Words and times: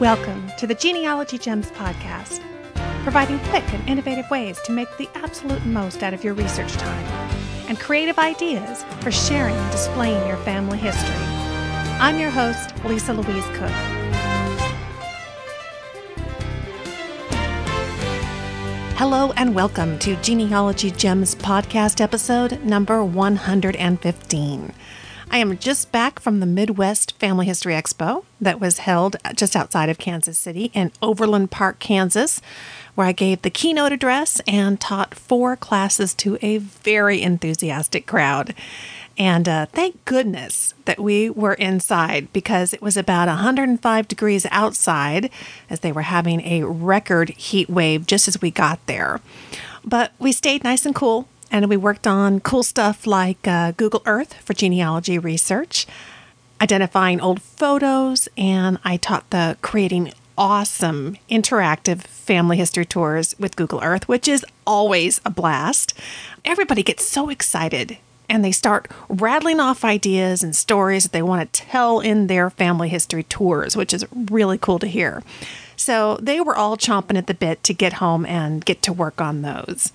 Welcome 0.00 0.50
to 0.58 0.66
the 0.66 0.74
Genealogy 0.74 1.38
Gems 1.38 1.70
podcast, 1.70 2.40
providing 3.04 3.38
quick 3.50 3.62
and 3.72 3.88
innovative 3.88 4.28
ways 4.28 4.60
to 4.62 4.72
make 4.72 4.88
the 4.96 5.08
absolute 5.14 5.64
most 5.66 6.02
out 6.02 6.12
of 6.12 6.24
your 6.24 6.34
research 6.34 6.72
time 6.72 7.04
and 7.68 7.78
creative 7.78 8.18
ideas 8.18 8.82
for 9.02 9.12
sharing 9.12 9.54
and 9.54 9.70
displaying 9.70 10.26
your 10.26 10.36
family 10.38 10.78
history. 10.78 11.14
I'm 12.00 12.18
your 12.18 12.30
host, 12.30 12.74
Lisa 12.84 13.12
Louise 13.12 13.44
Cooke. 13.56 13.70
Hello 18.96 19.30
and 19.36 19.54
welcome 19.54 20.00
to 20.00 20.16
Genealogy 20.16 20.90
Gems 20.90 21.36
podcast 21.36 22.00
episode 22.00 22.60
number 22.64 23.04
115. 23.04 24.72
I 25.34 25.38
am 25.38 25.58
just 25.58 25.90
back 25.90 26.20
from 26.20 26.38
the 26.38 26.46
Midwest 26.46 27.18
Family 27.18 27.46
History 27.46 27.74
Expo 27.74 28.22
that 28.40 28.60
was 28.60 28.78
held 28.78 29.16
just 29.34 29.56
outside 29.56 29.88
of 29.88 29.98
Kansas 29.98 30.38
City 30.38 30.70
in 30.74 30.92
Overland 31.02 31.50
Park, 31.50 31.80
Kansas, 31.80 32.40
where 32.94 33.08
I 33.08 33.10
gave 33.10 33.42
the 33.42 33.50
keynote 33.50 33.90
address 33.90 34.40
and 34.46 34.80
taught 34.80 35.12
four 35.12 35.56
classes 35.56 36.14
to 36.14 36.38
a 36.40 36.58
very 36.58 37.20
enthusiastic 37.20 38.06
crowd. 38.06 38.54
And 39.18 39.48
uh, 39.48 39.66
thank 39.66 40.04
goodness 40.04 40.72
that 40.84 41.00
we 41.00 41.30
were 41.30 41.54
inside 41.54 42.32
because 42.32 42.72
it 42.72 42.80
was 42.80 42.96
about 42.96 43.26
105 43.26 44.06
degrees 44.06 44.46
outside 44.52 45.30
as 45.68 45.80
they 45.80 45.90
were 45.90 46.02
having 46.02 46.42
a 46.42 46.62
record 46.62 47.30
heat 47.30 47.68
wave 47.68 48.06
just 48.06 48.28
as 48.28 48.40
we 48.40 48.52
got 48.52 48.78
there. 48.86 49.20
But 49.84 50.12
we 50.20 50.30
stayed 50.30 50.62
nice 50.62 50.86
and 50.86 50.94
cool 50.94 51.26
and 51.54 51.70
we 51.70 51.76
worked 51.76 52.08
on 52.08 52.40
cool 52.40 52.64
stuff 52.64 53.06
like 53.06 53.46
uh, 53.46 53.70
Google 53.76 54.02
Earth 54.06 54.34
for 54.42 54.54
genealogy 54.54 55.20
research, 55.20 55.86
identifying 56.60 57.20
old 57.20 57.40
photos, 57.40 58.28
and 58.36 58.80
I 58.82 58.96
taught 58.96 59.30
the 59.30 59.56
creating 59.62 60.12
awesome 60.36 61.16
interactive 61.30 62.02
family 62.02 62.56
history 62.56 62.84
tours 62.84 63.36
with 63.38 63.54
Google 63.54 63.80
Earth, 63.84 64.08
which 64.08 64.26
is 64.26 64.44
always 64.66 65.20
a 65.24 65.30
blast. 65.30 65.94
Everybody 66.44 66.82
gets 66.82 67.04
so 67.04 67.28
excited 67.28 67.98
and 68.28 68.44
they 68.44 68.50
start 68.50 68.90
rattling 69.08 69.60
off 69.60 69.84
ideas 69.84 70.42
and 70.42 70.56
stories 70.56 71.04
that 71.04 71.12
they 71.12 71.22
want 71.22 71.52
to 71.52 71.60
tell 71.60 72.00
in 72.00 72.26
their 72.26 72.50
family 72.50 72.88
history 72.88 73.22
tours, 73.22 73.76
which 73.76 73.94
is 73.94 74.04
really 74.12 74.58
cool 74.58 74.80
to 74.80 74.88
hear. 74.88 75.22
So 75.76 76.18
they 76.20 76.40
were 76.40 76.56
all 76.56 76.76
chomping 76.76 77.16
at 77.16 77.28
the 77.28 77.34
bit 77.34 77.62
to 77.62 77.72
get 77.72 77.94
home 77.94 78.26
and 78.26 78.64
get 78.64 78.82
to 78.82 78.92
work 78.92 79.20
on 79.20 79.42
those. 79.42 79.92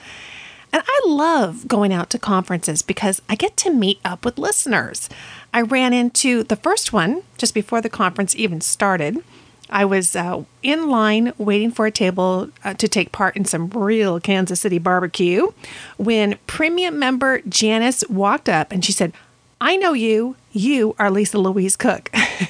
And 0.72 0.84
I 0.86 1.02
love 1.06 1.67
going 1.67 1.94
out 1.94 2.09
to 2.12 2.20
conferences 2.20 2.81
because 2.81 3.22
I 3.28 3.36
get 3.36 3.58
to 3.58 3.72
meet 3.72 4.00
up 4.06 4.23
with 4.23 4.38
listeners. 4.38 5.09
I 5.53 5.61
ran 5.61 5.94
into 5.94 6.44
the 6.44 6.56
first 6.56 6.94
one 6.94 7.23
just 7.38 7.53
before 7.53 7.81
the 7.81 7.89
conference 7.89 8.36
even 8.36 8.61
started. 8.61 9.23
I 9.70 9.86
was 9.86 10.16
uh, 10.16 10.44
in 10.64 10.89
line 10.89 11.34
waiting 11.38 11.72
for 11.72 11.86
a 11.86 11.92
table 11.92 12.50
uh, 12.64 12.73
to 12.76 12.88
take 12.88 13.11
part 13.11 13.36
in 13.36 13.45
some 13.45 13.70
real 13.70 14.20
Kansas 14.20 14.61
City 14.61 14.80
barbecue 14.80 15.52
when 15.98 16.38
premium 16.48 16.98
member 16.98 17.42
Janice 17.42 18.04
walked 18.09 18.50
up 18.50 18.72
and 18.72 18.83
she 18.83 18.92
said, 18.92 19.14
I 19.61 19.76
know 19.76 19.94
you. 19.94 20.36
You 20.52 20.95
are 20.98 21.11
Lisa 21.11 21.38
Louise 21.38 21.76
Cooke. 21.76 22.09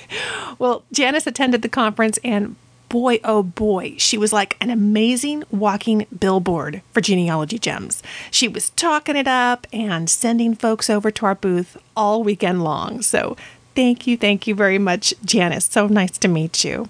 well, 0.59 0.83
Janice 0.94 1.28
attended 1.28 1.61
the 1.61 1.70
conference 1.70 2.20
and 2.23 2.56
boy, 2.90 3.20
oh 3.23 3.44
boy, 3.44 3.95
she 3.98 4.18
was 4.18 4.34
like 4.34 4.58
an 4.59 4.70
amazing 4.70 5.44
walking 5.52 6.06
billboard 6.20 6.82
for 6.92 7.02
genealogy 7.02 7.59
gems. 7.59 8.04
She 8.32 8.48
was 8.48 8.72
talking 8.72 9.16
it 9.16 9.28
up 9.28 9.68
and 9.72 10.09
sending 10.09 10.56
folks 10.56 10.90
over 10.90 11.12
to 11.12 11.26
our 11.26 11.36
booth 11.36 11.78
all 11.95 12.23
weekend 12.23 12.64
long. 12.64 13.02
So 13.02 13.38
thank 13.76 14.08
you, 14.08 14.17
thank 14.17 14.48
you 14.48 14.56
very 14.56 14.80
much, 14.80 15.14
Janice. 15.23 15.66
So 15.66 15.88
nice 15.88 16.17
to 16.17 16.28
meet 16.28 16.64
you. 16.64 16.90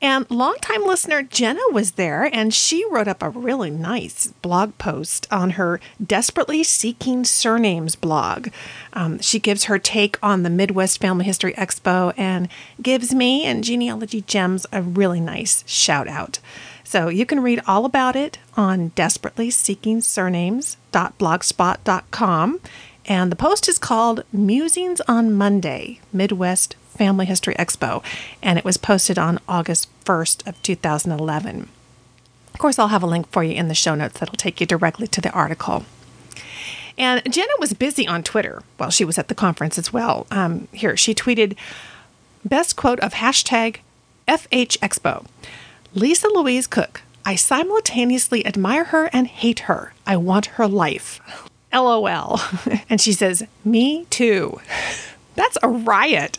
And 0.00 0.30
longtime 0.30 0.86
listener 0.86 1.22
Jenna 1.22 1.60
was 1.72 1.90
there, 1.92 2.28
and 2.32 2.52
she 2.54 2.84
wrote 2.88 3.08
up 3.08 3.20
a 3.22 3.30
really 3.30 3.70
nice 3.70 4.28
blog 4.42 4.78
post 4.78 5.26
on 5.30 5.50
her 5.50 5.80
Desperately 6.04 6.62
Seeking 6.62 7.24
Surnames 7.24 7.96
blog. 7.96 8.48
Um, 8.92 9.18
she 9.18 9.40
gives 9.40 9.64
her 9.64 9.78
take 9.78 10.16
on 10.22 10.44
the 10.44 10.50
Midwest 10.50 11.00
Family 11.00 11.24
History 11.24 11.52
Expo 11.54 12.12
and 12.16 12.48
gives 12.80 13.12
me 13.12 13.44
and 13.44 13.64
Genealogy 13.64 14.20
Gems 14.22 14.66
a 14.72 14.82
really 14.82 15.20
nice 15.20 15.64
shout 15.66 16.06
out. 16.06 16.38
So 16.84 17.08
you 17.08 17.26
can 17.26 17.42
read 17.42 17.60
all 17.66 17.84
about 17.84 18.14
it 18.14 18.38
on 18.56 18.92
desperately 18.94 19.50
seeking 19.50 20.00
surnames.blogspot.com. 20.00 22.60
And 23.04 23.32
the 23.32 23.36
post 23.36 23.68
is 23.68 23.78
called 23.78 24.24
Musings 24.32 25.00
on 25.02 25.32
Monday 25.32 26.00
Midwest 26.12 26.76
Family 26.98 27.24
History 27.24 27.54
Expo, 27.54 28.02
and 28.42 28.58
it 28.58 28.64
was 28.64 28.76
posted 28.76 29.18
on 29.18 29.38
August 29.48 29.88
1st 30.04 30.46
of 30.46 30.60
2011. 30.62 31.68
Of 32.52 32.58
course, 32.58 32.78
I'll 32.78 32.88
have 32.88 33.04
a 33.04 33.06
link 33.06 33.30
for 33.30 33.44
you 33.44 33.54
in 33.54 33.68
the 33.68 33.74
show 33.74 33.94
notes 33.94 34.18
that'll 34.18 34.34
take 34.34 34.60
you 34.60 34.66
directly 34.66 35.06
to 35.06 35.20
the 35.20 35.30
article. 35.30 35.84
And 36.98 37.22
Jenna 37.32 37.52
was 37.60 37.72
busy 37.72 38.08
on 38.08 38.24
Twitter 38.24 38.64
while 38.76 38.90
she 38.90 39.04
was 39.04 39.16
at 39.16 39.28
the 39.28 39.34
conference 39.34 39.78
as 39.78 39.92
well. 39.92 40.26
Um, 40.32 40.66
here, 40.72 40.96
she 40.96 41.14
tweeted, 41.14 41.56
best 42.44 42.74
quote 42.74 42.98
of 42.98 43.14
hashtag 43.14 43.76
FH 44.26 44.78
Expo. 44.78 45.24
Lisa 45.94 46.28
Louise 46.28 46.66
Cooke. 46.66 47.02
I 47.24 47.36
simultaneously 47.36 48.44
admire 48.44 48.84
her 48.84 49.08
and 49.12 49.28
hate 49.28 49.60
her. 49.60 49.92
I 50.06 50.16
want 50.16 50.46
her 50.46 50.66
life. 50.66 51.20
LOL. 51.72 52.40
and 52.90 53.00
she 53.00 53.12
says, 53.12 53.46
Me 53.64 54.06
too. 54.10 54.60
That's 55.38 55.56
a 55.62 55.68
riot. 55.68 56.36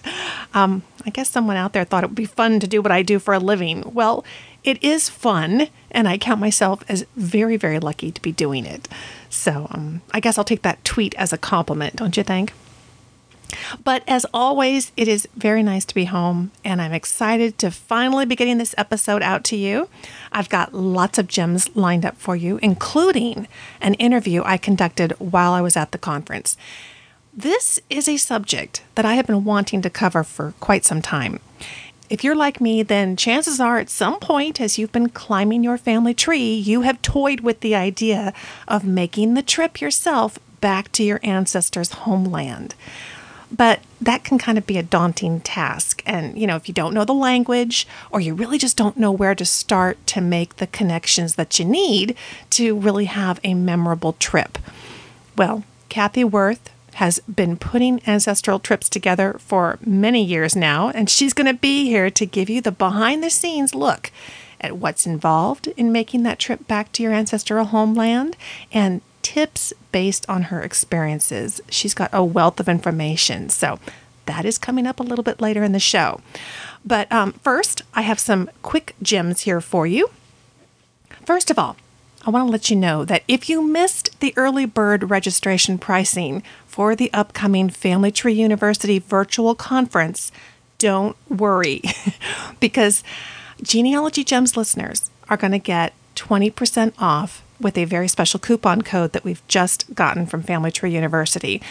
Um, 0.53 0.83
I 1.05 1.09
guess 1.09 1.29
someone 1.29 1.55
out 1.55 1.71
there 1.71 1.85
thought 1.85 2.03
it 2.03 2.07
would 2.07 2.15
be 2.15 2.25
fun 2.25 2.59
to 2.59 2.67
do 2.67 2.81
what 2.81 2.91
I 2.91 3.01
do 3.01 3.17
for 3.17 3.33
a 3.33 3.39
living. 3.39 3.93
Well, 3.93 4.25
it 4.65 4.83
is 4.83 5.07
fun, 5.07 5.69
and 5.89 6.05
I 6.05 6.17
count 6.17 6.41
myself 6.41 6.83
as 6.89 7.05
very, 7.15 7.55
very 7.55 7.79
lucky 7.79 8.11
to 8.11 8.21
be 8.21 8.33
doing 8.33 8.65
it. 8.65 8.89
So 9.29 9.67
um, 9.71 10.01
I 10.11 10.19
guess 10.19 10.37
I'll 10.37 10.43
take 10.43 10.63
that 10.63 10.83
tweet 10.83 11.15
as 11.15 11.31
a 11.31 11.37
compliment, 11.37 11.95
don't 11.95 12.17
you 12.17 12.23
think? 12.23 12.51
But 13.85 14.03
as 14.05 14.25
always, 14.33 14.91
it 14.97 15.07
is 15.07 15.29
very 15.33 15.63
nice 15.63 15.85
to 15.85 15.95
be 15.95 16.05
home, 16.05 16.51
and 16.65 16.81
I'm 16.81 16.91
excited 16.91 17.57
to 17.59 17.71
finally 17.71 18.25
be 18.25 18.35
getting 18.35 18.57
this 18.57 18.75
episode 18.77 19.23
out 19.23 19.45
to 19.45 19.55
you. 19.55 19.87
I've 20.33 20.49
got 20.49 20.73
lots 20.73 21.17
of 21.17 21.27
gems 21.27 21.73
lined 21.73 22.05
up 22.05 22.17
for 22.17 22.35
you, 22.35 22.59
including 22.61 23.47
an 23.79 23.93
interview 23.93 24.43
I 24.43 24.57
conducted 24.57 25.13
while 25.19 25.53
I 25.53 25.61
was 25.61 25.77
at 25.77 25.93
the 25.93 25.97
conference. 25.97 26.57
This 27.33 27.79
is 27.89 28.09
a 28.09 28.17
subject 28.17 28.83
that 28.95 29.05
I 29.05 29.13
have 29.13 29.27
been 29.27 29.43
wanting 29.43 29.81
to 29.83 29.89
cover 29.89 30.23
for 30.23 30.53
quite 30.59 30.83
some 30.83 31.01
time. 31.01 31.39
If 32.09 32.23
you're 32.23 32.35
like 32.35 32.59
me, 32.59 32.81
then 32.81 33.15
chances 33.15 33.59
are 33.59 33.77
at 33.77 33.91
some 33.91 34.19
point 34.19 34.59
as 34.59 34.79
you've 34.79 34.91
been 34.91 35.09
climbing 35.09 35.63
your 35.63 35.77
family 35.77 36.15
tree, 36.15 36.55
you 36.55 36.81
have 36.81 37.01
toyed 37.03 37.41
with 37.41 37.59
the 37.59 37.75
idea 37.75 38.33
of 38.67 38.83
making 38.83 39.35
the 39.35 39.43
trip 39.43 39.79
yourself 39.79 40.39
back 40.59 40.91
to 40.93 41.03
your 41.03 41.19
ancestors' 41.21 41.91
homeland. 41.91 42.73
But 43.51 43.81
that 44.01 44.23
can 44.23 44.39
kind 44.39 44.57
of 44.57 44.65
be 44.65 44.77
a 44.79 44.83
daunting 44.83 45.39
task. 45.41 46.01
And, 46.07 46.37
you 46.37 46.47
know, 46.47 46.55
if 46.55 46.67
you 46.67 46.73
don't 46.73 46.93
know 46.95 47.05
the 47.05 47.13
language 47.13 47.87
or 48.09 48.19
you 48.19 48.33
really 48.33 48.57
just 48.57 48.75
don't 48.77 48.97
know 48.97 49.11
where 49.11 49.35
to 49.35 49.45
start 49.45 50.05
to 50.07 50.21
make 50.21 50.55
the 50.55 50.67
connections 50.67 51.35
that 51.35 51.59
you 51.59 51.65
need 51.65 52.15
to 52.51 52.75
really 52.77 53.05
have 53.05 53.39
a 53.43 53.53
memorable 53.53 54.13
trip. 54.13 54.57
Well, 55.37 55.63
Kathy 55.89 56.23
Worth, 56.23 56.71
has 56.99 57.19
been 57.19 57.55
putting 57.55 58.01
ancestral 58.05 58.59
trips 58.59 58.89
together 58.89 59.37
for 59.39 59.79
many 59.85 60.21
years 60.21 60.53
now, 60.53 60.89
and 60.89 61.09
she's 61.09 61.33
going 61.33 61.47
to 61.47 61.53
be 61.53 61.85
here 61.85 62.09
to 62.09 62.25
give 62.25 62.49
you 62.49 62.59
the 62.59 62.73
behind 62.73 63.23
the 63.23 63.29
scenes 63.29 63.73
look 63.73 64.11
at 64.59 64.75
what's 64.75 65.05
involved 65.05 65.67
in 65.77 65.93
making 65.93 66.23
that 66.23 66.37
trip 66.37 66.67
back 66.67 66.91
to 66.91 67.01
your 67.01 67.13
ancestral 67.13 67.63
homeland 67.63 68.35
and 68.73 68.99
tips 69.21 69.71
based 69.93 70.29
on 70.29 70.43
her 70.43 70.61
experiences. 70.61 71.61
She's 71.69 71.93
got 71.93 72.09
a 72.11 72.21
wealth 72.21 72.59
of 72.59 72.67
information. 72.67 73.47
So 73.47 73.79
that 74.25 74.43
is 74.43 74.57
coming 74.57 74.85
up 74.85 74.99
a 74.99 75.03
little 75.03 75.23
bit 75.23 75.39
later 75.39 75.63
in 75.63 75.71
the 75.71 75.79
show. 75.79 76.19
But 76.85 77.09
um, 77.13 77.31
first, 77.31 77.81
I 77.93 78.01
have 78.01 78.19
some 78.19 78.49
quick 78.61 78.93
gems 79.01 79.41
here 79.41 79.61
for 79.61 79.87
you. 79.87 80.09
First 81.25 81.49
of 81.49 81.57
all, 81.57 81.77
I 82.25 82.31
want 82.31 82.47
to 82.47 82.51
let 82.51 82.69
you 82.69 82.75
know 82.75 83.05
that 83.05 83.23
if 83.27 83.49
you 83.49 83.61
missed 83.61 84.19
the 84.19 84.33
early 84.35 84.65
bird 84.65 85.09
registration 85.09 85.77
pricing 85.77 86.43
for 86.67 86.95
the 86.95 87.11
upcoming 87.13 87.69
Family 87.69 88.11
Tree 88.11 88.33
University 88.33 88.99
virtual 88.99 89.55
conference, 89.55 90.31
don't 90.77 91.15
worry 91.29 91.81
because 92.59 93.03
Genealogy 93.61 94.23
Gems 94.23 94.57
listeners 94.57 95.09
are 95.29 95.37
going 95.37 95.51
to 95.51 95.59
get 95.59 95.93
20% 96.15 96.93
off 96.99 97.43
with 97.59 97.77
a 97.77 97.85
very 97.85 98.07
special 98.07 98.39
coupon 98.39 98.81
code 98.81 99.13
that 99.13 99.23
we've 99.23 99.45
just 99.47 99.93
gotten 99.95 100.25
from 100.25 100.43
Family 100.43 100.71
Tree 100.71 100.93
University. 100.93 101.61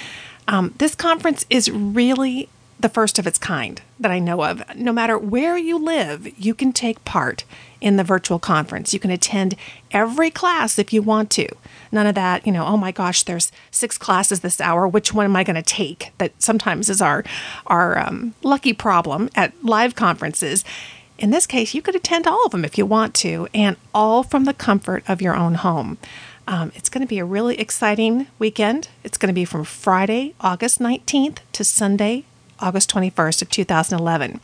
Um, 0.46 0.74
this 0.78 0.94
conference 0.94 1.44
is 1.50 1.70
really 1.70 2.48
the 2.80 2.88
first 2.88 3.18
of 3.18 3.26
its 3.26 3.38
kind 3.38 3.82
that 3.98 4.10
I 4.10 4.18
know 4.18 4.44
of. 4.44 4.62
No 4.76 4.92
matter 4.92 5.18
where 5.18 5.56
you 5.56 5.78
live, 5.78 6.28
you 6.38 6.54
can 6.54 6.72
take 6.72 7.04
part 7.04 7.44
in 7.80 7.96
the 7.96 8.04
virtual 8.04 8.38
conference. 8.38 8.92
You 8.92 9.00
can 9.00 9.10
attend 9.10 9.56
every 9.90 10.30
class 10.30 10.78
if 10.78 10.92
you 10.92 11.02
want 11.02 11.30
to. 11.30 11.48
None 11.90 12.06
of 12.06 12.14
that, 12.14 12.46
you 12.46 12.52
know, 12.52 12.66
oh 12.66 12.76
my 12.76 12.92
gosh, 12.92 13.22
there's 13.22 13.52
six 13.70 13.98
classes 13.98 14.40
this 14.40 14.60
hour. 14.60 14.86
Which 14.86 15.12
one 15.12 15.24
am 15.24 15.36
I 15.36 15.44
going 15.44 15.56
to 15.56 15.62
take? 15.62 16.12
That 16.18 16.40
sometimes 16.42 16.88
is 16.88 17.00
our 17.00 17.24
our 17.66 17.98
um, 17.98 18.34
lucky 18.42 18.72
problem 18.72 19.28
at 19.34 19.52
live 19.64 19.94
conferences. 19.94 20.64
in 21.18 21.30
this 21.30 21.48
case, 21.48 21.74
you 21.74 21.82
could 21.82 21.96
attend 21.96 22.28
all 22.28 22.44
of 22.46 22.52
them 22.52 22.64
if 22.64 22.78
you 22.78 22.86
want 22.86 23.12
to, 23.12 23.48
and 23.52 23.76
all 23.92 24.22
from 24.22 24.44
the 24.44 24.54
comfort 24.54 25.02
of 25.08 25.20
your 25.20 25.34
own 25.34 25.54
home. 25.54 25.98
Um, 26.46 26.70
it's 26.76 26.88
going 26.88 27.02
to 27.02 27.08
be 27.08 27.18
a 27.18 27.24
really 27.24 27.58
exciting 27.58 28.28
weekend. 28.38 28.88
It's 29.04 29.18
going 29.18 29.28
to 29.28 29.34
be 29.34 29.44
from 29.44 29.64
Friday, 29.64 30.34
August 30.40 30.78
19th 30.78 31.38
to 31.52 31.64
Sunday, 31.64 32.24
August 32.60 32.92
21st 32.92 33.42
of 33.42 33.50
2011. 33.50 34.40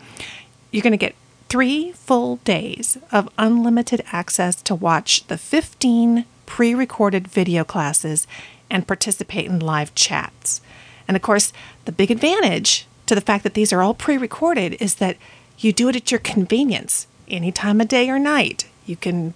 You're 0.71 0.83
going 0.83 0.93
to 0.93 0.97
get 0.97 1.15
three 1.49 1.93
full 1.93 2.37
days 2.37 2.99
of 3.13 3.29
unlimited 3.39 4.03
access 4.13 4.57
to 4.63 4.75
watch 4.75 5.27
the 5.27 5.39
15 5.39 6.25
pre 6.47 6.75
recorded 6.75 7.29
video 7.29 7.65
classes 7.65 8.27
and 8.71 8.87
participate 8.87 9.47
in 9.47 9.61
live 9.61 9.95
chats. 9.95 10.61
And 11.07 11.17
of 11.17 11.23
course, 11.23 11.53
the 11.85 11.93
big 11.93 12.11
advantage 12.11 12.87
to 13.07 13.15
the 13.15 13.21
fact 13.21 13.45
that 13.45 13.55
these 13.55 13.73
are 13.73 13.83
all 13.83 13.95
pre 13.95 14.17
recorded 14.17 14.75
is 14.81 14.97
that 14.97 15.17
you 15.59 15.73
do 15.73 15.89
it 15.89 15.97
at 15.97 16.11
your 16.11 16.21
convenience, 16.21 17.07
any 17.29 17.53
time 17.53 17.81
of 17.81 17.89
day 17.89 18.09
or 18.11 18.19
night. 18.19 18.67
You 18.87 18.97
can 18.97 19.35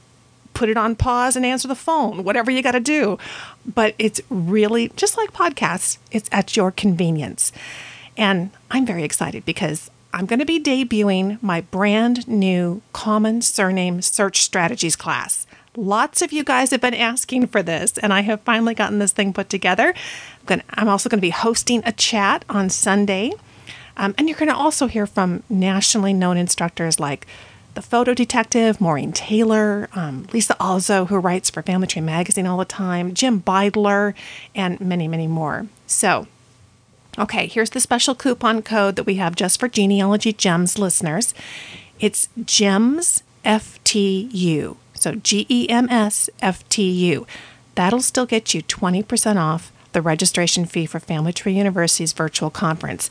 put 0.55 0.69
it 0.69 0.77
on 0.77 0.97
pause 0.97 1.37
and 1.37 1.47
answer 1.47 1.69
the 1.69 1.75
phone, 1.77 2.25
whatever 2.25 2.51
you 2.51 2.63
got 2.63 2.73
to 2.73 2.81
do. 2.81 3.17
But 3.65 3.95
it's 3.99 4.21
really 4.29 4.89
just 4.97 5.17
like 5.17 5.33
podcasts, 5.33 5.99
it's 6.11 6.29
at 6.33 6.57
your 6.57 6.73
convenience. 6.73 7.53
And 8.19 8.50
I'm 8.70 8.85
very 8.85 9.05
excited 9.05 9.44
because 9.44 9.91
I'm 10.12 10.26
going 10.26 10.41
to 10.41 10.44
be 10.44 10.61
debuting 10.61 11.41
my 11.41 11.61
brand 11.61 12.26
new 12.26 12.82
common 12.93 13.41
surname 13.41 14.03
search 14.03 14.43
strategies 14.43 14.97
class. 14.97 15.47
Lots 15.76 16.20
of 16.20 16.32
you 16.32 16.43
guys 16.43 16.73
have 16.73 16.81
been 16.81 16.94
asking 16.94 17.47
for 17.47 17.62
this, 17.62 17.97
and 17.99 18.12
I 18.12 18.23
have 18.23 18.41
finally 18.41 18.75
gotten 18.75 18.99
this 18.99 19.12
thing 19.12 19.32
put 19.32 19.49
together. 19.49 19.94
I'm 20.49 20.88
also 20.88 21.09
going 21.09 21.19
to 21.19 21.23
be 21.23 21.31
hosting 21.31 21.82
a 21.87 21.93
chat 21.93 22.44
on 22.49 22.69
Sunday. 22.69 23.32
Um, 23.97 24.15
and 24.19 24.29
you're 24.29 24.38
going 24.38 24.49
to 24.49 24.56
also 24.56 24.88
hear 24.88 25.06
from 25.06 25.44
nationally 25.49 26.12
known 26.12 26.37
instructors 26.37 26.99
like 26.99 27.26
the 27.75 27.82
photo 27.82 28.14
detective, 28.14 28.81
Maureen 28.81 29.12
Taylor, 29.12 29.88
um, 29.93 30.26
Lisa 30.32 30.56
Alzo, 30.59 31.05
who 31.05 31.19
writes 31.19 31.50
for 31.50 31.62
Family 31.62 31.87
Tree 31.87 32.03
Magazine 32.03 32.47
all 32.47 32.59
the 32.59 32.64
time, 32.64 33.14
Jim 33.14 33.41
Beidler, 33.41 34.14
and 34.55 34.81
many, 34.81 35.06
many 35.06 35.29
more. 35.29 35.69
So, 35.87 36.26
okay, 37.17 37.47
here's 37.47 37.71
the 37.71 37.81
special 37.81 38.15
coupon 38.15 38.63
code 38.63 38.97
that 38.97 39.07
we 39.07 39.15
have 39.17 39.37
just 39.37 39.61
for 39.61 39.69
Genealogy 39.69 40.33
Gems 40.33 40.79
listeners. 40.79 41.35
It's 42.01 42.29
GEMS 42.45 43.23
FTU. 43.45 44.77
So 44.95 45.15
G 45.15 45.47
E 45.49 45.69
M 45.69 45.89
S 45.89 46.29
F 46.41 46.69
T 46.69 46.91
U. 46.91 47.27
That'll 47.75 48.03
still 48.03 48.27
get 48.27 48.55
you 48.55 48.63
20% 48.63 49.37
off 49.37 49.71
the 49.93 50.03
registration 50.03 50.65
fee 50.65 50.87
for 50.87 50.99
Family 50.99 51.33
Tree 51.33 51.53
University's 51.53 52.13
virtual 52.13 52.51
conference. 52.51 53.09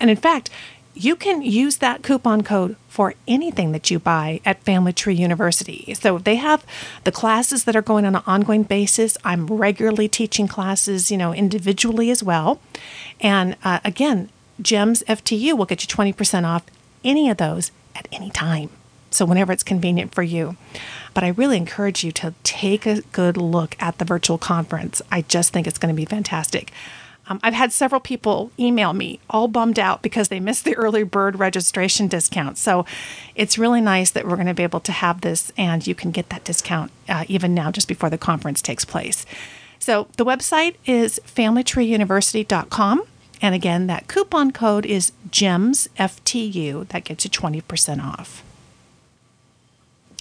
And 0.00 0.10
in 0.10 0.16
fact, 0.16 0.50
you 0.94 1.16
can 1.16 1.42
use 1.42 1.78
that 1.78 2.02
coupon 2.02 2.42
code 2.42 2.76
for 2.88 3.14
anything 3.26 3.72
that 3.72 3.90
you 3.90 3.98
buy 3.98 4.40
at 4.44 4.62
Family 4.62 4.92
Tree 4.92 5.14
University. 5.14 5.92
So 5.94 6.18
they 6.18 6.36
have 6.36 6.64
the 7.02 7.12
classes 7.12 7.64
that 7.64 7.74
are 7.74 7.82
going 7.82 8.04
on 8.04 8.14
an 8.14 8.22
ongoing 8.26 8.62
basis. 8.62 9.18
I'm 9.24 9.46
regularly 9.46 10.08
teaching 10.08 10.46
classes, 10.46 11.10
you 11.10 11.16
know, 11.16 11.34
individually 11.34 12.10
as 12.10 12.22
well. 12.22 12.60
And 13.20 13.56
uh, 13.64 13.80
again, 13.84 14.30
GEMS 14.62 15.02
FTU 15.08 15.58
will 15.58 15.66
get 15.66 15.82
you 15.82 15.88
20% 15.88 16.44
off 16.44 16.62
any 17.02 17.28
of 17.28 17.38
those 17.38 17.72
at 17.96 18.08
any 18.12 18.30
time. 18.30 18.70
So 19.10 19.24
whenever 19.24 19.52
it's 19.52 19.62
convenient 19.62 20.14
for 20.14 20.22
you. 20.22 20.56
But 21.12 21.24
I 21.24 21.28
really 21.28 21.56
encourage 21.56 22.02
you 22.02 22.12
to 22.12 22.34
take 22.42 22.86
a 22.86 23.02
good 23.12 23.36
look 23.36 23.76
at 23.78 23.98
the 23.98 24.04
virtual 24.04 24.38
conference. 24.38 25.00
I 25.10 25.22
just 25.22 25.52
think 25.52 25.66
it's 25.66 25.78
going 25.78 25.94
to 25.94 25.96
be 25.96 26.04
fantastic. 26.04 26.72
Um, 27.26 27.40
I've 27.42 27.54
had 27.54 27.72
several 27.72 28.00
people 28.00 28.50
email 28.58 28.92
me 28.92 29.18
all 29.30 29.48
bummed 29.48 29.78
out 29.78 30.02
because 30.02 30.28
they 30.28 30.40
missed 30.40 30.64
the 30.64 30.76
early 30.76 31.02
bird 31.02 31.38
registration 31.38 32.06
discount. 32.06 32.58
So 32.58 32.84
it's 33.34 33.58
really 33.58 33.80
nice 33.80 34.10
that 34.10 34.26
we're 34.26 34.36
going 34.36 34.46
to 34.46 34.54
be 34.54 34.62
able 34.62 34.80
to 34.80 34.92
have 34.92 35.22
this 35.22 35.52
and 35.56 35.86
you 35.86 35.94
can 35.94 36.10
get 36.10 36.28
that 36.28 36.44
discount 36.44 36.90
uh, 37.08 37.24
even 37.28 37.54
now 37.54 37.70
just 37.70 37.88
before 37.88 38.10
the 38.10 38.18
conference 38.18 38.60
takes 38.60 38.84
place. 38.84 39.24
So 39.78 40.08
the 40.16 40.24
website 40.24 40.76
is 40.86 41.20
familytreeuniversity.com. 41.26 43.04
And 43.42 43.54
again, 43.54 43.86
that 43.88 44.08
coupon 44.08 44.52
code 44.52 44.86
is 44.86 45.12
GEMSFTU. 45.28 46.88
That 46.88 47.04
gets 47.04 47.24
you 47.24 47.30
20% 47.30 48.02
off. 48.02 48.42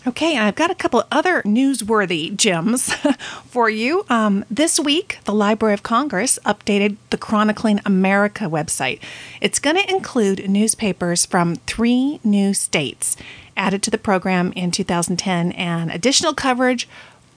Okay, 0.05 0.37
I've 0.37 0.55
got 0.55 0.69
a 0.69 0.75
couple 0.75 1.01
other 1.13 1.41
newsworthy 1.43 2.35
gems 2.35 2.93
for 3.45 3.69
you. 3.69 4.05
Um, 4.09 4.43
this 4.51 4.77
week, 4.77 5.19
the 5.23 5.33
Library 5.33 5.73
of 5.73 5.81
Congress 5.81 6.37
updated 6.45 6.97
the 7.09 7.17
Chronicling 7.17 7.79
America 7.85 8.45
website. 8.45 8.99
It's 9.39 9.59
going 9.59 9.77
to 9.77 9.89
include 9.89 10.49
newspapers 10.49 11.25
from 11.25 11.55
three 11.55 12.19
new 12.21 12.53
states 12.53 13.15
added 13.55 13.81
to 13.83 13.91
the 13.91 13.97
program 13.97 14.51
in 14.57 14.71
2010 14.71 15.53
and 15.53 15.89
additional 15.89 16.33
coverage 16.33 16.85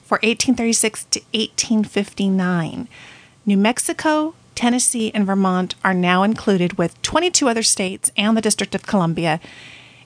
for 0.03 0.15
1836 0.15 1.05
to 1.05 1.19
1859. 1.33 2.89
New 3.45 3.57
Mexico, 3.57 4.35
Tennessee, 4.55 5.09
and 5.13 5.25
Vermont 5.25 5.75
are 5.85 5.93
now 5.93 6.23
included 6.23 6.77
with 6.77 7.01
22 7.01 7.47
other 7.47 7.63
states 7.63 8.11
and 8.17 8.35
the 8.35 8.41
District 8.41 8.75
of 8.75 8.85
Columbia 8.85 9.39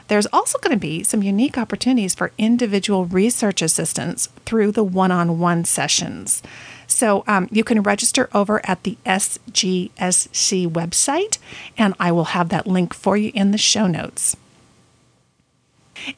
There's 0.09 0.27
also 0.33 0.59
going 0.59 0.73
to 0.73 0.81
be 0.81 1.03
some 1.03 1.23
unique 1.23 1.57
opportunities 1.57 2.15
for 2.15 2.33
individual 2.37 3.07
research 3.07 3.63
assistance 3.63 4.29
through 4.45 4.73
the 4.73 4.85
one 4.85 5.11
on 5.11 5.39
one 5.39 5.65
sessions. 5.65 6.43
So 6.87 7.25
um, 7.27 7.49
you 7.51 7.65
can 7.65 7.83
register 7.83 8.29
over 8.35 8.61
at 8.65 8.83
the 8.83 8.99
SGSC 9.07 10.71
website, 10.71 11.39
and 11.79 11.95
I 11.99 12.13
will 12.13 12.25
have 12.25 12.51
that 12.51 12.67
link 12.67 12.93
for 12.93 13.17
you 13.17 13.33
in 13.35 13.51
the 13.51 13.59
show 13.59 13.87
notes. 13.87 14.37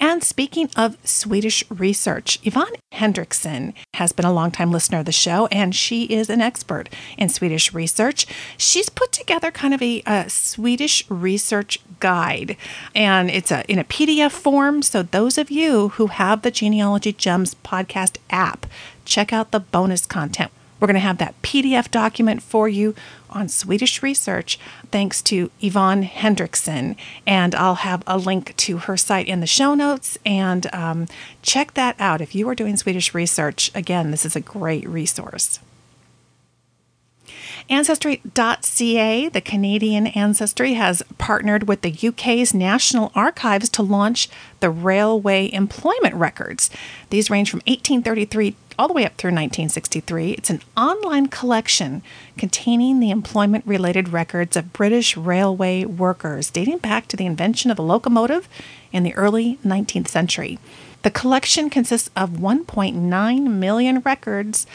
And 0.00 0.22
speaking 0.22 0.70
of 0.76 0.96
Swedish 1.04 1.64
research, 1.70 2.38
Yvonne 2.42 2.72
Hendrickson 2.92 3.74
has 3.94 4.12
been 4.12 4.24
a 4.24 4.32
longtime 4.32 4.72
listener 4.72 4.98
of 4.98 5.04
the 5.04 5.12
show, 5.12 5.46
and 5.46 5.74
she 5.74 6.04
is 6.04 6.30
an 6.30 6.40
expert 6.40 6.88
in 7.18 7.28
Swedish 7.28 7.72
research. 7.72 8.26
She's 8.56 8.88
put 8.88 9.12
together 9.12 9.50
kind 9.50 9.74
of 9.74 9.82
a, 9.82 10.02
a 10.06 10.28
Swedish 10.28 11.08
research 11.10 11.78
guide, 12.00 12.56
and 12.94 13.30
it's 13.30 13.50
a, 13.50 13.64
in 13.70 13.78
a 13.78 13.84
PDF 13.84 14.32
form. 14.32 14.82
So, 14.82 15.02
those 15.02 15.38
of 15.38 15.50
you 15.50 15.90
who 15.90 16.08
have 16.08 16.42
the 16.42 16.50
Genealogy 16.50 17.12
Gems 17.12 17.54
podcast 17.54 18.18
app, 18.30 18.66
check 19.04 19.32
out 19.32 19.50
the 19.50 19.60
bonus 19.60 20.06
content. 20.06 20.50
We're 20.78 20.86
going 20.86 20.94
to 20.94 21.00
have 21.00 21.18
that 21.18 21.40
PDF 21.42 21.90
document 21.90 22.42
for 22.42 22.68
you 22.68 22.94
on 23.30 23.48
Swedish 23.48 24.02
research 24.02 24.58
thanks 24.90 25.22
to 25.22 25.50
Yvonne 25.60 26.04
Hendrickson. 26.04 26.96
And 27.26 27.54
I'll 27.54 27.76
have 27.76 28.02
a 28.06 28.18
link 28.18 28.56
to 28.56 28.78
her 28.78 28.96
site 28.96 29.28
in 29.28 29.40
the 29.40 29.46
show 29.46 29.74
notes. 29.74 30.18
And 30.24 30.72
um, 30.74 31.06
check 31.42 31.74
that 31.74 31.96
out. 31.98 32.20
If 32.20 32.34
you 32.34 32.48
are 32.48 32.54
doing 32.54 32.76
Swedish 32.76 33.14
research, 33.14 33.70
again, 33.74 34.10
this 34.10 34.24
is 34.24 34.36
a 34.36 34.40
great 34.40 34.88
resource. 34.88 35.58
Ancestry.ca, 37.68 39.28
the 39.28 39.40
Canadian 39.40 40.06
Ancestry, 40.08 40.74
has 40.74 41.02
partnered 41.18 41.66
with 41.66 41.82
the 41.82 42.08
UK's 42.08 42.54
National 42.54 43.10
Archives 43.14 43.68
to 43.70 43.82
launch 43.82 44.28
the 44.60 44.70
Railway 44.70 45.50
Employment 45.52 46.14
Records. 46.14 46.70
These 47.10 47.28
range 47.28 47.50
from 47.50 47.58
1833 47.66 48.54
all 48.78 48.88
the 48.88 48.94
way 48.94 49.04
up 49.04 49.16
through 49.16 49.30
1963. 49.30 50.32
It's 50.32 50.50
an 50.50 50.60
online 50.76 51.26
collection 51.26 52.02
containing 52.38 53.00
the 53.00 53.10
employment 53.10 53.66
related 53.66 54.10
records 54.10 54.56
of 54.56 54.72
British 54.72 55.16
railway 55.16 55.84
workers 55.84 56.50
dating 56.50 56.78
back 56.78 57.08
to 57.08 57.16
the 57.16 57.26
invention 57.26 57.70
of 57.70 57.76
the 57.76 57.82
locomotive 57.82 58.48
in 58.92 59.02
the 59.02 59.14
early 59.14 59.58
19th 59.64 60.08
century. 60.08 60.58
The 61.02 61.10
collection 61.10 61.70
consists 61.70 62.10
of 62.16 62.30
1.9 62.30 63.42
million 63.42 64.00
records 64.00 64.66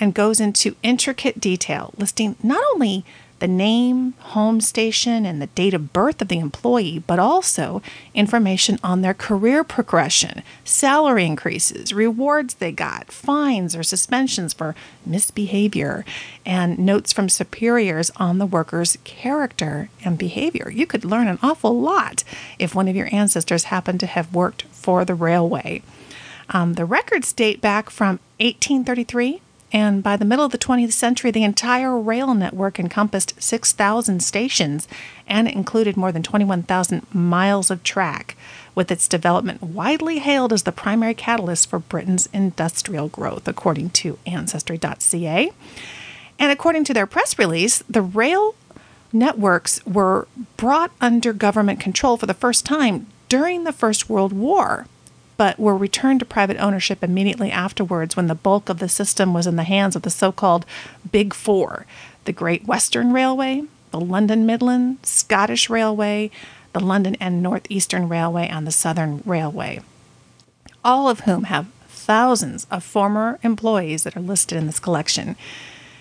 and 0.00 0.14
goes 0.14 0.40
into 0.40 0.76
intricate 0.82 1.40
detail, 1.40 1.92
listing 1.96 2.36
not 2.42 2.62
only 2.72 3.04
the 3.40 3.48
name, 3.48 4.12
home 4.20 4.58
station, 4.60 5.26
and 5.26 5.42
the 5.42 5.48
date 5.48 5.74
of 5.74 5.92
birth 5.92 6.22
of 6.22 6.28
the 6.28 6.38
employee, 6.38 7.02
but 7.06 7.18
also 7.18 7.82
information 8.14 8.78
on 8.82 9.02
their 9.02 9.12
career 9.12 9.62
progression, 9.62 10.42
salary 10.64 11.26
increases, 11.26 11.92
rewards 11.92 12.54
they 12.54 12.72
got, 12.72 13.12
fines 13.12 13.76
or 13.76 13.82
suspensions 13.82 14.54
for 14.54 14.74
misbehavior, 15.04 16.04
and 16.46 16.78
notes 16.78 17.12
from 17.12 17.28
superiors 17.28 18.10
on 18.16 18.38
the 18.38 18.46
worker's 18.46 18.96
character 19.04 19.90
and 20.04 20.16
behavior. 20.16 20.70
You 20.70 20.86
could 20.86 21.04
learn 21.04 21.28
an 21.28 21.38
awful 21.42 21.78
lot 21.78 22.24
if 22.58 22.74
one 22.74 22.88
of 22.88 22.96
your 22.96 23.12
ancestors 23.12 23.64
happened 23.64 24.00
to 24.00 24.06
have 24.06 24.34
worked 24.34 24.62
for 24.70 25.04
the 25.04 25.14
railway. 25.14 25.82
Um, 26.50 26.74
the 26.74 26.84
records 26.84 27.32
date 27.32 27.60
back 27.60 27.90
from 27.90 28.20
1833 28.38 29.40
and 29.74 30.04
by 30.04 30.16
the 30.16 30.24
middle 30.24 30.44
of 30.44 30.52
the 30.52 30.58
20th 30.58 30.92
century, 30.92 31.32
the 31.32 31.42
entire 31.42 31.98
rail 31.98 32.32
network 32.32 32.78
encompassed 32.78 33.34
6,000 33.42 34.22
stations 34.22 34.86
and 35.26 35.48
included 35.48 35.96
more 35.96 36.12
than 36.12 36.22
21,000 36.22 37.12
miles 37.12 37.72
of 37.72 37.82
track, 37.82 38.36
with 38.76 38.92
its 38.92 39.08
development 39.08 39.60
widely 39.60 40.20
hailed 40.20 40.52
as 40.52 40.62
the 40.62 40.70
primary 40.70 41.12
catalyst 41.12 41.68
for 41.68 41.80
Britain's 41.80 42.28
industrial 42.32 43.08
growth, 43.08 43.48
according 43.48 43.90
to 43.90 44.16
Ancestry.ca. 44.26 45.50
And 46.38 46.52
according 46.52 46.84
to 46.84 46.94
their 46.94 47.06
press 47.06 47.36
release, 47.36 47.82
the 47.90 48.02
rail 48.02 48.54
networks 49.12 49.84
were 49.84 50.28
brought 50.56 50.92
under 51.00 51.32
government 51.32 51.80
control 51.80 52.16
for 52.16 52.26
the 52.26 52.34
first 52.34 52.64
time 52.64 53.08
during 53.28 53.64
the 53.64 53.72
First 53.72 54.08
World 54.08 54.32
War 54.32 54.86
but 55.36 55.58
were 55.58 55.76
returned 55.76 56.20
to 56.20 56.26
private 56.26 56.56
ownership 56.58 57.02
immediately 57.02 57.50
afterwards 57.50 58.16
when 58.16 58.28
the 58.28 58.34
bulk 58.34 58.68
of 58.68 58.78
the 58.78 58.88
system 58.88 59.34
was 59.34 59.46
in 59.46 59.56
the 59.56 59.64
hands 59.64 59.96
of 59.96 60.02
the 60.02 60.10
so 60.10 60.32
called 60.32 60.66
Big 61.10 61.34
Four 61.34 61.86
the 62.24 62.32
Great 62.32 62.66
Western 62.66 63.12
Railway, 63.12 63.64
the 63.90 64.00
London 64.00 64.46
Midland, 64.46 64.98
Scottish 65.02 65.68
Railway, 65.68 66.30
the 66.72 66.80
London 66.80 67.16
and 67.20 67.42
North 67.42 67.66
Eastern 67.68 68.08
Railway, 68.08 68.48
and 68.48 68.66
the 68.66 68.72
Southern 68.72 69.22
Railway, 69.26 69.80
all 70.82 71.08
of 71.08 71.20
whom 71.20 71.44
have 71.44 71.66
thousands 71.86 72.66
of 72.70 72.82
former 72.82 73.38
employees 73.42 74.02
that 74.02 74.16
are 74.16 74.20
listed 74.20 74.58
in 74.58 74.66
this 74.66 74.80
collection. 74.80 75.36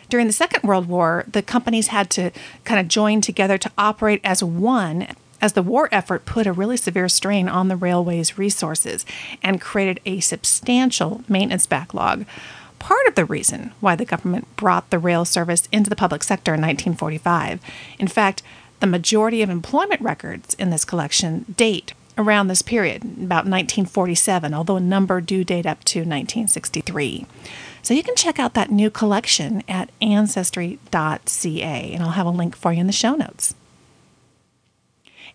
During 0.09 0.27
the 0.27 0.33
Second 0.33 0.67
World 0.67 0.87
War, 0.87 1.25
the 1.31 1.41
companies 1.41 1.87
had 1.87 2.09
to 2.11 2.31
kind 2.65 2.79
of 2.79 2.87
join 2.87 3.21
together 3.21 3.57
to 3.57 3.71
operate 3.77 4.21
as 4.23 4.43
one 4.43 5.07
as 5.43 5.53
the 5.53 5.61
war 5.61 5.89
effort 5.91 6.23
put 6.23 6.47
a 6.47 6.53
really 6.53 6.77
severe 6.77 7.09
strain 7.09 7.49
on 7.49 7.67
the 7.67 7.75
railway's 7.75 8.37
resources 8.37 9.05
and 9.43 9.59
created 9.59 9.99
a 10.05 10.21
substantial 10.21 11.21
maintenance 11.27 11.67
backlog. 11.67 12.25
Part 12.79 13.05
of 13.07 13.15
the 13.15 13.25
reason 13.25 13.73
why 13.81 13.97
the 13.97 14.05
government 14.05 14.47
brought 14.55 14.89
the 14.89 14.97
rail 14.97 15.25
service 15.25 15.67
into 15.69 15.89
the 15.89 15.97
public 15.97 16.23
sector 16.23 16.53
in 16.53 16.61
1945. 16.61 17.59
In 17.99 18.07
fact, 18.07 18.41
the 18.79 18.87
majority 18.87 19.41
of 19.41 19.49
employment 19.49 19.99
records 19.99 20.53
in 20.53 20.69
this 20.69 20.85
collection 20.85 21.53
date 21.57 21.93
around 22.17 22.47
this 22.47 22.61
period, 22.61 23.03
about 23.03 23.45
1947, 23.45 24.53
although 24.53 24.77
a 24.77 24.79
number 24.81 25.19
do 25.19 25.43
date 25.43 25.65
up 25.65 25.83
to 25.83 25.99
1963. 25.99 27.25
So 27.81 27.93
you 27.93 28.03
can 28.03 28.15
check 28.15 28.39
out 28.39 28.53
that 28.53 28.71
new 28.71 28.89
collection 28.89 29.61
at 29.67 29.91
ancestry.ca, 30.01 31.93
and 31.93 32.01
I'll 32.01 32.11
have 32.11 32.27
a 32.27 32.29
link 32.29 32.55
for 32.55 32.71
you 32.71 32.79
in 32.79 32.87
the 32.87 32.93
show 32.93 33.15
notes. 33.15 33.55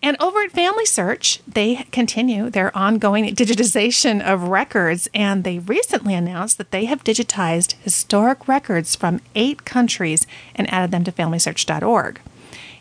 And 0.01 0.17
over 0.21 0.43
at 0.43 0.53
Family 0.53 0.87
Search, 0.87 1.41
they 1.47 1.87
continue 1.91 2.51
their 2.51 2.77
ongoing 2.77 3.35
digitization 3.35 4.23
of 4.23 4.45
records, 4.45 5.09
and 5.13 5.43
they 5.43 5.59
recently 5.59 6.15
announced 6.15 6.57
that 6.59 6.71
they 6.71 6.85
have 6.85 7.03
digitized 7.03 7.75
historic 7.83 8.47
records 8.47 8.95
from 8.95 9.21
eight 9.35 9.65
countries 9.65 10.27
and 10.55 10.73
added 10.73 10.93
them 10.93 11.03
to 11.05 11.13
FamilySearch.org. 11.13 12.21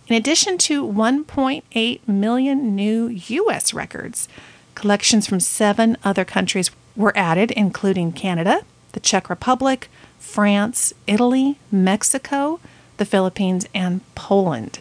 In 0.07 0.15
addition 0.15 0.57
to 0.59 0.86
1.8 0.88 2.07
million 2.07 2.75
new 2.75 3.07
U.S. 3.07 3.74
records, 3.74 4.29
collections 4.75 5.27
from 5.27 5.39
seven 5.39 5.97
other 6.03 6.24
countries 6.24 6.69
were 6.95 7.17
added, 7.17 7.51
including 7.51 8.12
Canada, 8.12 8.62
the 8.91 9.00
Czech 9.00 9.27
Republic, 9.29 9.89
France, 10.19 10.93
Italy, 11.07 11.57
Mexico, 11.71 12.59
the 12.97 13.05
Philippines, 13.05 13.67
and 13.74 14.01
Poland. 14.13 14.79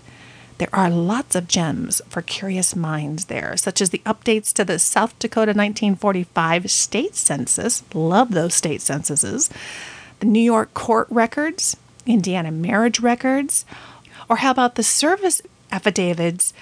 There 0.59 0.69
are 0.73 0.89
lots 0.89 1.35
of 1.35 1.49
gems 1.49 2.01
for 2.09 2.23
curious 2.23 2.75
minds 2.75 3.27
there, 3.27 3.57
such 3.57 3.83
as 3.83 3.91
the 3.91 4.01
updates 4.07 4.53
to 4.55 4.65
the 4.65 4.79
South 4.79 5.19
Dakota 5.19 5.51
1945 5.51 6.71
state 6.71 7.15
census. 7.15 7.83
Love 7.93 8.33
those 8.33 8.55
state 8.55 8.81
censuses. 8.81 9.51
The 10.21 10.27
New 10.27 10.41
York 10.41 10.73
court 10.73 11.09
records, 11.11 11.77
Indiana 12.07 12.51
marriage 12.51 13.01
records, 13.01 13.67
or 14.31 14.37
how 14.37 14.51
about 14.51 14.77
the 14.77 14.83
service 14.83 15.43
affidavits 15.71 16.55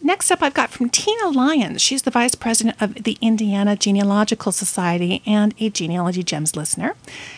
Next 0.04 0.32
up, 0.32 0.42
I've 0.42 0.52
got 0.52 0.70
from 0.70 0.90
Tina 0.90 1.28
Lyons. 1.28 1.80
She's 1.80 2.02
the 2.02 2.10
vice 2.10 2.34
president 2.34 2.82
of 2.82 3.04
the 3.04 3.16
Indiana 3.20 3.76
Genealogical 3.76 4.50
Society 4.50 5.22
and 5.24 5.54
a 5.60 5.70
Genealogy 5.70 6.24
Gems 6.24 6.56
listener. 6.56 6.96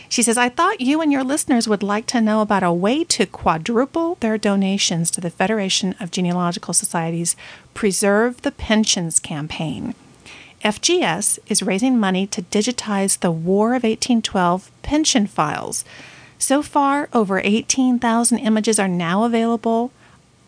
She 0.09 0.23
says, 0.23 0.39
I 0.39 0.49
thought 0.49 0.81
you 0.81 1.03
and 1.03 1.13
your 1.13 1.25
listeners 1.25 1.69
would 1.69 1.83
like 1.83 2.07
to 2.07 2.23
know 2.23 2.41
about 2.41 2.63
a 2.63 2.73
way 2.73 3.05
to 3.05 3.27
quadruple 3.27 4.15
their 4.21 4.39
donations 4.39 5.11
to 5.11 5.21
the 5.21 5.29
Federation 5.29 5.95
of 6.01 6.11
Genealogical 6.11 6.73
Societies 6.73 7.37
Preserve 7.75 8.41
the 8.41 8.53
Pensions 8.53 9.21
campaign. 9.21 9.95
FGS 10.65 11.39
is 11.47 11.63
raising 11.63 12.01
money 12.01 12.27
to 12.29 12.41
digitize 12.41 13.21
the 13.21 13.31
War 13.31 13.75
of 13.75 13.83
1812 13.83 14.73
pension 14.81 15.27
files. 15.27 15.85
So 16.39 16.63
far, 16.63 17.11
over 17.13 17.41
18,000 17.45 18.39
images 18.39 18.79
are 18.79 18.89
now 18.89 19.25
available 19.25 19.93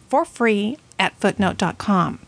for 0.09 0.25
free 0.25 0.79
at 0.99 1.15
footnote.com. 1.21 2.21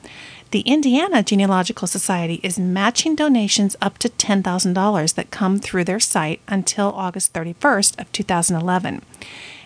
The 0.51 0.61
Indiana 0.61 1.23
Genealogical 1.23 1.89
Society 1.89 2.41
is 2.43 2.59
matching 2.59 3.15
donations 3.15 3.75
up 3.81 3.97
to 3.99 4.11
$10,000 4.11 5.15
that 5.15 5.31
come 5.31 5.59
through 5.59 5.85
their 5.85 6.01
site 6.01 6.41
until 6.47 6.93
August 6.93 7.33
31st 7.33 7.99
of 7.99 8.13
2011. 8.13 9.03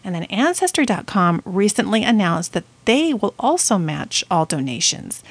And 0.04 0.14
then 0.14 0.24
ancestry.com 0.24 1.42
recently 1.44 2.04
announced 2.04 2.52
that 2.52 2.64
they 2.84 3.14
will 3.14 3.34
also 3.38 3.78
match 3.78 4.24
all 4.30 4.44
donations. 4.44 5.22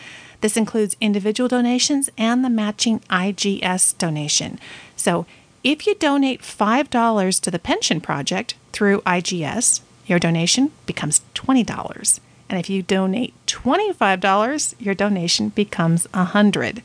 This 0.41 0.57
includes 0.57 0.98
individual 1.00 1.48
donations 1.48 2.10
and 2.17 2.43
the 2.43 2.50
matching 2.50 3.00
IGS 3.10 3.98
donation. 3.98 4.60
So, 4.95 5.25
if 5.63 5.86
you 5.86 5.93
donate 5.93 6.41
$5 6.41 7.41
to 7.41 7.51
the 7.51 7.60
pension 7.60 8.01
project 8.01 8.55
through 8.71 9.01
IGS, 9.01 9.81
your 10.07 10.17
donation 10.17 10.71
becomes 10.88 11.21
$20. 11.36 12.19
And 12.50 12.60
if 12.60 12.69
you 12.69 12.81
donate 12.81 13.33
$25, 13.45 14.75
your 14.79 14.95
donation 14.95 15.50
becomes 15.50 16.07
100 16.13 16.81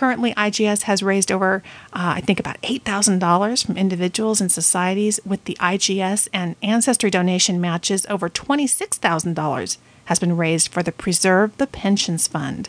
Currently, 0.00 0.32
IGS 0.32 0.84
has 0.84 1.02
raised 1.02 1.30
over, 1.30 1.62
uh, 1.92 2.16
I 2.16 2.20
think, 2.22 2.40
about 2.40 2.58
$8,000 2.62 3.66
from 3.66 3.76
individuals 3.76 4.40
and 4.40 4.50
societies. 4.50 5.20
With 5.26 5.44
the 5.44 5.58
IGS 5.60 6.26
and 6.32 6.56
Ancestry 6.62 7.10
donation 7.10 7.60
matches, 7.60 8.06
over 8.08 8.30
$26,000 8.30 9.76
has 10.10 10.18
been 10.18 10.36
raised 10.36 10.68
for 10.72 10.82
the 10.82 10.90
Preserve 10.90 11.56
the 11.56 11.68
Pensions 11.68 12.26
Fund. 12.26 12.68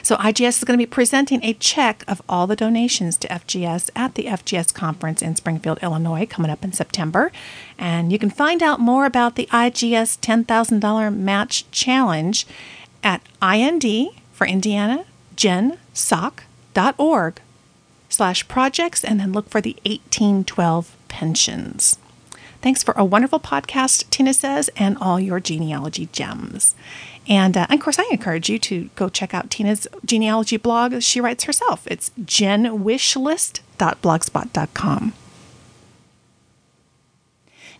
So 0.00 0.14
IGS 0.16 0.58
is 0.58 0.64
going 0.64 0.78
to 0.78 0.86
be 0.86 0.88
presenting 0.88 1.42
a 1.44 1.54
check 1.54 2.04
of 2.06 2.22
all 2.28 2.46
the 2.46 2.54
donations 2.54 3.16
to 3.16 3.26
FGS 3.26 3.90
at 3.96 4.14
the 4.14 4.26
FGS 4.26 4.72
conference 4.72 5.22
in 5.22 5.34
Springfield, 5.34 5.80
Illinois, 5.82 6.24
coming 6.24 6.52
up 6.52 6.62
in 6.62 6.72
September. 6.72 7.32
And 7.78 8.12
you 8.12 8.18
can 8.18 8.30
find 8.30 8.62
out 8.62 8.78
more 8.78 9.06
about 9.06 9.34
the 9.34 9.48
IGS 9.50 10.20
$10,000 10.20 11.16
match 11.16 11.68
challenge 11.72 12.46
at 13.02 13.22
IND 13.42 13.84
for 14.32 14.46
Indiana, 14.46 15.04
gensoc.org 15.34 15.80
slash 18.08 18.46
projects 18.46 19.02
and 19.04 19.18
then 19.18 19.32
look 19.32 19.50
for 19.50 19.60
the 19.60 19.74
1812 19.84 20.96
pensions. 21.08 21.98
Thanks 22.62 22.82
for 22.82 22.94
a 22.96 23.04
wonderful 23.04 23.40
podcast, 23.40 24.08
Tina 24.10 24.32
says, 24.32 24.70
and 24.76 24.96
all 24.98 25.18
your 25.18 25.40
genealogy 25.40 26.08
gems. 26.12 26.76
And, 27.28 27.56
uh, 27.56 27.66
of 27.68 27.80
course, 27.80 27.98
I 27.98 28.08
encourage 28.10 28.48
you 28.48 28.60
to 28.60 28.88
go 28.94 29.08
check 29.08 29.34
out 29.34 29.50
Tina's 29.50 29.88
genealogy 30.04 30.56
blog. 30.56 31.02
She 31.02 31.20
writes 31.20 31.42
herself. 31.44 31.88
It's 31.90 32.12
genwishlist.blogspot.com. 32.20 35.12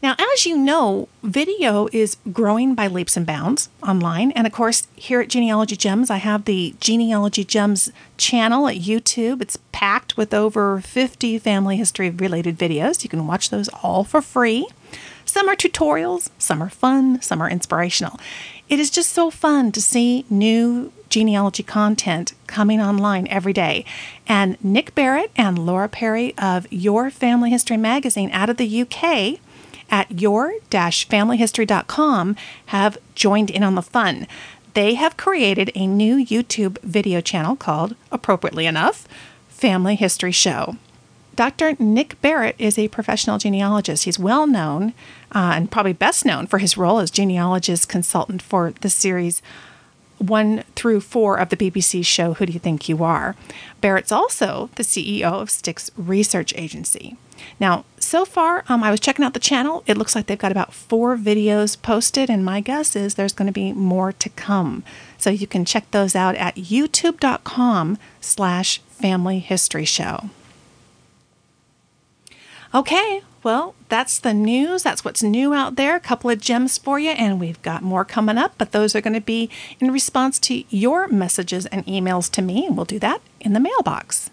Now, 0.03 0.17
as 0.19 0.47
you 0.47 0.59
know, 0.59 1.09
video 1.23 1.89
is 1.93 2.17
growing 2.33 2.75
by 2.75 2.89
leaps 2.89 3.17
and 3.17 3.25
bounds 3.25 3.69
online. 3.87 4.33
And 4.33 4.49
of 4.49 4.53
course, 4.53 4.89
here 4.97 5.21
at 5.21 5.29
Genealogy 5.29 5.77
Gems, 5.77 6.11
I 6.11 6.17
have 6.17 6.45
the 6.45 6.75
Genealogy 6.81 7.45
Gems 7.45 7.93
channel 8.17 8.67
at 8.67 8.79
YouTube. 8.79 9.41
It's 9.41 9.59
packed 9.71 10.17
with 10.17 10.35
over 10.35 10.81
50 10.81 11.39
family 11.39 11.77
history 11.77 12.11
related 12.11 12.59
videos. 12.59 13.05
You 13.05 13.11
can 13.11 13.29
watch 13.29 13.51
those 13.51 13.69
all 13.81 14.03
for 14.03 14.21
free. 14.21 14.67
Some 15.25 15.49
are 15.49 15.55
tutorials, 15.55 16.31
some 16.37 16.61
are 16.61 16.69
fun, 16.69 17.23
some 17.23 17.41
are 17.41 17.49
inspirational. 17.49 18.19
It 18.69 18.81
is 18.81 18.91
just 18.91 19.11
so 19.11 19.31
fun 19.31 19.71
to 19.71 19.81
see 19.81 20.27
new 20.29 20.93
genealogy 21.11 21.63
content 21.63 22.33
coming 22.49 22.81
online 22.81 23.29
every 23.29 23.53
day. 23.53 23.85
And 24.27 24.63
Nick 24.65 24.97
Barratt 24.97 25.31
and 25.37 25.65
Laura 25.65 25.89
Perry 25.89 26.35
of 26.39 26.67
Your 26.73 27.09
Family 27.09 27.51
History 27.51 27.77
magazine 27.77 28.31
out 28.33 28.51
of 28.51 28.57
the 28.57 28.83
UK 28.83 29.39
at 29.93 30.21
your-familyhistory.com 30.21 32.37
have 32.67 32.99
joined 33.15 33.51
in 33.51 33.63
on 33.63 33.77
the 33.77 33.83
fun. 33.83 34.27
They 34.75 34.95
have 34.95 35.17
created 35.17 35.71
a 35.75 35.87
new 35.87 36.17
YouTube 36.17 36.79
video 36.81 37.21
channel 37.21 37.55
called, 37.55 37.95
appropriately 38.11 38.67
enough, 38.67 39.07
Family 39.49 39.95
History 39.95 40.33
Show. 40.33 40.77
Dr. 41.35 41.77
Nick 41.79 42.21
Barratt 42.21 42.55
is 42.59 42.79
a 42.79 42.89
professional 42.89 43.39
genealogist. 43.39 44.05
He's 44.05 44.19
well 44.19 44.47
known 44.47 44.93
uh, 45.35 45.53
and 45.55 45.71
probably 45.71 45.93
best 45.93 46.25
known 46.25 46.47
for 46.47 46.59
his 46.59 46.77
role 46.77 46.99
as 46.99 47.11
genealogist 47.11 47.89
consultant 47.89 48.43
for 48.43 48.75
the 48.81 48.91
series 48.91 49.41
one 50.19 50.63
through 50.77 51.01
four 51.01 51.39
of 51.39 51.49
the 51.49 51.57
BBC 51.57 52.05
show 52.05 52.35
Who 52.35 52.47
Do 52.47 52.53
You 52.53 52.61
Think 52.61 52.89
You 52.89 53.03
Are? 53.03 53.35
Barratt's 53.83 54.13
also 54.13 54.71
the 54.77 54.83
CEO 54.83 55.25
of 55.25 55.51
Sticks 55.51 55.91
Research 55.97 56.55
Agency. 56.57 57.17
Now, 57.61 57.85
so 57.99 58.25
far, 58.25 58.65
um, 58.69 58.83
I 58.83 58.91
was 58.91 59.01
checking 59.01 59.25
out 59.25 59.35
the 59.35 59.41
channel. 59.41 59.83
It 59.87 59.97
looks 59.97 60.15
like 60.15 60.27
they've 60.27 60.39
got 60.39 60.53
about 60.53 60.73
four 60.75 61.17
videos 61.17 61.81
posted, 61.81 62.29
and 62.29 62.45
my 62.45 62.61
guess 62.61 62.95
is 62.97 63.15
there's 63.15 63.33
going 63.33 63.47
to 63.47 63.53
be 63.53 63.73
more 63.73 64.13
to 64.13 64.29
come. 64.31 64.85
So 65.19 65.31
you 65.31 65.47
can 65.47 65.65
check 65.65 65.91
those 65.91 66.15
out 66.15 66.35
at 66.37 66.57
youtube.com 66.57 67.99
slash 68.21 68.79
family 68.79 69.39
history 69.39 69.85
show. 69.85 70.31
Okay, 72.75 73.23
well, 73.43 73.75
that's 73.89 74.19
the 74.19 74.33
news. 74.33 74.83
That's 74.83 75.05
what's 75.05 75.23
new 75.23 75.53
out 75.53 75.77
there. 75.77 75.97
A 75.97 76.01
couple 76.01 76.31
of 76.31 76.41
gems 76.41 76.79
for 76.79 76.99
you, 76.99 77.11
and 77.11 77.39
we've 77.39 77.61
got 77.63 77.83
more 77.83 78.05
coming 78.05 78.39
up, 78.39 78.55
but 78.57 78.73
those 78.73 78.95
are 78.95 79.01
going 79.01 79.15
to 79.15 79.21
be 79.21 79.51
in 79.81 79.91
response 79.91 80.39
to 80.41 80.65
your 80.71 81.09
messages 81.09 81.67
and 81.67 81.85
emails 81.87 82.31
to 82.33 82.43
me, 82.43 82.67
and 82.67 82.77
we'll 82.77 82.87
do 82.87 82.99
that 83.01 83.21
in 83.41 83.53
the 83.53 83.61
mailbox. 83.61 84.31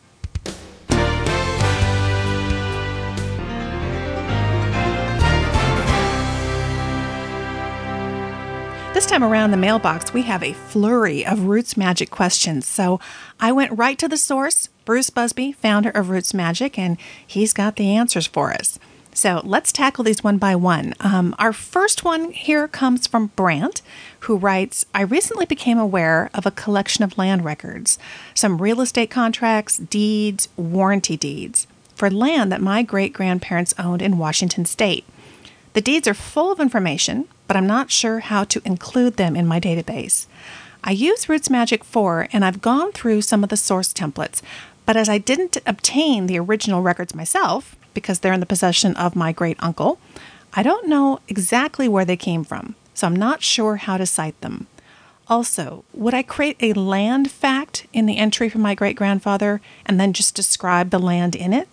This 8.99 9.05
time 9.05 9.23
around 9.23 9.51
the 9.51 9.55
mailbox, 9.55 10.13
we 10.13 10.23
have 10.23 10.43
a 10.43 10.51
flurry 10.51 11.25
of 11.25 11.45
Roots 11.45 11.77
Magic 11.77 12.09
questions. 12.09 12.67
So 12.67 12.99
I 13.39 13.49
went 13.49 13.77
right 13.77 13.97
to 13.97 14.09
the 14.09 14.17
source, 14.17 14.67
Bruce 14.83 15.09
Buzbee, 15.09 15.55
founder 15.55 15.89
of 15.89 16.09
Roots 16.09 16.33
Magic, 16.33 16.77
and 16.77 16.97
he's 17.25 17.53
got 17.53 17.77
the 17.77 17.95
answers 17.95 18.27
for 18.27 18.51
us. 18.51 18.77
So 19.13 19.41
let's 19.45 19.71
tackle 19.71 20.03
these 20.03 20.21
one 20.21 20.37
by 20.37 20.53
one. 20.57 20.95
Um, 20.99 21.33
our 21.39 21.53
first 21.53 22.03
one 22.03 22.33
here 22.33 22.67
comes 22.67 23.07
from 23.07 23.27
Brant, 23.37 23.81
who 24.19 24.35
writes 24.35 24.85
I 24.93 25.03
recently 25.03 25.45
became 25.45 25.77
aware 25.77 26.29
of 26.33 26.45
a 26.45 26.51
collection 26.51 27.05
of 27.05 27.17
land 27.17 27.45
records, 27.45 27.99
some 28.33 28.61
real 28.61 28.81
estate 28.81 29.09
contracts, 29.09 29.77
deeds, 29.77 30.49
warranty 30.57 31.15
deeds 31.15 31.67
for 31.95 32.11
land 32.11 32.51
that 32.51 32.61
my 32.61 32.83
great 32.83 33.13
grandparents 33.13 33.73
owned 33.79 34.01
in 34.01 34.17
Washington 34.17 34.65
state. 34.65 35.05
The 35.73 35.81
deeds 35.81 36.07
are 36.07 36.13
full 36.13 36.51
of 36.51 36.59
information, 36.59 37.27
but 37.47 37.55
I'm 37.55 37.67
not 37.67 37.91
sure 37.91 38.19
how 38.19 38.43
to 38.45 38.61
include 38.65 39.17
them 39.17 39.35
in 39.35 39.45
my 39.47 39.59
database. 39.59 40.25
I 40.83 40.91
use 40.91 41.29
Roots 41.29 41.49
Magic 41.49 41.83
4 41.83 42.29
and 42.31 42.43
I've 42.43 42.61
gone 42.61 42.91
through 42.91 43.21
some 43.21 43.43
of 43.43 43.49
the 43.49 43.57
source 43.57 43.93
templates, 43.93 44.41
but 44.85 44.97
as 44.97 45.09
I 45.09 45.17
didn't 45.17 45.57
obtain 45.67 46.25
the 46.25 46.39
original 46.39 46.81
records 46.81 47.13
myself, 47.13 47.75
because 47.93 48.19
they're 48.19 48.33
in 48.33 48.39
the 48.39 48.45
possession 48.45 48.95
of 48.95 49.15
my 49.15 49.31
great 49.31 49.57
uncle, 49.59 49.99
I 50.53 50.63
don't 50.63 50.87
know 50.87 51.19
exactly 51.27 51.87
where 51.87 52.05
they 52.05 52.17
came 52.17 52.43
from, 52.43 52.75
so 52.93 53.05
I'm 53.05 53.15
not 53.15 53.43
sure 53.43 53.75
how 53.75 53.97
to 53.97 54.05
cite 54.05 54.39
them. 54.41 54.67
Also, 55.27 55.83
would 55.93 56.15
I 56.15 56.23
create 56.23 56.57
a 56.59 56.73
land 56.73 57.29
fact 57.29 57.85
in 57.93 58.07
the 58.07 58.17
entry 58.17 58.49
for 58.49 58.57
my 58.57 58.73
great 58.73 58.95
grandfather 58.95 59.61
and 59.85 59.99
then 59.99 60.13
just 60.13 60.33
describe 60.33 60.89
the 60.89 60.97
land 60.97 61.35
in 61.35 61.53
it? 61.53 61.67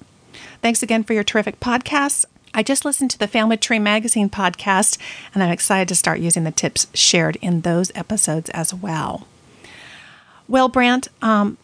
Thanks 0.61 0.83
again 0.83 1.05
for 1.05 1.15
your 1.15 1.25
terrific 1.25 1.59
podcasts. 1.59 2.27
I 2.57 2.62
just 2.62 2.85
listened 2.87 3.11
to 3.11 3.19
the 3.19 3.29
Family 3.29 3.59
Tree 3.59 3.79
Magazine 3.79 4.31
podcast, 4.31 4.97
and 5.35 5.42
I'm 5.42 5.51
excited 5.51 5.88
to 5.88 5.95
start 5.95 6.21
using 6.21 6.45
the 6.45 6.51
tips 6.51 6.87
shared 6.95 7.37
in 7.42 7.61
those 7.61 7.92
episodes 7.95 8.49
as 8.51 8.73
well. 8.73 9.29
Well, 10.49 10.71
Brant, 10.71 11.09
um, 11.21 11.59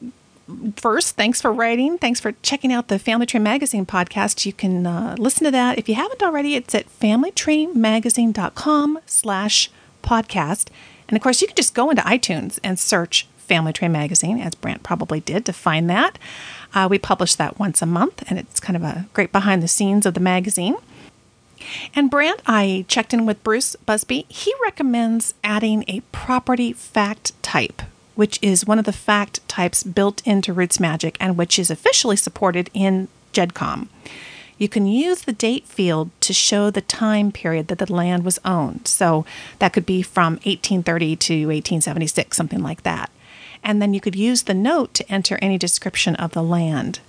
first, 0.76 1.16
thanks 1.16 1.40
for 1.40 1.50
writing. 1.50 1.96
Thanks 1.96 2.20
for 2.20 2.32
checking 2.42 2.70
out 2.74 2.88
the 2.88 2.98
Family 2.98 3.24
Tree 3.24 3.40
Magazine 3.40 3.86
podcast. 3.86 4.44
You 4.44 4.52
can 4.52 4.86
uh, 4.86 5.16
listen 5.18 5.44
to 5.46 5.50
that. 5.50 5.78
If 5.78 5.88
you 5.88 5.94
haven't 5.94 6.22
already, 6.22 6.56
it's 6.56 6.74
at 6.74 6.86
familytreemagazine.com 7.00 8.98
slash 9.06 9.70
podcast. 10.02 10.68
And 11.08 11.16
of 11.16 11.22
course, 11.22 11.40
you 11.40 11.46
can 11.46 11.56
just 11.56 11.72
go 11.74 11.88
into 11.88 12.02
iTunes 12.02 12.58
and 12.62 12.78
search 12.78 13.26
Family 13.42 13.72
Tree 13.72 13.88
Magazine, 13.88 14.40
as 14.40 14.54
Brant 14.54 14.82
probably 14.82 15.20
did, 15.20 15.44
to 15.46 15.52
find 15.52 15.88
that. 15.90 16.18
Uh, 16.74 16.88
we 16.90 16.98
publish 16.98 17.34
that 17.34 17.58
once 17.58 17.82
a 17.82 17.86
month, 17.86 18.22
and 18.28 18.38
it's 18.38 18.60
kind 18.60 18.76
of 18.76 18.82
a 18.82 19.06
great 19.12 19.32
behind 19.32 19.62
the 19.62 19.68
scenes 19.68 20.06
of 20.06 20.14
the 20.14 20.20
magazine. 20.20 20.76
And 21.94 22.10
Brant, 22.10 22.40
I 22.46 22.84
checked 22.88 23.14
in 23.14 23.26
with 23.26 23.44
Bruce 23.44 23.76
Buzbee. 23.86 24.30
He 24.30 24.52
recommends 24.62 25.34
adding 25.44 25.84
a 25.86 26.00
property 26.12 26.72
fact 26.72 27.40
type 27.42 27.82
which 28.14 28.38
is 28.42 28.66
one 28.66 28.78
of 28.78 28.84
the 28.84 28.92
fact 28.92 29.46
types 29.48 29.82
built 29.82 30.26
into 30.26 30.52
Roots 30.52 30.78
Magic 30.78 31.16
and 31.20 31.36
which 31.36 31.58
is 31.58 31.70
officially 31.70 32.16
supported 32.16 32.70
in 32.74 33.08
GEDCOM. 33.32 33.88
You 34.58 34.68
can 34.68 34.86
use 34.86 35.22
the 35.22 35.32
date 35.32 35.66
field 35.66 36.10
to 36.20 36.32
show 36.32 36.70
the 36.70 36.82
time 36.82 37.32
period 37.32 37.68
that 37.68 37.78
the 37.78 37.92
land 37.92 38.24
was 38.24 38.38
owned. 38.44 38.86
So 38.86 39.24
that 39.58 39.72
could 39.72 39.86
be 39.86 40.02
from 40.02 40.34
1830 40.34 41.16
to 41.16 41.34
1876, 41.46 42.36
something 42.36 42.62
like 42.62 42.82
that. 42.82 43.10
And 43.62 43.80
then 43.80 43.94
you 43.94 44.00
could 44.00 44.16
use 44.16 44.42
the 44.42 44.54
note 44.54 44.94
to 44.94 45.12
enter 45.12 45.38
any 45.40 45.58
description 45.58 46.16
of 46.16 46.32
the 46.32 46.42
land. 46.42 47.00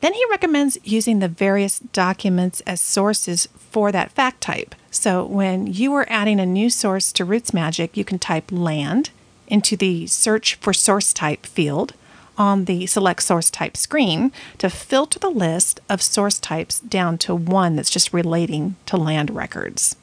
Then 0.00 0.12
he 0.12 0.24
recommends 0.30 0.78
using 0.84 1.18
the 1.18 1.28
various 1.28 1.78
documents 1.78 2.60
as 2.62 2.80
sources 2.80 3.48
for 3.56 3.92
that 3.92 4.12
fact 4.12 4.40
type. 4.40 4.74
So 4.90 5.24
when 5.24 5.66
you 5.66 5.92
are 5.94 6.06
adding 6.08 6.40
a 6.40 6.46
new 6.46 6.70
source 6.70 7.12
to 7.12 7.24
Roots 7.24 7.54
Magic, 7.54 7.96
you 7.96 8.04
can 8.04 8.18
type 8.18 8.52
land 8.52 9.10
into 9.48 9.76
the 9.76 10.06
search 10.06 10.56
for 10.56 10.72
source 10.72 11.12
type 11.12 11.46
field 11.46 11.94
on 12.38 12.66
the 12.66 12.86
select 12.86 13.22
source 13.22 13.50
type 13.50 13.76
screen 13.76 14.32
to 14.58 14.68
filter 14.68 15.18
the 15.18 15.30
list 15.30 15.80
of 15.88 16.02
source 16.02 16.38
types 16.38 16.80
down 16.80 17.16
to 17.18 17.34
one 17.34 17.76
that's 17.76 17.90
just 17.90 18.12
relating 18.12 18.76
to 18.86 18.96
land 18.96 19.30
records. 19.30 19.96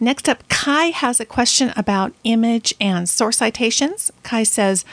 Next 0.00 0.28
up, 0.28 0.46
Kai 0.48 0.86
has 0.86 1.20
a 1.20 1.24
question 1.24 1.72
about 1.76 2.14
image 2.24 2.74
and 2.80 3.08
source 3.08 3.38
citations. 3.38 4.10
Kai 4.22 4.42
says, 4.42 4.84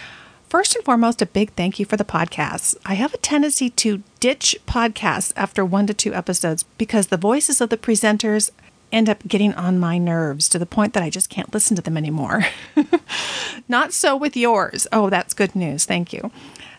First 0.52 0.76
and 0.76 0.84
foremost, 0.84 1.22
a 1.22 1.26
big 1.26 1.54
thank 1.54 1.80
you 1.80 1.86
for 1.86 1.96
the 1.96 2.04
podcast. 2.04 2.76
I 2.86 2.96
have 2.96 3.14
a 3.14 3.18
tendency 3.18 3.70
to 3.70 4.04
ditch 4.20 4.58
podcasts 4.68 5.32
after 5.38 5.64
one 5.64 5.88
to 5.88 5.94
two 5.94 6.14
episodes 6.14 6.64
because 6.78 7.08
the 7.08 7.16
voices 7.16 7.62
of 7.62 7.70
the 7.70 7.78
presenters 7.78 8.52
end 8.92 9.10
up 9.10 9.28
getting 9.28 9.54
on 9.54 9.80
my 9.80 9.98
nerves 9.98 10.50
to 10.50 10.60
the 10.60 10.66
point 10.66 10.94
that 10.94 11.04
I 11.04 11.10
just 11.10 11.30
can't 11.30 11.54
listen 11.54 11.76
to 11.76 11.82
them 11.82 11.98
anymore. 11.98 12.46
Not 13.68 13.94
so 13.94 14.16
with 14.16 14.36
yours. 14.36 14.88
Oh, 14.92 15.10
that's 15.10 15.34
good 15.34 15.56
news. 15.56 15.86
Thank 15.86 16.14
you. 16.14 16.32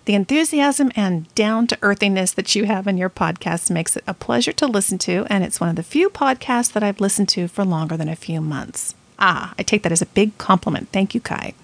The 0.05 0.15
enthusiasm 0.15 0.91
and 0.97 1.33
down 1.35 1.69
to 1.69 1.79
earthiness 1.81 2.33
that 2.33 2.55
you 2.57 2.65
have 2.65 2.89
in 2.89 2.97
your 2.97 3.11
podcast 3.11 3.71
makes 3.71 3.97
it 3.97 4.03
a 4.07 4.15
pleasure 4.15 4.53
to 4.53 4.67
listen 4.67 4.99
to, 4.99 5.27
and 5.31 5.45
it's 5.45 5.61
one 5.61 5.69
of 5.69 5.77
the 5.77 5.85
few 5.85 6.11
podcasts 6.11 6.73
that 6.73 6.83
I've 6.83 7.01
listened 7.01 7.29
to 7.31 7.47
for 7.47 7.65
longer 7.65 7.97
than 7.97 8.09
a 8.09 8.17
few 8.17 8.41
months. 8.41 8.97
Ah, 9.21 9.55
I 9.57 9.63
take 9.63 9.85
that 9.85 9.93
as 9.93 10.03
a 10.03 10.07
big 10.07 10.37
compliment. 10.39 10.89
Thank 10.91 11.15
you, 11.15 11.21
Kai. 11.21 11.55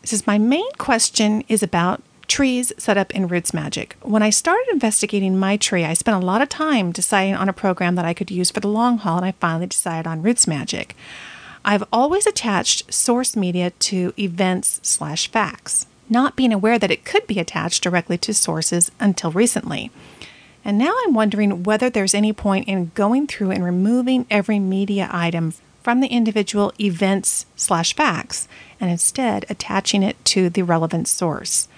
This 0.00 0.12
is 0.12 0.26
my 0.28 0.38
main 0.38 0.70
question 0.78 1.42
is 1.48 1.64
about 1.64 2.00
trees 2.28 2.72
set 2.78 2.96
up 2.96 3.14
in 3.14 3.28
Roots 3.28 3.54
Magic. 3.54 3.96
When 4.02 4.22
I 4.22 4.30
started 4.30 4.66
investigating 4.72 5.38
my 5.38 5.56
tree, 5.56 5.84
I 5.84 5.94
spent 5.94 6.22
a 6.22 6.26
lot 6.26 6.42
of 6.42 6.48
time 6.48 6.92
deciding 6.92 7.34
on 7.34 7.48
a 7.48 7.52
program 7.52 7.94
that 7.94 8.04
I 8.04 8.14
could 8.14 8.30
use 8.30 8.50
for 8.50 8.60
the 8.60 8.68
long 8.68 8.98
haul, 8.98 9.16
and 9.16 9.26
I 9.26 9.32
finally 9.32 9.66
decided 9.66 10.06
on 10.06 10.22
Roots 10.22 10.46
Magic. 10.46 10.96
I've 11.64 11.84
always 11.92 12.26
attached 12.26 12.92
source 12.92 13.34
media 13.34 13.70
to 13.70 14.12
events 14.18 14.80
slash 14.82 15.30
facts, 15.30 15.86
not 16.08 16.36
being 16.36 16.52
aware 16.52 16.78
that 16.78 16.90
it 16.90 17.04
could 17.04 17.26
be 17.26 17.40
attached 17.40 17.82
directly 17.82 18.18
to 18.18 18.32
sources 18.32 18.90
until 19.00 19.32
recently. 19.32 19.90
And 20.64 20.78
now 20.78 20.94
I'm 21.04 21.14
wondering 21.14 21.62
whether 21.62 21.90
there's 21.90 22.14
any 22.14 22.32
point 22.32 22.68
in 22.68 22.92
going 22.94 23.26
through 23.26 23.52
and 23.52 23.64
removing 23.64 24.26
every 24.30 24.58
media 24.58 25.08
item 25.12 25.54
from 25.82 26.00
the 26.00 26.08
individual 26.08 26.72
events 26.80 27.46
slash 27.54 27.94
facts 27.94 28.48
and 28.80 28.90
instead 28.90 29.46
attaching 29.48 30.02
it 30.02 30.16
to 30.24 30.50
the 30.50 30.62
relevant 30.62 31.06
source. 31.06 31.68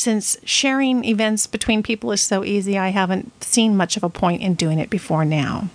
Since 0.00 0.38
sharing 0.44 1.04
events 1.04 1.46
between 1.46 1.82
people 1.82 2.10
is 2.10 2.22
so 2.22 2.42
easy, 2.42 2.78
I 2.78 2.88
haven't 2.88 3.44
seen 3.44 3.76
much 3.76 3.98
of 3.98 4.02
a 4.02 4.08
point 4.08 4.40
in 4.40 4.54
doing 4.54 4.78
it 4.78 4.88
before 4.88 5.26
now. 5.26 5.68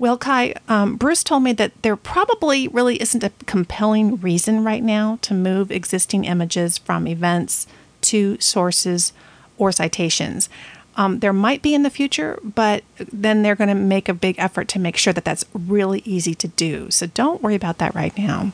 Well, 0.00 0.18
Kai, 0.18 0.54
um, 0.68 0.96
Bruce 0.96 1.22
told 1.22 1.44
me 1.44 1.52
that 1.52 1.80
there 1.82 1.94
probably 1.94 2.66
really 2.66 3.00
isn't 3.00 3.22
a 3.22 3.30
compelling 3.46 4.16
reason 4.16 4.64
right 4.64 4.82
now 4.82 5.20
to 5.22 5.32
move 5.32 5.70
existing 5.70 6.24
images 6.24 6.76
from 6.76 7.06
events 7.06 7.68
to 8.00 8.36
sources 8.40 9.12
or 9.58 9.70
citations. 9.70 10.48
Um, 10.96 11.20
there 11.20 11.32
might 11.32 11.62
be 11.62 11.72
in 11.72 11.84
the 11.84 11.90
future, 11.90 12.40
but 12.42 12.82
then 12.98 13.42
they're 13.42 13.54
going 13.54 13.68
to 13.68 13.76
make 13.76 14.08
a 14.08 14.14
big 14.14 14.34
effort 14.40 14.66
to 14.70 14.80
make 14.80 14.96
sure 14.96 15.12
that 15.12 15.24
that's 15.24 15.44
really 15.54 16.02
easy 16.04 16.34
to 16.34 16.48
do. 16.48 16.90
So 16.90 17.06
don't 17.06 17.42
worry 17.42 17.54
about 17.54 17.78
that 17.78 17.94
right 17.94 18.18
now. 18.18 18.50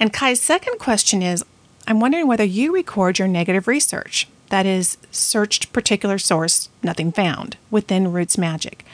And 0.00 0.12
Kai's 0.12 0.40
second 0.40 0.80
question 0.80 1.22
is 1.22 1.44
I'm 1.86 2.00
wondering 2.00 2.26
whether 2.26 2.44
you 2.44 2.72
record 2.72 3.18
your 3.18 3.28
negative 3.28 3.66
research, 3.66 4.28
that 4.50 4.66
is, 4.66 4.98
searched 5.10 5.72
particular 5.72 6.18
source, 6.18 6.68
nothing 6.82 7.10
found, 7.10 7.56
within 7.70 8.12
Roots 8.12 8.38
Magic. 8.38 8.84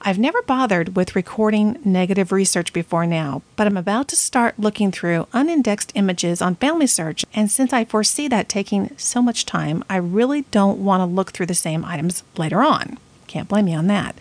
I've 0.00 0.18
never 0.18 0.40
bothered 0.42 0.94
with 0.94 1.16
recording 1.16 1.78
negative 1.84 2.30
research 2.30 2.72
before 2.72 3.04
now, 3.04 3.42
but 3.56 3.66
I'm 3.66 3.76
about 3.76 4.06
to 4.08 4.16
start 4.16 4.58
looking 4.58 4.92
through 4.92 5.26
unindexed 5.32 5.90
images 5.96 6.40
on 6.40 6.54
Family 6.54 6.86
Search, 6.86 7.24
and 7.34 7.50
since 7.50 7.72
I 7.72 7.84
foresee 7.84 8.28
that 8.28 8.48
taking 8.48 8.96
so 8.96 9.20
much 9.20 9.44
time, 9.44 9.82
I 9.90 9.96
really 9.96 10.42
don't 10.52 10.84
want 10.84 11.00
to 11.00 11.04
look 11.04 11.32
through 11.32 11.46
the 11.46 11.54
same 11.54 11.84
items 11.84 12.22
later 12.36 12.62
on. 12.62 12.98
Can't 13.26 13.48
blame 13.48 13.64
me 13.64 13.74
on 13.74 13.88
that. 13.88 14.16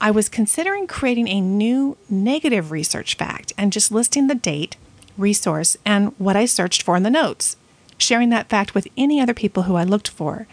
I 0.00 0.10
was 0.10 0.28
considering 0.28 0.88
creating 0.88 1.28
a 1.28 1.40
new 1.40 1.96
negative 2.10 2.72
research 2.72 3.14
fact 3.14 3.52
and 3.56 3.72
just 3.72 3.92
listing 3.92 4.26
the 4.26 4.34
date, 4.34 4.76
resource, 5.16 5.76
and 5.84 6.14
what 6.18 6.36
I 6.36 6.44
searched 6.44 6.82
for 6.82 6.96
in 6.96 7.02
the 7.02 7.10
notes, 7.10 7.56
sharing 7.98 8.30
that 8.30 8.48
fact 8.48 8.74
with 8.74 8.88
any 8.96 9.20
other 9.20 9.34
people 9.34 9.64
who 9.64 9.76
I 9.76 9.84
looked 9.84 10.08
for. 10.08 10.46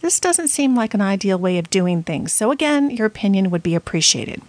This 0.00 0.20
doesn't 0.20 0.48
seem 0.48 0.74
like 0.74 0.94
an 0.94 1.00
ideal 1.00 1.38
way 1.38 1.58
of 1.58 1.70
doing 1.70 2.02
things, 2.02 2.32
so 2.32 2.50
again, 2.50 2.90
your 2.90 3.06
opinion 3.06 3.50
would 3.50 3.62
be 3.62 3.74
appreciated. 3.74 4.42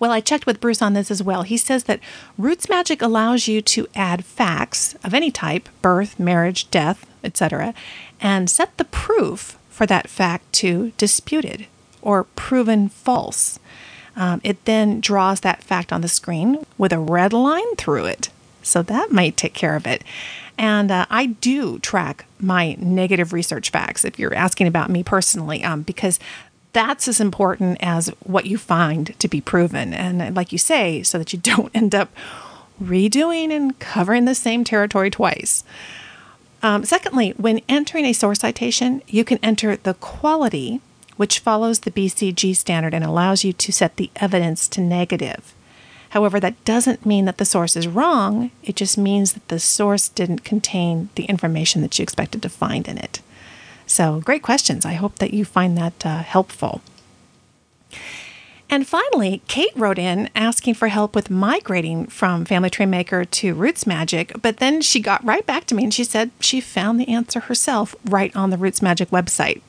Well, 0.00 0.10
I 0.10 0.20
checked 0.20 0.46
with 0.46 0.60
Bruce 0.60 0.82
on 0.82 0.94
this 0.94 1.10
as 1.10 1.22
well. 1.22 1.42
He 1.42 1.56
says 1.56 1.84
that 1.84 2.00
Roots 2.36 2.68
Magic 2.68 3.00
allows 3.00 3.48
you 3.48 3.62
to 3.62 3.86
add 3.94 4.24
facts 4.24 4.94
of 5.04 5.14
any 5.14 5.30
type 5.30 5.68
birth, 5.82 6.18
marriage, 6.18 6.70
death, 6.70 7.06
etc. 7.24 7.74
and 8.20 8.48
set 8.48 8.76
the 8.76 8.84
proof 8.84 9.58
for 9.68 9.86
that 9.86 10.08
fact 10.08 10.52
to 10.52 10.92
disputed 10.96 11.66
or 12.02 12.24
proven 12.24 12.88
false. 12.88 13.58
Um, 14.18 14.40
it 14.42 14.64
then 14.64 15.00
draws 15.00 15.40
that 15.40 15.62
fact 15.62 15.92
on 15.92 16.00
the 16.00 16.08
screen 16.08 16.66
with 16.76 16.92
a 16.92 16.98
red 16.98 17.32
line 17.32 17.76
through 17.76 18.06
it. 18.06 18.30
So 18.62 18.82
that 18.82 19.12
might 19.12 19.36
take 19.36 19.54
care 19.54 19.76
of 19.76 19.86
it. 19.86 20.02
And 20.58 20.90
uh, 20.90 21.06
I 21.08 21.26
do 21.26 21.78
track 21.78 22.26
my 22.40 22.74
negative 22.80 23.32
research 23.32 23.70
facts 23.70 24.04
if 24.04 24.18
you're 24.18 24.34
asking 24.34 24.66
about 24.66 24.90
me 24.90 25.04
personally, 25.04 25.62
um, 25.62 25.82
because 25.82 26.18
that's 26.72 27.06
as 27.06 27.20
important 27.20 27.78
as 27.80 28.08
what 28.24 28.46
you 28.46 28.58
find 28.58 29.18
to 29.20 29.28
be 29.28 29.40
proven. 29.40 29.94
And 29.94 30.34
like 30.34 30.50
you 30.50 30.58
say, 30.58 31.04
so 31.04 31.16
that 31.18 31.32
you 31.32 31.38
don't 31.42 31.74
end 31.74 31.94
up 31.94 32.10
redoing 32.82 33.50
and 33.50 33.78
covering 33.78 34.24
the 34.24 34.34
same 34.34 34.64
territory 34.64 35.10
twice. 35.10 35.62
Um, 36.60 36.84
secondly, 36.84 37.34
when 37.36 37.60
entering 37.68 38.04
a 38.04 38.12
source 38.12 38.40
citation, 38.40 39.00
you 39.06 39.24
can 39.24 39.38
enter 39.44 39.76
the 39.76 39.94
quality, 39.94 40.80
which 41.18 41.40
follows 41.40 41.80
the 41.80 41.90
BCG 41.90 42.56
standard 42.56 42.94
and 42.94 43.04
allows 43.04 43.44
you 43.44 43.52
to 43.52 43.72
set 43.72 43.96
the 43.96 44.10
evidence 44.16 44.66
to 44.68 44.80
negative. 44.80 45.54
However, 46.10 46.40
that 46.40 46.64
doesn't 46.64 47.04
mean 47.04 47.26
that 47.26 47.36
the 47.36 47.44
source 47.44 47.76
is 47.76 47.86
wrong, 47.86 48.50
it 48.62 48.76
just 48.76 48.96
means 48.96 49.34
that 49.34 49.46
the 49.48 49.60
source 49.60 50.08
didn't 50.08 50.44
contain 50.44 51.10
the 51.16 51.24
information 51.24 51.82
that 51.82 51.98
you 51.98 52.02
expected 52.02 52.40
to 52.42 52.48
find 52.48 52.88
in 52.88 52.96
it. 52.96 53.20
So, 53.86 54.20
great 54.20 54.42
questions. 54.42 54.86
I 54.86 54.94
hope 54.94 55.16
that 55.16 55.34
you 55.34 55.44
find 55.44 55.76
that 55.76 56.06
uh, 56.06 56.22
helpful. 56.22 56.80
And 58.70 58.86
finally, 58.86 59.40
Kate 59.48 59.72
wrote 59.74 59.98
in 59.98 60.28
asking 60.34 60.74
for 60.74 60.88
help 60.88 61.14
with 61.14 61.30
migrating 61.30 62.06
from 62.06 62.44
Family 62.44 62.68
Tree 62.68 62.86
Maker 62.86 63.24
to 63.24 63.54
Roots 63.54 63.86
Magic, 63.86 64.32
but 64.42 64.58
then 64.58 64.82
she 64.82 65.00
got 65.00 65.24
right 65.24 65.44
back 65.46 65.64
to 65.66 65.74
me 65.74 65.84
and 65.84 65.94
she 65.94 66.04
said 66.04 66.30
she 66.38 66.60
found 66.60 67.00
the 67.00 67.08
answer 67.08 67.40
herself 67.40 67.96
right 68.04 68.34
on 68.36 68.50
the 68.50 68.58
Roots 68.58 68.82
Magic 68.82 69.08
website. 69.08 69.62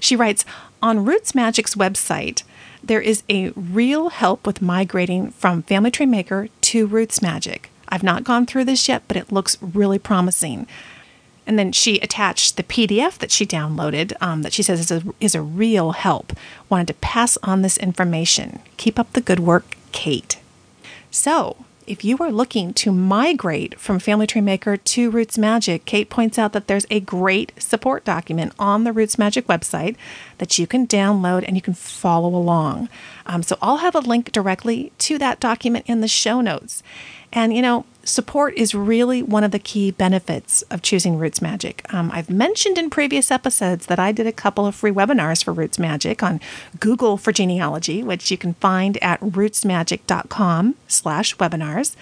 She 0.00 0.16
writes 0.16 0.44
On 0.82 1.04
Roots 1.04 1.34
Magic's 1.34 1.74
website, 1.74 2.42
there 2.82 3.00
is 3.00 3.22
a 3.28 3.50
real 3.50 4.08
help 4.08 4.46
with 4.46 4.62
migrating 4.62 5.30
from 5.30 5.62
Family 5.62 5.90
Tree 5.90 6.06
Maker 6.06 6.48
to 6.62 6.86
Roots 6.86 7.20
Magic. 7.20 7.70
I've 7.88 8.02
not 8.02 8.24
gone 8.24 8.46
through 8.46 8.64
this 8.64 8.88
yet, 8.88 9.02
but 9.06 9.16
it 9.16 9.32
looks 9.32 9.58
really 9.60 9.98
promising. 9.98 10.66
And 11.46 11.58
then 11.58 11.72
she 11.72 11.98
attached 11.98 12.56
the 12.56 12.62
PDF 12.62 13.18
that 13.18 13.32
she 13.32 13.44
downloaded 13.44 14.12
um, 14.20 14.42
that 14.42 14.52
she 14.52 14.62
says 14.62 14.80
is 14.80 14.90
a, 14.90 15.02
is 15.20 15.34
a 15.34 15.42
real 15.42 15.92
help. 15.92 16.32
Wanted 16.68 16.86
to 16.88 16.94
pass 16.94 17.36
on 17.42 17.62
this 17.62 17.76
information. 17.76 18.60
Keep 18.76 18.98
up 18.98 19.12
the 19.12 19.20
good 19.20 19.40
work, 19.40 19.76
Kate. 19.92 20.38
So, 21.10 21.64
if 21.90 22.04
you 22.04 22.16
are 22.18 22.30
looking 22.30 22.72
to 22.72 22.92
migrate 22.92 23.76
from 23.80 23.98
Family 23.98 24.24
Tree 24.24 24.40
Maker 24.40 24.76
to 24.76 25.10
Roots 25.10 25.36
Magic, 25.36 25.84
Kate 25.86 26.08
points 26.08 26.38
out 26.38 26.52
that 26.52 26.68
there's 26.68 26.86
a 26.88 27.00
great 27.00 27.52
support 27.60 28.04
document 28.04 28.52
on 28.60 28.84
the 28.84 28.92
Roots 28.92 29.18
Magic 29.18 29.48
website 29.48 29.96
that 30.38 30.56
you 30.56 30.68
can 30.68 30.86
download 30.86 31.44
and 31.44 31.56
you 31.56 31.60
can 31.60 31.74
follow 31.74 32.28
along. 32.28 32.88
Um, 33.26 33.42
so 33.42 33.58
I'll 33.60 33.78
have 33.78 33.96
a 33.96 34.00
link 34.00 34.30
directly 34.30 34.92
to 34.98 35.18
that 35.18 35.40
document 35.40 35.84
in 35.88 36.00
the 36.00 36.06
show 36.06 36.40
notes. 36.40 36.84
And 37.32 37.52
you 37.52 37.60
know, 37.60 37.84
support 38.10 38.54
is 38.56 38.74
really 38.74 39.22
one 39.22 39.44
of 39.44 39.50
the 39.50 39.58
key 39.58 39.90
benefits 39.90 40.62
of 40.62 40.82
choosing 40.82 41.18
Roots 41.18 41.40
Magic. 41.40 41.84
Um, 41.92 42.10
I've 42.12 42.30
mentioned 42.30 42.78
in 42.78 42.90
previous 42.90 43.30
episodes 43.30 43.86
that 43.86 43.98
I 43.98 44.12
did 44.12 44.26
a 44.26 44.32
couple 44.32 44.66
of 44.66 44.74
free 44.74 44.90
webinars 44.90 45.42
for 45.44 45.52
Roots 45.52 45.78
Magic 45.78 46.22
on 46.22 46.40
Google 46.78 47.16
for 47.16 47.32
genealogy, 47.32 48.02
which 48.02 48.30
you 48.30 48.36
can 48.36 48.54
find 48.54 49.02
at 49.02 49.20
rootsmagic.com 49.20 50.74
slash 50.88 51.36
webinars. 51.36 51.96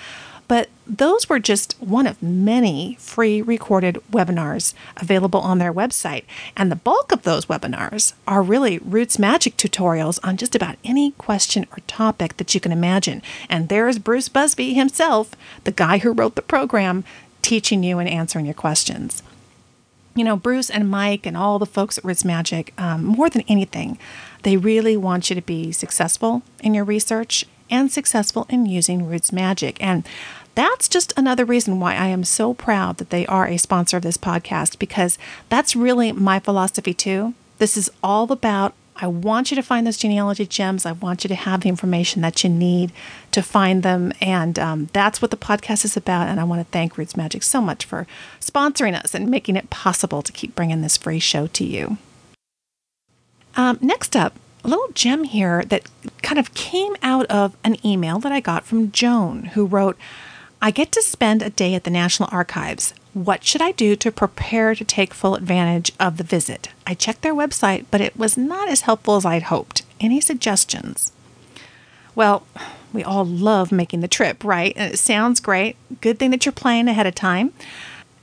But 0.49 0.71
those 0.87 1.29
were 1.29 1.39
just 1.39 1.75
one 1.79 2.07
of 2.07 2.23
many 2.23 2.97
free 2.99 3.43
recorded 3.43 3.99
webinars 4.11 4.73
available 4.97 5.41
on 5.41 5.59
their 5.59 5.73
website. 5.73 6.25
And 6.57 6.73
the 6.73 6.77
bulk 6.77 7.13
of 7.13 7.23
those 7.23 7.47
webinars 7.47 8.15
are 8.27 8.43
really 8.43 8.79
Roots 8.79 9.19
Magic 9.19 9.59
tutorials 9.59 10.19
on 10.25 10.39
just 10.39 10.57
about 10.57 10.77
any 10.83 11.11
question 11.13 11.67
or 11.71 11.81
topic 11.87 12.39
that 12.39 12.55
you 12.55 12.61
can 12.61 12.73
imagine. 12.73 13.23
And 13.51 13.69
there's 13.69 13.99
Bruce 13.99 14.31
Buzbee 14.31 14.75
himself, 14.75 15.33
the 15.65 15.73
guy 15.73 15.99
who 15.99 16.13
wrote 16.13 16.35
the 16.35 16.43
program, 16.43 17.05
teaching 17.43 17.83
you 17.83 17.99
and 17.99 18.09
answering 18.09 18.47
your 18.47 18.55
questions. 18.55 19.23
You 20.15 20.25
know, 20.25 20.37
Bruce 20.37 20.71
and 20.71 20.91
Mike 20.91 21.27
and 21.27 21.37
all 21.37 21.59
the 21.59 21.67
folks 21.67 21.99
at 21.99 22.05
Roots 22.05 22.25
Magic, 22.25 22.73
um, 22.79 23.05
more 23.05 23.31
than 23.31 23.45
anything, 23.47 23.99
they 24.43 24.57
really 24.57 24.97
want 24.97 25.29
you 25.29 25.37
to 25.37 25.43
be 25.43 25.71
successful 25.73 26.43
in 26.61 26.75
your 26.75 26.85
research 26.85 27.45
and 27.71 27.91
successful 27.93 28.47
in 28.49 28.67
using 28.67 29.07
Roots 29.07 29.33
Magic. 29.33 29.77
And 29.83 30.07
that's 30.59 30.89
just 30.89 31.13
another 31.17 31.45
reason 31.45 31.79
why 31.79 31.95
I 31.95 32.09
am 32.09 32.25
so 32.25 32.53
proud 32.53 32.99
that 32.99 33.11
they 33.11 33.25
are 33.27 33.47
a 33.47 33.59
sponsor 33.59 33.97
of 33.97 34.03
this 34.03 34.17
podcast 34.17 34.79
because 34.81 35.17
that's 35.49 35.77
really 35.77 36.11
my 36.11 36.41
philosophy 36.41 36.93
too. 36.93 37.35
This 37.59 37.77
is 37.77 37.91
all 38.03 38.33
about 38.33 38.75
I 39.01 39.07
want 39.07 39.53
you 39.53 39.55
to 39.55 39.63
find 39.63 39.87
those 39.87 39.97
genealogy 39.97 40.45
gems. 40.45 40.85
I 40.85 40.91
want 40.91 41.23
you 41.23 41.29
to 41.29 41.37
have 41.37 41.61
the 41.61 41.69
information 41.69 42.21
that 42.23 42.43
you 42.43 42.51
need 42.51 42.91
to 43.31 43.43
find 43.43 43.85
them. 43.85 44.13
And 44.21 44.59
um, 44.59 44.89
that's 44.93 45.23
what 45.23 45.31
the 45.31 45.37
podcast 45.37 45.85
is 45.85 45.97
about. 45.97 46.27
And 46.27 46.41
I 46.41 46.45
want 46.45 46.61
to 46.61 46.71
thank 46.73 46.99
Roots 46.99 47.17
Magic 47.17 47.45
so 47.45 47.61
much 47.61 47.85
for 47.85 48.09
sponsoring 48.41 49.01
us 49.01 49.15
and 49.15 49.31
making 49.31 49.55
it 49.55 49.71
possible 49.71 50.21
to 50.23 50.33
keep 50.33 50.57
bringing 50.57 50.83
this 50.83 50.97
free 50.97 51.21
show 51.21 51.47
to 51.47 51.65
you. 51.65 51.97
Um, 53.55 53.79
next 53.81 54.17
up, 54.17 54.35
a 54.65 54.69
little 54.69 54.89
gem 54.95 55.23
here 55.23 55.63
that 55.67 55.89
kind 56.23 56.41
of 56.41 56.53
came 56.55 56.97
out 57.01 57.27
of 57.27 57.57
an 57.63 57.77
email 57.87 58.19
that 58.19 58.33
I 58.33 58.41
got 58.41 58.65
from 58.65 58.91
Joan, 58.91 59.45
who 59.45 59.65
wrote, 59.65 59.97
I 60.61 60.73
get 60.73 60.91
to 60.93 61.03
spend 61.03 61.41
a 61.41 61.51
day 61.51 61.75
at 61.75 61.85
the 61.85 61.91
National 61.91 62.29
Archives. 62.33 62.93
What 63.15 63.45
should 63.45 63.63
I 63.63 63.71
do 63.73 63.95
to 63.95 64.11
prepare 64.11 64.75
to 64.75 64.85
take 64.85 65.15
full 65.15 65.37
advantage 65.37 65.93
of 66.01 66.17
the 66.17 66.25
visit? 66.25 66.71
I 66.85 66.95
checked 66.95 67.23
their 67.23 67.35
website, 67.35 67.87
but 67.93 68.01
it 68.01 68.17
was 68.17 68.37
not 68.37 68.69
as 68.69 68.81
helpful 68.81 69.15
as 69.15 69.25
I'd 69.25 69.45
hoped. 69.45 69.83
Any 70.01 70.21
suggestions? 70.21 71.13
Well, 72.17 72.45
we 72.93 73.05
all 73.05 73.25
love 73.25 73.71
making 73.71 74.01
the 74.01 74.09
trip, 74.09 74.43
right? 74.43 74.73
And 74.77 74.93
it 74.93 74.99
sounds 74.99 75.39
great. 75.39 75.77
Good 76.01 76.19
thing 76.19 76.33
that 76.33 76.45
you're 76.45 76.53
planning 76.53 76.89
ahead 76.89 77.07
of 77.07 77.15
time. 77.15 77.53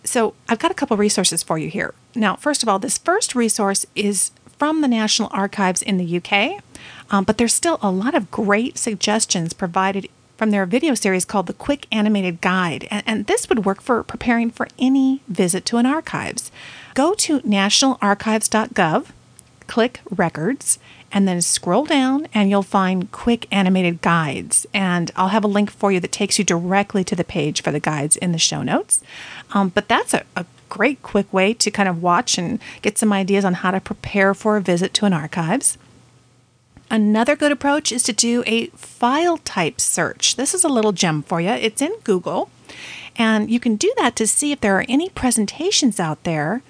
So, 0.04 0.34
I've 0.50 0.60
got 0.60 0.71
a 0.71 0.76
couple 0.76 0.98
resources 0.98 1.41
for 1.41 1.58
you 1.58 1.69
here. 1.69 1.93
Now, 2.15 2.36
first 2.36 2.63
of 2.63 2.69
all, 2.69 2.80
this 2.80 2.98
first 2.98 3.34
resource 3.34 3.86
is 3.95 4.32
from 4.60 4.82
the 4.82 4.88
National 4.88 5.30
Archives 5.32 5.82
in 5.82 5.98
the 5.98 6.17
UK, 6.17 6.62
um, 7.10 7.24
but 7.24 7.38
there's 7.38 7.54
still 7.54 7.80
a 7.82 7.89
lot 7.89 8.13
of 8.13 8.30
great 8.30 8.78
suggestions 8.78 9.54
provided 9.54 10.10
from 10.38 10.52
their 10.52 10.65
video 10.65 10.93
series 10.93 11.26
called 11.26 11.48
The 11.48 11.54
Quick 11.54 11.88
Animated 11.91 12.41
Guide. 12.41 12.88
And, 12.91 13.04
and, 13.06 13.28
this 13.28 13.50
would 13.50 13.65
work 13.65 13.82
for 13.82 14.04
preparing 14.04 14.52
for 14.52 14.67
any 14.78 15.21
visit 15.28 15.65
to 15.65 15.78
an 15.78 15.86
archives. 15.86 16.52
Go 16.93 17.13
to 17.15 17.39
nationalarchives.gov, 17.41 19.08
click 19.67 20.02
Records, 20.10 20.80
and 21.12 21.28
then 21.28 21.41
scroll 21.41 21.86
down 21.86 22.28
and 22.34 22.50
you'll 22.50 22.62
find 22.62 23.12
quick 23.12 23.48
animated 23.50 24.02
guides. 24.02 24.65
And 24.74 25.12
I'll 25.15 25.30
have 25.30 25.45
a 25.45 25.48
link 25.48 25.71
for 25.71 25.91
you 25.91 26.00
that 26.02 26.12
takes 26.12 26.38
you 26.38 26.43
directly 26.43 27.04
to 27.06 27.15
the 27.15 27.24
page 27.24 27.62
for 27.62 27.71
the 27.71 27.80
guides 27.80 28.17
in 28.17 28.34
the 28.34 28.38
show 28.38 28.62
notes. 28.62 29.02
Um, 29.54 29.69
but 29.69 29.88
that's 29.88 30.13
a, 30.13 30.26
a 30.36 30.45
great 30.67 31.02
quick 31.02 31.32
way 31.32 31.54
to 31.54 31.71
kind 31.71 31.88
of 31.88 32.02
watch 32.02 32.38
and 32.38 32.60
get 32.82 32.98
some 32.98 33.13
ideas 33.13 33.45
on 33.45 33.54
how 33.56 33.71
to 33.71 33.80
prepare 33.80 34.34
for 34.34 34.58
a 34.58 34.62
visit 34.62 34.93
to 34.95 35.06
an 35.06 35.13
archives. 35.13 35.78
Another 36.89 37.36
good 37.36 37.52
approach 37.52 37.91
is 37.91 38.04
to 38.04 38.13
do 38.13 38.43
a 38.45 38.67
file 38.67 39.38
type 39.39 39.82
search. 39.82 40.36
This 40.36 40.54
is 40.54 40.63
a 40.63 40.69
little 40.69 40.91
gem 40.91 41.24
for 41.24 41.41
you. 41.41 41.50
It's 41.50 41.82
in 41.82 41.93
Google, 42.04 42.50
and 43.15 43.50
you 43.50 43.60
can 43.60 43.76
do 43.76 43.93
that 43.98 44.15
to 44.17 44.28
see 44.28 44.52
if 44.52 44.62
there 44.62 44.78
are 44.78 44.86
any 44.88 45.10
presentations 45.10 46.00
out 46.00 46.24
there 46.24 46.62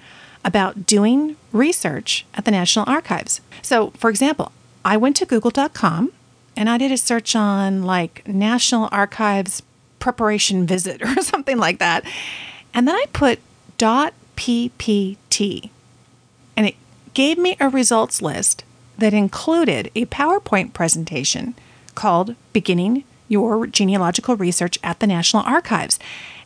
about 0.44 0.86
doing 0.86 1.36
research 1.52 2.26
at 2.36 2.46
the 2.46 2.52
National 2.52 2.86
Archives. 2.88 3.42
So, 3.62 3.90
for 3.92 4.10
example, 4.10 4.52
I 4.86 4.96
went 4.96 5.16
to 5.18 5.26
google.com 5.26 6.14
and 6.56 6.70
I 6.70 6.78
did 6.78 6.92
a 6.92 6.98
search 6.98 7.36
on 7.36 7.84
like 7.84 8.26
National 8.28 8.88
Archives 8.92 9.64
preparation 10.00 10.68
visit 10.68 11.02
or 11.18 11.22
something 11.22 11.58
like 11.58 11.80
that. 11.80 12.06
And 12.74 12.88
then 12.88 12.96
I 12.96 13.06
put 13.12 13.40
.ppt 13.78 15.70
and 16.56 16.68
it 16.68 16.76
gave 17.14 17.38
me 17.38 17.58
a 17.60 17.68
results 17.68 18.22
list 18.22 18.64
that 18.98 19.14
included 19.14 19.92
a 19.96 20.06
PowerPoint 20.06 20.74
presentation 20.74 21.56
called 21.96 22.36
Beginning 22.54 23.04
Your 23.28 23.68
Genealogical 23.68 24.36
Research 24.36 24.78
at 24.84 25.00
the 25.00 25.08
National 25.08 25.44
Archives. 25.44 26.00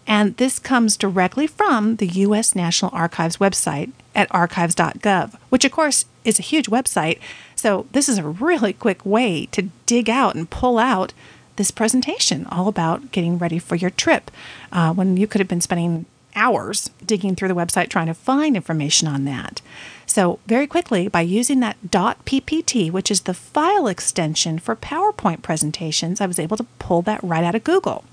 And 0.08 0.36
this 0.38 0.58
comes 0.58 0.98
directly 0.98 1.46
from 1.46 1.98
the 1.98 2.08
U.S. 2.08 2.56
National 2.56 2.92
Archives 2.94 3.38
website 3.38 3.92
at 4.16 4.34
archives.gov, 4.34 5.38
which, 5.50 5.66
of 5.66 5.72
course, 5.72 6.06
is 6.26 6.40
a 6.40 6.44
huge 6.44 6.68
website. 6.68 7.20
So, 7.56 7.86
this 7.92 8.10
is 8.10 8.18
a 8.18 8.28
really 8.28 8.74
quick 8.74 9.06
way 9.06 9.46
to 9.48 9.70
dig 9.86 10.10
out 10.10 10.36
and 10.36 10.50
pull 10.50 10.80
out 10.80 11.14
this 11.58 11.72
presentation 11.72 12.46
all 12.48 12.68
about 12.68 13.12
getting 13.12 13.38
ready 13.38 13.60
for 13.60 13.76
your 13.76 13.90
trip 13.92 14.32
uh, 14.72 14.94
when 14.94 15.18
you 15.18 15.28
could 15.28 15.40
have 15.40 15.48
been 15.48 15.62
spending 15.62 16.06
hours 16.36 16.90
digging 17.06 17.36
through 17.36 17.48
the 17.48 17.56
website 17.56 17.90
trying 17.90 18.08
to 18.08 18.14
find 18.14 18.56
information 18.56 19.08
on 19.08 19.26
that. 19.26 19.62
So, 20.06 20.40
very 20.48 20.68
quickly, 20.68 21.08
by 21.08 21.22
using 21.22 21.60
that 21.60 21.78
.ppt, 21.92 22.92
which 22.92 23.12
is 23.12 23.22
the 23.22 23.34
file 23.34 23.88
extension 23.88 24.58
for 24.58 24.76
PowerPoint 24.76 25.42
presentations, 25.42 26.20
I 26.20 26.26
was 26.26 26.40
able 26.40 26.58
to 26.58 26.66
pull 26.80 27.02
that 27.04 27.24
right 27.24 27.44
out 27.44 27.56
of 27.56 27.64
Google. 27.64 28.04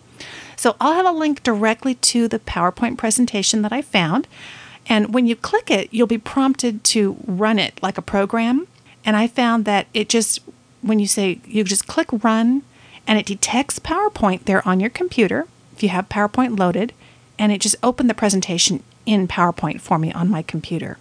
So, 0.56 0.76
I'll 0.80 0.94
have 0.94 1.06
a 1.06 1.18
link 1.18 1.42
directly 1.42 1.94
to 1.94 2.28
the 2.28 2.38
PowerPoint 2.38 2.98
presentation 2.98 3.62
that 3.62 3.72
I 3.72 3.82
found. 3.82 4.28
And 4.88 5.14
when 5.14 5.26
you 5.26 5.34
click 5.34 5.70
it, 5.70 5.88
you'll 5.92 6.06
be 6.06 6.18
prompted 6.18 6.84
to 6.84 7.16
run 7.26 7.58
it 7.58 7.82
like 7.82 7.98
a 7.98 8.02
program. 8.02 8.68
And 9.04 9.16
I 9.16 9.26
found 9.26 9.64
that 9.64 9.86
it 9.94 10.08
just, 10.08 10.40
when 10.82 10.98
you 10.98 11.06
say, 11.06 11.40
you 11.46 11.64
just 11.64 11.86
click 11.86 12.08
run, 12.12 12.62
and 13.06 13.18
it 13.18 13.26
detects 13.26 13.78
PowerPoint 13.78 14.44
there 14.44 14.66
on 14.66 14.80
your 14.80 14.90
computer 14.90 15.46
if 15.76 15.82
you 15.82 15.90
have 15.90 16.08
PowerPoint 16.08 16.58
loaded, 16.58 16.92
and 17.38 17.52
it 17.52 17.60
just 17.60 17.76
opened 17.82 18.10
the 18.10 18.14
presentation 18.14 18.82
in 19.04 19.28
PowerPoint 19.28 19.80
for 19.80 19.98
me 19.98 20.12
on 20.12 20.28
my 20.28 20.42
computer. 20.42 20.98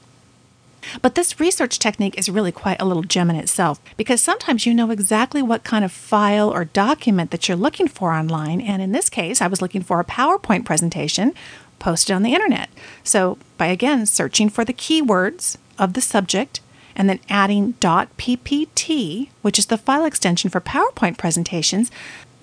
But 1.02 1.15
this 1.15 1.39
research 1.39 1.80
technique 1.80 2.17
is 2.17 2.30
really 2.30 2.52
quite 2.52 2.82
a 2.82 2.86
little 2.86 3.04
gem 3.04 3.30
in 3.30 3.36
itself 3.36 3.80
because 3.98 4.21
sometimes 4.21 4.65
you 4.65 4.74
know 4.74 4.91
exactly 4.91 5.41
what 5.41 5.63
kind 5.63 5.84
of 5.84 5.91
file 5.91 6.50
or 6.50 6.65
document 6.65 7.32
that 7.32 7.48
you're 7.48 7.58
looking 7.58 7.88
for 7.88 8.13
online. 8.13 8.62
And 8.62 8.82
in 8.82 8.91
this 8.91 9.10
case, 9.10 9.41
I 9.41 9.48
was 9.48 9.62
looking 9.62 9.82
for 9.82 10.00
a 10.00 10.06
PowerPoint 10.06 10.65
presentation 10.65 11.34
posted 11.80 12.15
on 12.15 12.24
the 12.24 12.34
internet. 12.34 12.69
So, 13.04 13.38
by 13.58 13.67
again 13.67 14.06
searching 14.06 14.50
for 14.50 14.63
the 14.63 14.74
keywords 14.74 15.58
of 15.78 15.93
the 15.93 16.02
subject 16.02 16.62
and 16.95 17.10
then 17.10 17.19
adding 17.30 17.74
.ppt, 17.74 19.30
which 19.41 19.60
is 19.60 19.65
the 19.65 19.78
file 19.78 20.06
extension 20.06 20.50
for 20.50 20.62
PowerPoint 20.62 21.17
presentations, 21.17 21.91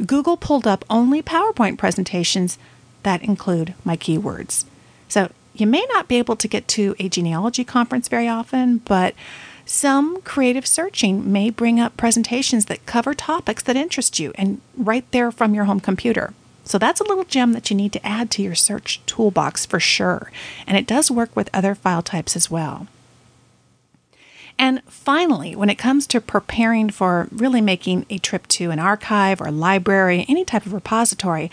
Google 0.05 0.37
pulled 0.37 0.67
up 0.67 0.85
only 0.91 1.23
PowerPoint 1.23 1.79
presentations 1.79 2.59
that 3.03 3.23
include 3.23 3.75
my 3.85 3.97
keywords. 3.97 4.65
So, 5.09 5.31
you 5.55 5.67
may 5.67 5.85
not 5.93 6.09
be 6.09 6.17
able 6.17 6.37
to 6.37 6.49
get 6.49 6.67
to 6.69 6.95
a 6.99 7.11
genealogy 7.11 7.63
conference 7.63 8.09
very 8.09 8.27
often, 8.27 8.79
but 8.79 9.15
some 9.65 10.21
creative 10.23 10.67
searching 10.67 11.31
may 11.31 11.51
bring 11.51 11.79
up 11.79 11.97
presentations 11.97 12.67
that 12.67 12.87
cover 12.87 13.15
topics 13.15 13.63
that 13.65 13.77
interest 13.77 14.19
you 14.19 14.33
and 14.37 14.61
right 14.77 15.05
there 15.13 15.31
from 15.31 15.55
your 15.55 15.67
home 15.67 15.81
computer. 15.81 16.33
So 16.65 16.79
that's 16.79 17.01
a 17.01 17.05
little 17.05 17.25
gem 17.25 17.53
that 17.53 17.71
you 17.71 17.77
need 17.77 17.93
to 17.93 18.07
add 18.07 18.31
to 18.33 18.43
your 18.43 18.55
search 18.55 19.01
toolbox 19.07 19.67
for 19.67 19.81
sure. 19.81 20.31
And 20.67 20.77
it 20.79 20.87
does 20.87 21.11
work 21.11 21.35
with 21.35 21.51
other 21.53 21.75
file 21.75 22.03
types 22.03 22.37
as 22.37 22.51
well. 22.51 22.87
And 24.59 24.83
finally, 24.85 25.57
when 25.57 25.71
it 25.71 25.79
comes 25.79 26.07
to 26.09 26.21
preparing 26.21 26.91
for 26.91 27.27
really 27.33 27.61
making 27.61 28.07
a 28.11 28.19
trip 28.19 28.47
to 28.49 28.71
an 28.71 28.79
archive 28.79 29.41
or 29.41 29.51
library, 29.51 30.25
any 30.29 30.45
type 30.45 30.67
of 30.67 30.73
repository, 30.73 31.51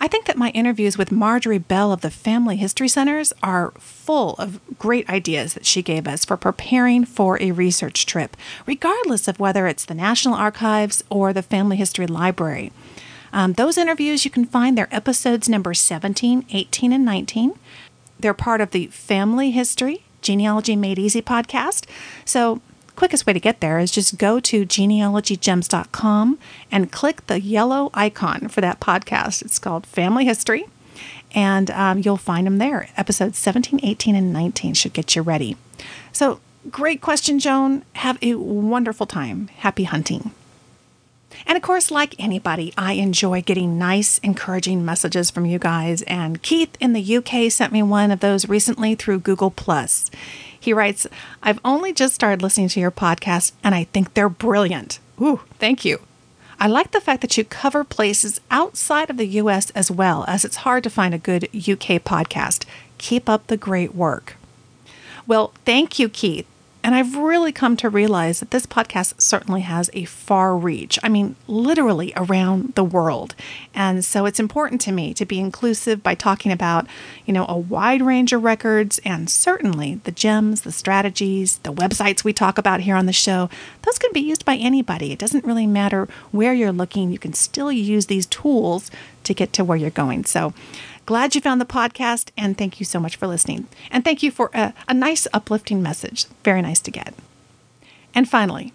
I 0.00 0.06
think 0.06 0.26
that 0.26 0.36
my 0.36 0.50
interviews 0.50 0.96
with 0.96 1.10
Marjorie 1.10 1.58
Bell 1.58 1.92
of 1.92 2.02
the 2.02 2.10
Family 2.10 2.56
History 2.56 2.86
Centers 2.86 3.32
are 3.42 3.72
full 3.78 4.34
of 4.36 4.60
great 4.78 5.08
ideas 5.10 5.54
that 5.54 5.66
she 5.66 5.82
gave 5.82 6.06
us 6.06 6.24
for 6.24 6.36
preparing 6.36 7.04
for 7.04 7.40
a 7.42 7.50
research 7.50 8.06
trip, 8.06 8.36
regardless 8.64 9.26
of 9.26 9.40
whether 9.40 9.66
it's 9.66 9.84
the 9.84 9.94
National 9.94 10.34
Archives 10.34 11.02
or 11.10 11.32
the 11.32 11.42
Family 11.42 11.76
History 11.76 12.06
Library. 12.06 12.70
Um, 13.32 13.54
those 13.54 13.76
interviews, 13.76 14.24
you 14.24 14.30
can 14.30 14.44
find 14.44 14.78
their 14.78 14.88
episodes 14.94 15.48
number 15.48 15.74
17, 15.74 16.46
18, 16.50 16.92
and 16.92 17.04
19. 17.04 17.58
They're 18.20 18.34
part 18.34 18.60
of 18.60 18.70
the 18.70 18.86
Family 18.86 19.50
History 19.50 20.04
Genealogy 20.22 20.76
Made 20.76 20.98
Easy 20.98 21.22
podcast. 21.22 21.86
So 22.24 22.60
quickest 22.98 23.26
way 23.26 23.32
to 23.32 23.38
get 23.38 23.60
there 23.60 23.78
is 23.78 23.92
just 23.92 24.18
go 24.18 24.40
to 24.40 24.66
genealogygems.com 24.66 26.36
and 26.72 26.90
click 26.90 27.24
the 27.28 27.40
yellow 27.40 27.90
icon 27.94 28.48
for 28.48 28.60
that 28.60 28.80
podcast. 28.80 29.40
It's 29.40 29.60
called 29.60 29.86
Family 29.86 30.24
History, 30.24 30.66
and 31.32 31.70
um, 31.70 32.00
you'll 32.00 32.16
find 32.16 32.44
them 32.44 32.58
there. 32.58 32.88
Episodes 32.96 33.38
17, 33.38 33.78
18, 33.84 34.16
and 34.16 34.32
19 34.32 34.74
should 34.74 34.92
get 34.92 35.14
you 35.14 35.22
ready. 35.22 35.56
So, 36.10 36.40
great 36.72 37.00
question, 37.00 37.38
Joan. 37.38 37.84
Have 37.92 38.18
a 38.20 38.34
wonderful 38.34 39.06
time. 39.06 39.46
Happy 39.58 39.84
hunting. 39.84 40.32
And 41.46 41.56
of 41.56 41.62
course, 41.62 41.92
like 41.92 42.18
anybody, 42.18 42.74
I 42.76 42.94
enjoy 42.94 43.42
getting 43.42 43.78
nice, 43.78 44.18
encouraging 44.18 44.84
messages 44.84 45.30
from 45.30 45.46
you 45.46 45.60
guys. 45.60 46.02
And 46.02 46.42
Keith 46.42 46.76
in 46.80 46.94
the 46.94 47.16
UK 47.16 47.52
sent 47.52 47.72
me 47.72 47.80
one 47.80 48.10
of 48.10 48.18
those 48.18 48.48
recently 48.48 48.96
through 48.96 49.20
Google 49.20 49.52
Plus. 49.52 50.10
He 50.68 50.74
writes, 50.74 51.06
I've 51.42 51.60
only 51.64 51.94
just 51.94 52.14
started 52.14 52.42
listening 52.42 52.68
to 52.68 52.78
your 52.78 52.90
podcast 52.90 53.52
and 53.64 53.74
I 53.74 53.84
think 53.84 54.12
they're 54.12 54.28
brilliant. 54.28 54.98
Ooh, 55.18 55.40
thank 55.58 55.82
you. 55.82 55.98
I 56.60 56.66
like 56.66 56.90
the 56.90 57.00
fact 57.00 57.22
that 57.22 57.38
you 57.38 57.44
cover 57.44 57.84
places 57.84 58.38
outside 58.50 59.08
of 59.08 59.16
the 59.16 59.28
US 59.28 59.70
as 59.70 59.90
well, 59.90 60.26
as 60.28 60.44
it's 60.44 60.56
hard 60.66 60.84
to 60.84 60.90
find 60.90 61.14
a 61.14 61.18
good 61.18 61.44
UK 61.54 62.04
podcast. 62.04 62.66
Keep 62.98 63.30
up 63.30 63.46
the 63.46 63.56
great 63.56 63.94
work. 63.94 64.36
Well, 65.26 65.54
thank 65.64 65.98
you, 65.98 66.10
Keith. 66.10 66.44
And 66.88 66.94
I've 66.94 67.16
really 67.16 67.52
come 67.52 67.76
to 67.76 67.90
realize 67.90 68.40
that 68.40 68.50
this 68.50 68.64
podcast 68.64 69.20
certainly 69.20 69.60
has 69.60 69.90
a 69.92 70.06
far 70.06 70.56
reach. 70.56 70.98
I 71.02 71.10
mean, 71.10 71.36
literally 71.46 72.14
around 72.16 72.76
the 72.76 72.82
world. 72.82 73.34
And 73.74 74.02
so 74.02 74.24
it's 74.24 74.40
important 74.40 74.80
to 74.80 74.92
me 74.92 75.12
to 75.12 75.26
be 75.26 75.38
inclusive 75.38 76.02
by 76.02 76.14
talking 76.14 76.50
about, 76.50 76.86
you 77.26 77.34
know, 77.34 77.44
a 77.46 77.58
wide 77.58 78.00
range 78.00 78.32
of 78.32 78.42
records 78.42 79.00
and 79.04 79.28
certainly 79.28 80.00
the 80.04 80.12
gems, 80.12 80.62
the 80.62 80.72
strategies, 80.72 81.58
the 81.58 81.74
websites 81.74 82.24
we 82.24 82.32
talk 82.32 82.56
about 82.56 82.80
here 82.80 82.96
on 82.96 83.04
the 83.04 83.12
show. 83.12 83.50
Those 83.82 83.98
can 83.98 84.14
be 84.14 84.20
used 84.20 84.46
by 84.46 84.56
anybody. 84.56 85.12
It 85.12 85.18
doesn't 85.18 85.44
really 85.44 85.66
matter 85.66 86.08
where 86.30 86.54
you're 86.54 86.72
looking. 86.72 87.12
You 87.12 87.18
can 87.18 87.34
still 87.34 87.70
use 87.70 88.06
these 88.06 88.24
tools 88.24 88.90
to 89.24 89.34
get 89.34 89.52
to 89.52 89.62
where 89.62 89.76
you're 89.76 89.90
going. 89.90 90.24
So 90.24 90.54
Glad 91.08 91.34
you 91.34 91.40
found 91.40 91.58
the 91.58 91.64
podcast, 91.64 92.32
and 92.36 92.58
thank 92.58 92.80
you 92.80 92.84
so 92.84 93.00
much 93.00 93.16
for 93.16 93.26
listening. 93.26 93.66
And 93.90 94.04
thank 94.04 94.22
you 94.22 94.30
for 94.30 94.50
a, 94.52 94.74
a 94.86 94.92
nice, 94.92 95.26
uplifting 95.32 95.82
message. 95.82 96.26
Very 96.44 96.60
nice 96.60 96.80
to 96.80 96.90
get. 96.90 97.14
And 98.14 98.28
finally, 98.28 98.74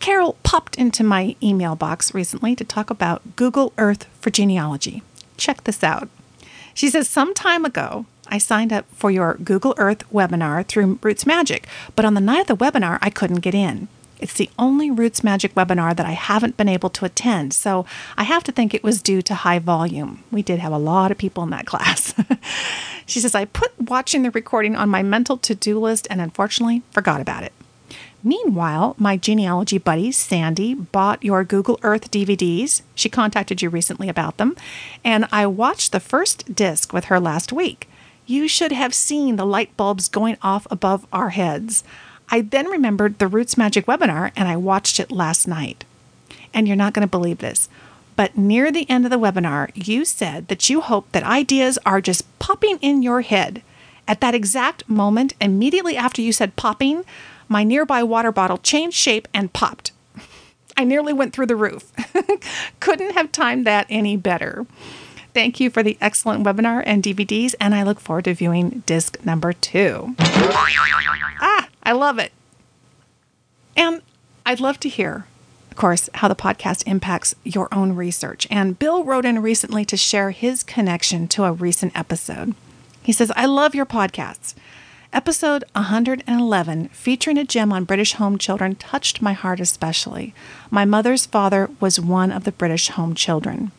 Carol 0.00 0.38
popped 0.44 0.76
into 0.76 1.04
my 1.04 1.36
email 1.42 1.76
box 1.76 2.14
recently 2.14 2.56
to 2.56 2.64
talk 2.64 2.88
about 2.88 3.36
Google 3.36 3.74
Earth 3.76 4.06
for 4.18 4.30
genealogy. 4.30 5.02
Check 5.36 5.64
this 5.64 5.84
out. 5.84 6.08
She 6.72 6.88
says, 6.88 7.06
Some 7.06 7.34
time 7.34 7.66
ago, 7.66 8.06
I 8.28 8.38
signed 8.38 8.72
up 8.72 8.86
for 8.94 9.10
your 9.10 9.34
Google 9.34 9.74
Earth 9.76 10.10
webinar 10.10 10.66
through 10.66 10.96
RootsMagic, 11.02 11.64
but 11.94 12.06
on 12.06 12.14
the 12.14 12.20
night 12.22 12.48
of 12.48 12.58
the 12.58 12.64
webinar, 12.64 12.98
I 13.02 13.10
couldn't 13.10 13.40
get 13.40 13.54
in. 13.54 13.88
It's 14.18 14.34
the 14.34 14.50
only 14.58 14.90
RootsMagic 14.90 15.54
webinar 15.54 15.94
that 15.96 16.06
I 16.06 16.12
haven't 16.12 16.56
been 16.56 16.68
able 16.68 16.90
to 16.90 17.04
attend, 17.04 17.52
so 17.52 17.84
I 18.16 18.24
have 18.24 18.44
to 18.44 18.52
think 18.52 18.72
it 18.72 18.84
was 18.84 19.02
due 19.02 19.22
to 19.22 19.34
high 19.34 19.58
volume. 19.58 20.22
We 20.30 20.42
did 20.42 20.60
have 20.60 20.72
a 20.72 20.78
lot 20.78 21.10
of 21.10 21.18
people 21.18 21.42
in 21.42 21.50
that 21.50 21.66
class. 21.72 22.14
she 23.06 23.20
says, 23.20 23.34
I 23.34 23.44
put 23.44 23.72
watching 23.80 24.22
the 24.22 24.30
recording 24.30 24.76
on 24.76 24.88
my 24.88 25.02
mental 25.02 25.36
to 25.38 25.54
do 25.54 25.78
list 25.78 26.06
and 26.10 26.20
unfortunately 26.20 26.82
forgot 26.90 27.20
about 27.20 27.42
it. 27.42 27.52
Meanwhile, 28.26 28.96
my 28.98 29.18
genealogy 29.18 29.76
buddy, 29.76 30.10
Sandy, 30.10 30.72
bought 30.72 31.22
your 31.22 31.44
Google 31.44 31.78
Earth 31.82 32.10
DVDs. 32.10 32.80
She 32.94 33.10
contacted 33.10 33.60
you 33.60 33.68
recently 33.68 34.08
about 34.08 34.38
them, 34.38 34.56
and 35.04 35.28
I 35.30 35.46
watched 35.46 35.92
the 35.92 36.00
first 36.00 36.54
disc 36.54 36.94
with 36.94 37.06
her 37.06 37.20
last 37.20 37.52
week. 37.52 37.86
You 38.24 38.48
should 38.48 38.72
have 38.72 38.94
seen 38.94 39.36
the 39.36 39.44
light 39.44 39.76
bulbs 39.76 40.08
going 40.08 40.38
off 40.40 40.66
above 40.70 41.06
our 41.12 41.30
heads. 41.30 41.84
I 42.28 42.40
then 42.40 42.66
remembered 42.66 43.18
the 43.18 43.26
RootsMagic 43.26 43.84
webinar 43.84 44.32
and 44.34 44.48
I 44.48 44.56
watched 44.56 44.98
it 44.98 45.12
last 45.12 45.46
night. 45.46 45.84
And 46.52 46.66
you're 46.66 46.76
not 46.76 46.92
going 46.92 47.06
to 47.06 47.10
believe 47.10 47.38
this, 47.38 47.68
but 48.16 48.38
near 48.38 48.70
the 48.70 48.88
end 48.88 49.04
of 49.04 49.10
the 49.10 49.18
webinar, 49.18 49.70
you 49.74 50.04
said 50.04 50.48
that 50.48 50.70
you 50.70 50.80
hope 50.80 51.10
that 51.12 51.24
ideas 51.24 51.78
are 51.84 52.00
just 52.00 52.38
popping 52.38 52.78
in 52.80 53.02
your 53.02 53.22
head. 53.22 53.62
At 54.06 54.20
that 54.20 54.34
exact 54.34 54.88
moment, 54.88 55.34
immediately 55.40 55.96
after 55.96 56.22
you 56.22 56.32
said 56.32 56.56
popping, 56.56 57.04
my 57.48 57.64
nearby 57.64 58.02
water 58.02 58.30
bottle 58.32 58.58
changed 58.58 58.96
shape 58.96 59.26
and 59.34 59.52
popped. 59.52 59.92
I 60.76 60.84
nearly 60.84 61.12
went 61.12 61.32
through 61.32 61.46
the 61.46 61.56
roof. 61.56 61.92
Couldn't 62.80 63.14
have 63.14 63.32
timed 63.32 63.66
that 63.66 63.86
any 63.88 64.16
better. 64.16 64.66
Thank 65.32 65.58
you 65.58 65.68
for 65.68 65.82
the 65.82 65.98
excellent 66.00 66.44
webinar 66.44 66.84
and 66.86 67.02
DVDs, 67.02 67.56
and 67.60 67.74
I 67.74 67.82
look 67.82 67.98
forward 67.98 68.26
to 68.26 68.34
viewing 68.34 68.84
disc 68.86 69.18
number 69.24 69.52
two. 69.52 70.14
Ah, 71.40 71.68
I 71.84 71.92
love 71.92 72.18
it. 72.18 72.32
And 73.76 74.02
I'd 74.46 74.60
love 74.60 74.78
to 74.80 74.88
hear, 74.88 75.26
of 75.70 75.76
course, 75.76 76.08
how 76.14 76.28
the 76.28 76.36
podcast 76.36 76.86
impacts 76.86 77.34
your 77.44 77.68
own 77.72 77.94
research. 77.94 78.46
And 78.50 78.78
Bill 78.78 79.04
wrote 79.04 79.24
in 79.24 79.42
recently 79.42 79.84
to 79.86 79.96
share 79.96 80.30
his 80.30 80.62
connection 80.62 81.28
to 81.28 81.44
a 81.44 81.52
recent 81.52 81.96
episode. 81.98 82.54
He 83.02 83.12
says, 83.12 83.32
I 83.36 83.46
love 83.46 83.74
your 83.74 83.86
podcasts. 83.86 84.54
Episode 85.12 85.62
111, 85.74 86.88
featuring 86.88 87.38
a 87.38 87.44
gem 87.44 87.72
on 87.72 87.84
British 87.84 88.14
home 88.14 88.36
children, 88.36 88.74
touched 88.74 89.22
my 89.22 89.32
heart 89.32 89.60
especially. 89.60 90.34
My 90.70 90.84
mother's 90.84 91.26
father 91.26 91.70
was 91.78 92.00
one 92.00 92.32
of 92.32 92.44
the 92.44 92.50
British 92.50 92.88
home 92.88 93.14
children. 93.14 93.70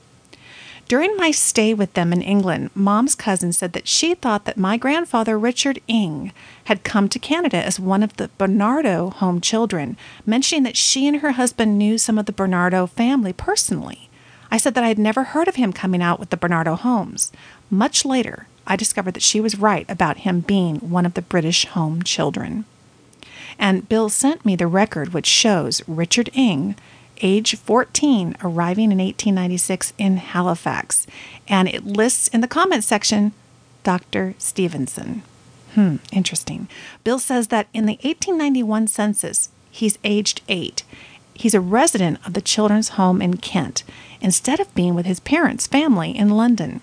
During 0.88 1.18
my 1.18 1.32
stay 1.32 1.74
with 1.74 1.94
them 1.94 2.14
in 2.14 2.22
England, 2.22 2.70
Mom's 2.76 3.16
cousin 3.16 3.52
said 3.54 3.74
that 3.74 3.88
she 3.88 4.14
thought 4.14 4.46
that 4.46 4.58
my 4.58 4.78
grandfather, 4.78 5.38
Richard 5.38 5.82
Ing, 5.88 6.32
had 6.66 6.84
come 6.84 7.10
to 7.10 7.18
Canada 7.18 7.58
as 7.58 7.80
one 7.80 8.04
of 8.04 8.18
the 8.18 8.28
Barnardo 8.38 9.10
home 9.10 9.42
children, 9.42 9.98
mentioning 10.28 10.62
that 10.64 10.78
she 10.78 11.08
and 11.08 11.18
her 11.18 11.32
husband 11.32 11.80
knew 11.80 11.98
some 11.98 12.20
of 12.20 12.28
the 12.28 12.32
Barnardo 12.32 12.86
family 12.86 13.34
personally. 13.34 14.10
I 14.52 14.58
said 14.58 14.76
that 14.76 14.84
I 14.84 14.90
had 14.90 15.00
never 15.00 15.24
heard 15.24 15.48
of 15.48 15.56
him 15.56 15.74
coming 15.74 16.04
out 16.04 16.20
with 16.20 16.30
the 16.30 16.38
Barnardo 16.38 16.76
homes. 16.76 17.32
Much 17.72 18.06
later, 18.06 18.48
I 18.68 18.76
discovered 18.76 19.16
that 19.16 19.24
she 19.24 19.42
was 19.42 19.58
right 19.58 19.90
about 19.90 20.18
him 20.18 20.42
being 20.42 20.76
one 20.78 21.08
of 21.08 21.16
the 21.16 21.24
British 21.24 21.66
home 21.66 22.04
children. 22.04 22.64
And 23.58 23.90
Bill 23.90 24.10
sent 24.10 24.46
me 24.46 24.56
the 24.56 24.68
record 24.68 25.14
which 25.14 25.26
shows 25.26 25.82
Richard 25.88 26.30
Ing 26.34 26.76
age 27.22 27.56
14, 27.56 28.38
arriving 28.44 28.92
in 28.92 28.98
1896 28.98 29.94
in 29.98 30.18
Halifax. 30.18 31.08
And 31.48 31.68
it 31.68 31.86
lists 31.86 32.28
in 32.30 32.42
the 32.42 32.48
comments 32.48 32.88
section 32.88 33.34
Dr. 33.84 34.34
Stevenson. 34.38 35.22
Hmm, 35.76 35.98
interesting. 36.12 36.68
Bill 37.04 37.20
says 37.20 37.50
that 37.50 37.68
in 37.74 37.86
the 37.86 38.00
1891 38.02 38.88
census, 38.88 39.50
he's 39.70 40.00
aged 40.04 40.42
eight. 40.48 40.84
He's 41.34 41.54
a 41.54 41.62
resident 41.62 42.26
of 42.26 42.34
the 42.34 42.42
children's 42.42 42.90
home 42.90 43.22
in 43.22 43.38
Kent 43.38 43.84
instead 44.22 44.60
of 44.60 44.74
being 44.74 44.96
with 44.96 45.06
his 45.06 45.20
parents' 45.20 45.68
family 45.68 46.18
in 46.18 46.30
London. 46.30 46.82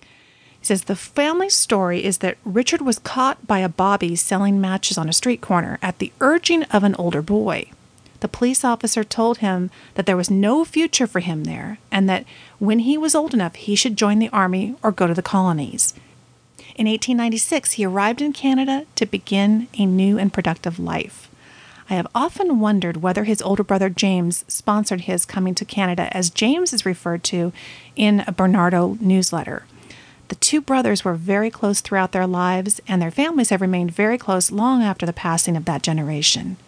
He 0.00 0.66
says 0.66 0.84
the 0.84 0.96
family 0.96 1.48
story 1.48 2.04
is 2.04 2.18
that 2.18 2.36
Richard 2.44 2.82
was 2.82 2.98
caught 2.98 3.46
by 3.46 3.60
a 3.60 3.68
bobby 3.68 4.16
selling 4.16 4.60
matches 4.60 4.98
on 4.98 5.08
a 5.08 5.12
street 5.12 5.40
corner 5.40 5.78
at 5.80 6.00
the 6.00 6.12
urging 6.20 6.64
of 6.64 6.82
an 6.82 6.96
older 6.96 7.22
boy 7.22 7.70
the 8.20 8.28
police 8.28 8.64
officer 8.64 9.04
told 9.04 9.38
him 9.38 9.70
that 9.94 10.06
there 10.06 10.16
was 10.16 10.30
no 10.30 10.64
future 10.64 11.06
for 11.06 11.20
him 11.20 11.44
there 11.44 11.78
and 11.90 12.08
that 12.08 12.24
when 12.58 12.80
he 12.80 12.98
was 12.98 13.14
old 13.14 13.32
enough, 13.32 13.54
he 13.54 13.74
should 13.74 13.96
join 13.96 14.18
the 14.18 14.30
army 14.30 14.74
or 14.82 14.90
go 14.90 15.06
to 15.06 15.14
the 15.14 15.22
colonies. 15.22 15.94
In 16.74 16.86
1896, 16.86 17.72
he 17.72 17.84
arrived 17.84 18.20
in 18.20 18.32
Canada 18.32 18.86
to 18.94 19.06
begin 19.06 19.68
a 19.78 19.86
new 19.86 20.18
and 20.18 20.32
productive 20.32 20.78
life. 20.78 21.28
I 21.90 21.94
have 21.94 22.06
often 22.14 22.60
wondered 22.60 22.98
whether 22.98 23.24
his 23.24 23.40
older 23.40 23.64
brother 23.64 23.88
James 23.88 24.44
sponsored 24.46 25.02
his 25.02 25.24
coming 25.24 25.54
to 25.54 25.64
Canada, 25.64 26.14
as 26.14 26.28
James 26.28 26.72
is 26.72 26.84
referred 26.84 27.24
to 27.24 27.52
in 27.96 28.22
a 28.26 28.32
Barnardo 28.32 28.98
newsletter. 29.00 29.64
The 30.28 30.34
two 30.34 30.60
brothers 30.60 31.04
were 31.04 31.14
very 31.14 31.50
close 31.50 31.80
throughout 31.80 32.12
their 32.12 32.26
lives, 32.26 32.80
and 32.86 33.00
their 33.00 33.10
families 33.10 33.48
have 33.48 33.62
remained 33.62 33.90
very 33.90 34.18
close 34.18 34.52
long 34.52 34.82
after 34.82 35.06
the 35.06 35.14
passing 35.14 35.56
of 35.56 35.64
that 35.64 35.82
generation. 35.82 36.58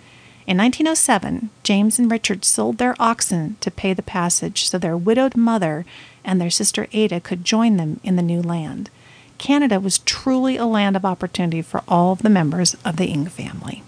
In 0.51 0.59
1907, 0.59 1.51
James 1.63 2.01
and 2.01 2.11
Richard 2.11 2.45
sold 2.45 2.79
their 2.79 2.97
oxen 2.99 3.57
to 3.61 3.71
pay 3.71 3.95
the 3.95 4.03
passage 4.03 4.69
so 4.69 4.79
their 4.79 4.97
widowed 4.97 5.37
mother 5.37 5.87
and 6.25 6.41
their 6.41 6.51
sister 6.51 6.89
Ada 6.91 7.21
could 7.21 7.45
join 7.45 7.77
them 7.77 8.01
in 8.03 8.17
the 8.17 8.23
new 8.23 8.43
land. 8.43 8.91
Canada 9.39 9.79
was 9.79 10.01
truly 10.01 10.57
a 10.57 10.67
land 10.67 10.97
of 10.97 11.05
opportunity 11.05 11.63
for 11.63 11.85
all 11.87 12.11
of 12.11 12.23
the 12.23 12.29
members 12.29 12.75
of 12.85 12.97
the 12.97 13.07
Ing 13.07 13.27
family. 13.27 13.85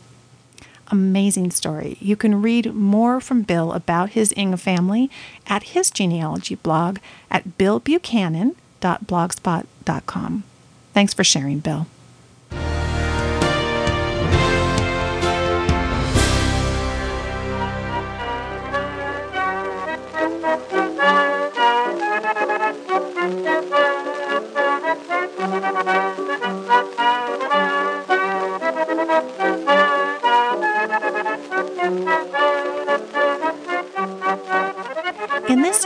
Amazing 0.87 1.51
story. 1.51 1.97
You 1.99 2.15
can 2.15 2.41
read 2.41 2.73
more 2.73 3.21
from 3.21 3.43
Bill 3.43 3.73
about 3.73 4.11
his 4.11 4.33
Ing 4.37 4.57
family 4.57 5.11
at 5.49 5.65
his 5.65 5.91
genealogy 5.91 6.55
blog 6.55 6.99
at 7.29 7.59
billbuchanan.blogspot.com. 7.59 10.45
Thanks 10.95 11.13
for 11.13 11.25
sharing, 11.25 11.59
Bill. 11.59 11.89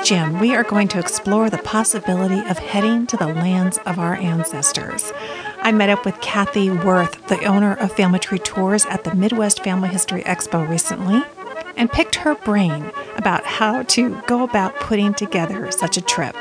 Gem, 0.06 0.38
we 0.38 0.54
are 0.54 0.62
going 0.62 0.86
to 0.86 1.00
explore 1.00 1.50
the 1.50 1.58
possibility 1.58 2.38
of 2.48 2.56
heading 2.58 3.08
to 3.08 3.16
the 3.16 3.26
lands 3.26 3.78
of 3.86 3.98
our 3.98 4.14
ancestors. 4.14 5.12
I 5.62 5.72
met 5.72 5.88
up 5.88 6.04
with 6.04 6.20
Kathy 6.20 6.70
Worth, 6.70 7.26
the 7.26 7.42
owner 7.42 7.74
of 7.74 7.90
Family 7.90 8.20
Tree 8.20 8.38
Tours, 8.38 8.86
at 8.86 9.02
the 9.02 9.16
Midwest 9.16 9.64
Family 9.64 9.88
History 9.88 10.22
Expo 10.22 10.68
recently 10.68 11.24
and 11.76 11.90
picked 11.90 12.14
her 12.14 12.36
brain 12.36 12.92
about 13.16 13.44
how 13.44 13.82
to 13.82 14.22
go 14.28 14.44
about 14.44 14.76
putting 14.76 15.12
together 15.12 15.72
such 15.72 15.96
a 15.96 16.02
trip. 16.02 16.36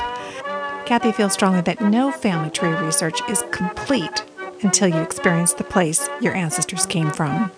Kathy 0.85 1.11
feels 1.11 1.33
strongly 1.33 1.61
that 1.61 1.81
no 1.81 2.11
family 2.11 2.51
tree 2.51 2.69
research 2.69 3.19
is 3.27 3.43
complete 3.49 4.23
until 4.61 4.89
you 4.89 5.01
experience 5.01 5.53
the 5.53 5.63
place 5.63 6.07
your 6.21 6.35
ancestors 6.35 6.85
came 6.85 7.09
from. 7.09 7.51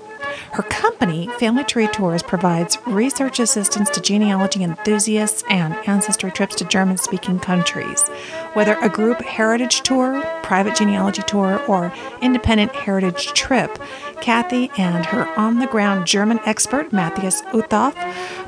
Her 0.54 0.64
company, 0.64 1.28
Family 1.40 1.64
Tree 1.64 1.88
Tours, 1.88 2.24
provides 2.24 2.78
research 2.88 3.40
assistance 3.40 3.90
to 3.92 4.02
genealogy 4.02 4.64
enthusiasts 4.64 5.44
and 5.50 5.74
ancestry 5.88 6.32
trips 6.32 6.56
to 6.56 6.66
German 6.66 6.98
speaking 6.98 7.40
countries. 7.40 8.08
Whether 8.54 8.78
a 8.80 8.90
group 8.90 9.22
heritage 9.22 9.82
tour, 9.82 10.22
private 10.44 10.76
genealogy 10.76 11.22
tour, 11.24 11.62
or 11.68 11.94
independent 12.22 12.74
heritage 12.74 13.34
trip, 13.34 13.78
Kathy 14.22 14.72
and 14.78 15.06
her 15.06 15.28
on 15.38 15.60
the 15.60 15.68
ground 15.68 16.08
German 16.08 16.40
expert, 16.46 16.92
Matthias 16.92 17.42
Uthoff, 17.54 17.96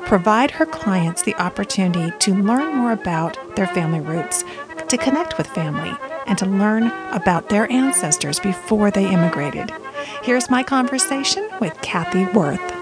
provide 0.06 0.50
her 0.52 0.66
clients 0.66 1.22
the 1.22 1.34
opportunity 1.36 2.16
to 2.18 2.34
learn 2.34 2.74
more 2.74 2.92
about 2.92 3.56
their 3.56 3.68
family 3.68 4.00
roots, 4.00 4.44
to 4.88 4.96
connect 4.96 5.38
with 5.38 5.46
family, 5.46 5.96
and 6.26 6.36
to 6.38 6.46
learn 6.46 6.84
about 7.12 7.48
their 7.48 7.70
ancestors 7.70 8.40
before 8.40 8.90
they 8.90 9.08
immigrated. 9.12 9.72
Here's 10.22 10.50
my 10.50 10.62
conversation 10.62 11.48
with 11.60 11.80
Kathy 11.82 12.24
Worth. 12.26 12.79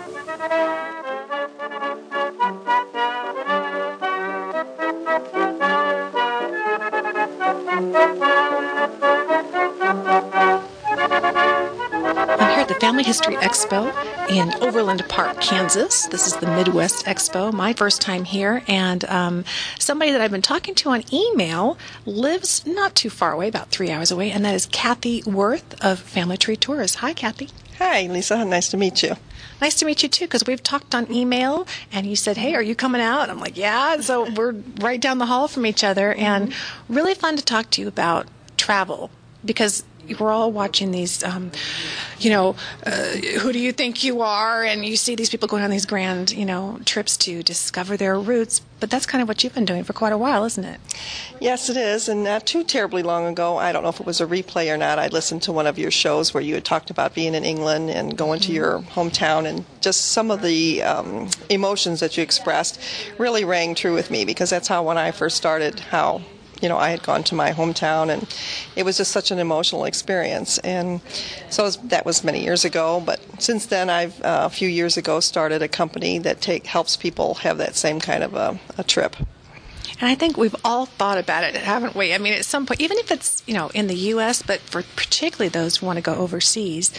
Family 12.98 13.06
History 13.06 13.36
Expo 13.36 14.28
in 14.28 14.52
Overland 14.60 15.08
Park, 15.08 15.40
Kansas. 15.40 16.06
This 16.06 16.26
is 16.26 16.34
the 16.38 16.48
Midwest 16.48 17.06
Expo, 17.06 17.52
my 17.52 17.72
first 17.72 18.00
time 18.00 18.24
here, 18.24 18.64
and 18.66 19.04
um, 19.04 19.44
somebody 19.78 20.10
that 20.10 20.20
I've 20.20 20.32
been 20.32 20.42
talking 20.42 20.74
to 20.74 20.88
on 20.88 21.04
email 21.14 21.78
lives 22.06 22.66
not 22.66 22.96
too 22.96 23.08
far 23.08 23.30
away, 23.30 23.46
about 23.46 23.70
three 23.70 23.92
hours 23.92 24.10
away, 24.10 24.32
and 24.32 24.44
that 24.44 24.56
is 24.56 24.66
Kathy 24.66 25.22
Worth 25.22 25.80
of 25.80 26.00
Family 26.00 26.36
Tree 26.36 26.56
Tours. 26.56 26.96
Hi, 26.96 27.12
Kathy. 27.12 27.50
Hi, 27.78 28.08
Lisa. 28.08 28.44
Nice 28.44 28.68
to 28.70 28.76
meet 28.76 29.00
you. 29.04 29.14
Nice 29.60 29.76
to 29.76 29.86
meet 29.86 30.02
you 30.02 30.08
too, 30.08 30.24
because 30.24 30.44
we've 30.44 30.64
talked 30.64 30.92
on 30.92 31.08
email, 31.12 31.68
and 31.92 32.04
you 32.04 32.16
said, 32.16 32.36
"Hey, 32.36 32.56
are 32.56 32.62
you 32.62 32.74
coming 32.74 33.00
out?" 33.00 33.30
I'm 33.30 33.38
like, 33.38 33.56
"Yeah." 33.56 34.00
So 34.00 34.28
we're 34.28 34.56
right 34.80 35.00
down 35.00 35.18
the 35.18 35.26
hall 35.26 35.46
from 35.46 35.66
each 35.66 35.84
other, 35.84 36.14
and 36.14 36.52
really 36.88 37.14
fun 37.14 37.36
to 37.36 37.44
talk 37.44 37.70
to 37.70 37.80
you 37.80 37.86
about 37.86 38.26
travel 38.56 39.12
because 39.44 39.84
we're 40.18 40.32
all 40.32 40.50
watching 40.50 40.90
these, 40.90 41.22
um, 41.22 41.52
you 42.18 42.30
know, 42.30 42.56
uh, 42.86 43.12
who 43.40 43.52
do 43.52 43.58
you 43.58 43.72
think 43.72 44.04
you 44.04 44.22
are? 44.22 44.64
And 44.64 44.84
you 44.84 44.96
see 44.96 45.14
these 45.14 45.30
people 45.30 45.48
going 45.48 45.62
on 45.62 45.70
these 45.70 45.86
grand, 45.86 46.32
you 46.32 46.44
know, 46.44 46.80
trips 46.84 47.16
to 47.18 47.42
discover 47.42 47.96
their 47.96 48.18
roots. 48.18 48.60
But 48.80 48.90
that's 48.90 49.06
kind 49.06 49.22
of 49.22 49.28
what 49.28 49.42
you've 49.42 49.54
been 49.54 49.64
doing 49.64 49.82
for 49.82 49.92
quite 49.92 50.12
a 50.12 50.18
while, 50.18 50.44
isn't 50.44 50.64
it? 50.64 50.80
Yes, 51.40 51.68
it 51.68 51.76
is. 51.76 52.08
And 52.08 52.22
not 52.22 52.46
too 52.46 52.62
terribly 52.62 53.02
long 53.02 53.26
ago, 53.26 53.56
I 53.56 53.72
don't 53.72 53.82
know 53.82 53.88
if 53.88 53.98
it 53.98 54.06
was 54.06 54.20
a 54.20 54.26
replay 54.26 54.72
or 54.72 54.76
not, 54.76 54.98
I 54.98 55.08
listened 55.08 55.42
to 55.42 55.52
one 55.52 55.66
of 55.66 55.78
your 55.78 55.90
shows 55.90 56.32
where 56.32 56.42
you 56.42 56.54
had 56.54 56.64
talked 56.64 56.90
about 56.90 57.14
being 57.14 57.34
in 57.34 57.44
England 57.44 57.90
and 57.90 58.16
going 58.16 58.40
to 58.40 58.52
your 58.52 58.80
hometown, 58.80 59.46
and 59.46 59.64
just 59.80 60.12
some 60.12 60.30
of 60.30 60.42
the 60.42 60.82
um, 60.82 61.28
emotions 61.48 62.00
that 62.00 62.16
you 62.16 62.22
expressed 62.22 62.80
really 63.18 63.44
rang 63.44 63.74
true 63.74 63.94
with 63.94 64.10
me 64.10 64.24
because 64.24 64.50
that's 64.50 64.68
how 64.68 64.82
when 64.84 64.98
I 64.98 65.10
first 65.10 65.36
started, 65.36 65.80
how 65.80 66.22
you 66.60 66.68
know, 66.68 66.76
I 66.76 66.90
had 66.90 67.02
gone 67.02 67.22
to 67.24 67.34
my 67.34 67.52
hometown, 67.52 68.10
and 68.10 68.26
it 68.76 68.84
was 68.84 68.96
just 68.96 69.12
such 69.12 69.30
an 69.30 69.38
emotional 69.38 69.84
experience. 69.84 70.58
And 70.58 71.00
so 71.50 71.64
was, 71.64 71.76
that 71.78 72.04
was 72.04 72.24
many 72.24 72.42
years 72.42 72.64
ago. 72.64 73.02
But 73.04 73.20
since 73.38 73.66
then, 73.66 73.90
I've 73.90 74.20
uh, 74.22 74.42
a 74.46 74.50
few 74.50 74.68
years 74.68 74.96
ago 74.96 75.20
started 75.20 75.62
a 75.62 75.68
company 75.68 76.18
that 76.18 76.40
take 76.40 76.66
helps 76.66 76.96
people 76.96 77.34
have 77.36 77.58
that 77.58 77.76
same 77.76 78.00
kind 78.00 78.22
of 78.22 78.34
a, 78.34 78.58
a 78.76 78.84
trip. 78.84 79.16
And 80.00 80.08
I 80.08 80.14
think 80.14 80.36
we've 80.36 80.54
all 80.64 80.86
thought 80.86 81.18
about 81.18 81.44
it, 81.44 81.56
haven't 81.56 81.96
we? 81.96 82.14
I 82.14 82.18
mean, 82.18 82.32
at 82.32 82.44
some 82.44 82.66
point, 82.66 82.80
even 82.80 82.98
if 82.98 83.10
it's 83.10 83.42
you 83.46 83.54
know 83.54 83.70
in 83.74 83.88
the 83.88 83.96
U.S., 84.12 84.42
but 84.42 84.60
for 84.60 84.82
particularly 84.82 85.48
those 85.48 85.78
who 85.78 85.86
want 85.86 85.96
to 85.96 86.02
go 86.02 86.14
overseas, 86.14 86.92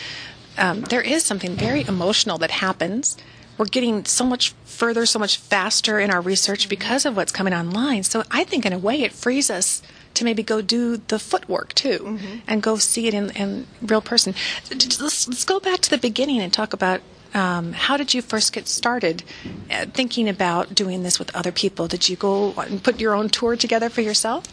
um, 0.57 0.81
there 0.81 1.01
is 1.01 1.23
something 1.23 1.55
very 1.55 1.87
emotional 1.87 2.37
that 2.39 2.51
happens 2.51 3.17
we're 3.59 3.65
getting 3.65 4.05
so 4.05 4.25
much 4.25 4.53
further, 4.63 5.05
so 5.05 5.19
much 5.19 5.37
faster 5.37 5.99
in 5.99 6.09
our 6.09 6.21
research 6.21 6.69
because 6.69 7.05
of 7.05 7.17
what's 7.17 7.33
coming 7.33 7.53
online. 7.53 8.03
So 8.03 8.23
I 8.31 8.45
think 8.45 8.65
in 8.65 8.71
a 8.71 8.79
way 8.79 9.03
it 9.03 9.11
frees 9.11 9.51
us 9.51 9.83
to 10.13 10.23
maybe 10.23 10.41
go 10.41 10.61
do 10.61 10.97
the 10.97 11.19
footwork 11.19 11.73
too 11.73 11.99
mm-hmm. 11.99 12.37
and 12.47 12.63
go 12.63 12.77
see 12.77 13.07
it 13.07 13.13
in, 13.13 13.31
in 13.31 13.67
real 13.81 14.01
person. 14.01 14.33
Let's, 14.71 15.27
let's 15.27 15.45
go 15.45 15.59
back 15.59 15.81
to 15.81 15.89
the 15.89 15.97
beginning 15.97 16.39
and 16.39 16.53
talk 16.53 16.71
about 16.71 17.01
um, 17.33 17.73
how 17.73 17.97
did 17.97 18.13
you 18.13 18.21
first 18.21 18.53
get 18.53 18.67
started 18.67 19.23
uh, 19.69 19.85
thinking 19.93 20.27
about 20.27 20.73
doing 20.73 21.03
this 21.03 21.19
with 21.19 21.35
other 21.35 21.51
people? 21.51 21.87
Did 21.87 22.09
you 22.09 22.15
go 22.15 22.53
and 22.53 22.83
put 22.83 22.99
your 22.99 23.13
own 23.13 23.29
tour 23.29 23.55
together 23.55 23.89
for 23.89 24.01
yourself? 24.01 24.45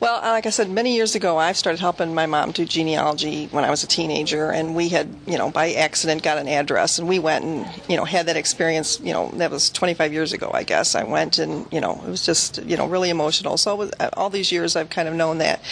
Well, 0.00 0.16
uh, 0.16 0.30
like 0.30 0.46
I 0.46 0.50
said, 0.50 0.70
many 0.70 0.94
years 0.94 1.14
ago, 1.14 1.36
I 1.36 1.52
started 1.52 1.80
helping 1.80 2.14
my 2.14 2.26
mom 2.26 2.52
do 2.52 2.64
genealogy 2.64 3.46
when 3.50 3.64
I 3.64 3.70
was 3.70 3.84
a 3.84 3.86
teenager, 3.86 4.50
and 4.50 4.74
we 4.74 4.88
had, 4.88 5.14
you 5.26 5.36
know, 5.36 5.50
by 5.50 5.72
accident 5.72 6.22
got 6.22 6.38
an 6.38 6.48
address, 6.48 6.98
and 6.98 7.06
we 7.06 7.18
went 7.18 7.44
and, 7.44 7.66
you 7.88 7.96
know, 7.96 8.04
had 8.04 8.26
that 8.26 8.36
experience. 8.36 8.98
You 9.00 9.12
know, 9.12 9.30
that 9.34 9.50
was 9.50 9.68
25 9.70 10.12
years 10.12 10.32
ago, 10.32 10.50
I 10.54 10.62
guess. 10.62 10.94
I 10.94 11.04
went, 11.04 11.38
and 11.38 11.66
you 11.70 11.80
know, 11.80 12.00
it 12.06 12.08
was 12.08 12.24
just, 12.24 12.62
you 12.64 12.76
know, 12.76 12.86
really 12.86 13.10
emotional. 13.10 13.58
So 13.58 13.90
uh, 14.00 14.10
all 14.14 14.30
these 14.30 14.50
years, 14.50 14.74
I've 14.74 14.90
kind 14.90 15.08
of 15.08 15.14
known 15.14 15.38
that. 15.38 15.62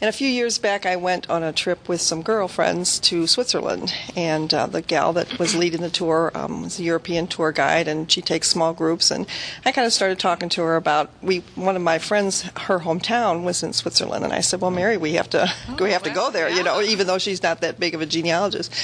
And 0.00 0.08
a 0.08 0.12
few 0.12 0.28
years 0.28 0.58
back, 0.58 0.84
I 0.84 0.96
went 0.96 1.30
on 1.30 1.42
a 1.42 1.52
trip 1.52 1.88
with 1.88 2.00
some 2.00 2.22
girlfriends 2.22 2.98
to 3.00 3.26
Switzerland, 3.26 3.94
and 4.14 4.52
uh, 4.52 4.66
the 4.66 4.82
gal 4.82 5.12
that 5.14 5.38
was 5.38 5.54
leading 5.54 5.80
the 5.80 5.90
tour 5.90 6.01
tour, 6.02 6.32
um, 6.34 6.62
was 6.62 6.80
a 6.80 6.82
European 6.82 7.28
tour 7.28 7.52
guide, 7.52 7.86
and 7.86 8.10
she 8.10 8.20
takes 8.20 8.48
small 8.48 8.72
groups. 8.72 9.12
And 9.12 9.24
I 9.64 9.70
kind 9.70 9.86
of 9.86 9.92
started 9.92 10.18
talking 10.18 10.48
to 10.50 10.62
her 10.62 10.74
about 10.74 11.10
we. 11.22 11.38
One 11.54 11.76
of 11.76 11.82
my 11.82 11.98
friends, 11.98 12.42
her 12.66 12.80
hometown 12.80 13.44
was 13.44 13.62
in 13.62 13.72
Switzerland, 13.72 14.24
and 14.24 14.32
I 14.32 14.40
said, 14.40 14.60
"Well, 14.60 14.72
Mary, 14.72 14.96
we 14.96 15.12
have 15.12 15.30
to 15.30 15.48
oh, 15.48 15.76
we 15.80 15.92
have 15.92 16.02
well, 16.02 16.14
to 16.14 16.20
go 16.20 16.30
there, 16.32 16.48
yeah. 16.48 16.56
you 16.56 16.62
know, 16.64 16.80
even 16.82 17.06
though 17.06 17.18
she's 17.18 17.42
not 17.42 17.60
that 17.60 17.78
big 17.78 17.94
of 17.94 18.00
a 18.00 18.06
genealogist." 18.06 18.74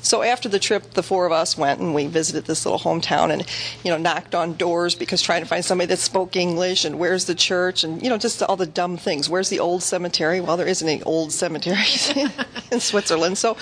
So 0.00 0.22
after 0.22 0.48
the 0.48 0.58
trip, 0.58 0.94
the 0.94 1.02
four 1.02 1.26
of 1.26 1.32
us 1.32 1.56
went 1.56 1.78
and 1.78 1.94
we 1.94 2.06
visited 2.06 2.46
this 2.46 2.64
little 2.64 2.80
hometown, 2.80 3.30
and 3.30 3.46
you 3.84 3.90
know, 3.90 3.98
knocked 3.98 4.34
on 4.34 4.54
doors 4.54 4.94
because 4.94 5.20
trying 5.20 5.42
to 5.42 5.48
find 5.48 5.64
somebody 5.64 5.88
that 5.88 5.98
spoke 5.98 6.36
English, 6.36 6.86
and 6.86 6.98
where's 6.98 7.26
the 7.26 7.34
church, 7.34 7.84
and 7.84 8.02
you 8.02 8.08
know, 8.08 8.16
just 8.16 8.42
all 8.42 8.56
the 8.56 8.66
dumb 8.66 8.96
things. 8.96 9.28
Where's 9.28 9.50
the 9.50 9.60
old 9.60 9.82
cemetery? 9.82 10.40
Well, 10.40 10.56
there 10.56 10.66
isn't 10.66 10.88
any 10.88 11.02
old 11.02 11.32
cemeteries 11.32 12.12
in 12.72 12.80
Switzerland, 12.80 13.36
so 13.36 13.58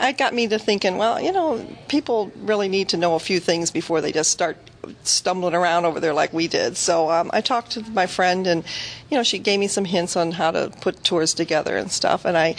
it 0.00 0.18
got 0.18 0.34
me 0.34 0.46
to 0.48 0.58
thinking, 0.58 0.98
well, 0.98 1.20
you 1.20 1.32
know, 1.32 1.66
people 1.88 2.30
really 2.36 2.68
need 2.68 2.88
to 2.90 2.96
know 2.96 3.14
a 3.14 3.20
few 3.20 3.40
things 3.40 3.70
before 3.70 4.00
they 4.00 4.12
just 4.12 4.30
start 4.30 4.56
stumbling 5.02 5.54
around 5.54 5.84
over 5.84 6.00
there 6.00 6.14
like 6.14 6.32
we 6.32 6.48
did. 6.48 6.76
So 6.76 7.10
um, 7.10 7.30
I 7.32 7.40
talked 7.40 7.72
to 7.72 7.82
my 7.90 8.06
friend, 8.06 8.46
and 8.46 8.64
you 9.10 9.16
know, 9.16 9.22
she 9.22 9.38
gave 9.38 9.60
me 9.60 9.68
some 9.68 9.84
hints 9.84 10.16
on 10.16 10.32
how 10.32 10.50
to 10.50 10.72
put 10.80 11.02
tours 11.04 11.34
together 11.34 11.76
and 11.76 11.90
stuff. 11.90 12.24
And 12.24 12.36
I 12.36 12.56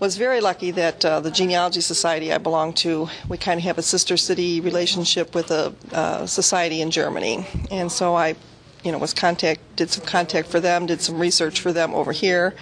was 0.00 0.16
very 0.16 0.40
lucky 0.40 0.70
that 0.72 1.04
uh, 1.04 1.20
the 1.20 1.30
genealogy 1.30 1.80
society 1.80 2.32
I 2.32 2.38
belong 2.38 2.72
to, 2.74 3.08
we 3.28 3.38
kind 3.38 3.58
of 3.58 3.64
have 3.64 3.78
a 3.78 3.82
sister 3.82 4.16
city 4.16 4.60
relationship 4.60 5.34
with 5.34 5.50
a 5.50 5.74
uh, 5.92 6.26
society 6.26 6.80
in 6.80 6.90
Germany, 6.90 7.46
and 7.70 7.90
so 7.90 8.14
I. 8.14 8.36
You 8.84 8.90
know, 8.90 8.98
was 8.98 9.14
contact 9.14 9.60
did 9.76 9.90
some 9.90 10.04
contact 10.04 10.48
for 10.48 10.58
them, 10.58 10.86
did 10.86 11.00
some 11.00 11.20
research 11.20 11.60
for 11.60 11.72
them 11.72 11.94
over 11.94 12.10
here, 12.10 12.52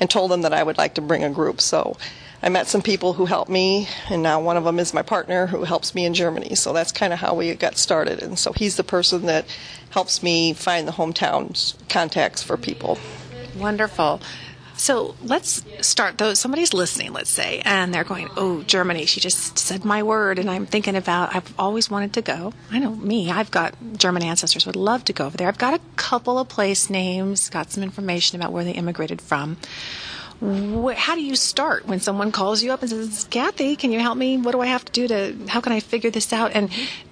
and 0.00 0.10
told 0.10 0.30
them 0.30 0.42
that 0.42 0.52
I 0.52 0.62
would 0.62 0.76
like 0.76 0.96
to 0.96 1.00
bring 1.00 1.24
a 1.24 1.30
group. 1.30 1.62
So 1.62 1.96
I 2.42 2.48
met 2.48 2.66
some 2.66 2.82
people 2.82 3.12
who 3.12 3.24
helped 3.24 3.50
me, 3.50 3.88
and 4.10 4.20
now 4.22 4.40
one 4.40 4.56
of 4.56 4.64
them 4.64 4.80
is 4.80 4.92
my 4.92 5.02
partner 5.02 5.46
who 5.46 5.62
helps 5.62 5.94
me 5.94 6.04
in 6.04 6.12
Germany. 6.12 6.56
So 6.56 6.72
that's 6.72 6.90
kind 6.90 7.12
of 7.12 7.20
how 7.20 7.34
we 7.34 7.54
got 7.54 7.78
started. 7.78 8.20
And 8.20 8.36
so 8.36 8.52
he's 8.52 8.76
the 8.76 8.82
person 8.82 9.26
that 9.26 9.46
helps 9.90 10.24
me 10.24 10.52
find 10.52 10.88
the 10.88 10.92
hometown 10.92 11.74
contacts 11.88 12.42
for 12.42 12.56
people. 12.56 12.98
Wonderful. 13.56 14.20
So 14.74 15.14
let's 15.22 15.62
start 15.86 16.18
though. 16.18 16.34
Somebody's 16.34 16.74
listening, 16.74 17.12
let's 17.12 17.30
say, 17.30 17.62
and 17.64 17.94
they're 17.94 18.02
going, 18.02 18.28
Oh, 18.36 18.62
Germany. 18.62 19.06
She 19.06 19.20
just 19.20 19.56
said 19.56 19.84
my 19.84 20.02
word. 20.02 20.40
And 20.40 20.50
I'm 20.50 20.66
thinking 20.66 20.96
about, 20.96 21.36
I've 21.36 21.54
always 21.60 21.88
wanted 21.88 22.14
to 22.14 22.22
go. 22.22 22.52
I 22.72 22.80
know 22.80 22.90
me, 22.90 23.30
I've 23.30 23.52
got 23.52 23.74
German 23.96 24.22
ancestors, 24.24 24.66
would 24.66 24.74
love 24.74 25.04
to 25.04 25.12
go 25.12 25.26
over 25.26 25.36
there. 25.36 25.46
I've 25.46 25.58
got 25.58 25.74
a 25.74 25.80
couple 25.94 26.38
of 26.38 26.48
place 26.48 26.90
names, 26.90 27.50
got 27.50 27.70
some 27.70 27.84
information 27.84 28.40
about 28.40 28.50
where 28.50 28.64
they 28.64 28.72
immigrated 28.72 29.20
from 29.20 29.58
how 30.42 31.14
do 31.14 31.22
you 31.22 31.36
start 31.36 31.86
when 31.86 32.00
someone 32.00 32.32
calls 32.32 32.62
you 32.64 32.72
up 32.72 32.82
and 32.82 32.90
says, 32.90 33.28
Kathy, 33.30 33.76
can 33.76 33.92
you 33.92 34.00
help 34.00 34.18
me? 34.18 34.36
What 34.38 34.52
do 34.52 34.60
I 34.60 34.66
have 34.66 34.84
to 34.86 34.92
do 34.92 35.06
to, 35.06 35.36
how 35.48 35.60
can 35.60 35.72
I 35.72 35.78
figure 35.78 36.10
this 36.10 36.32
out? 36.32 36.50
And 36.54 36.68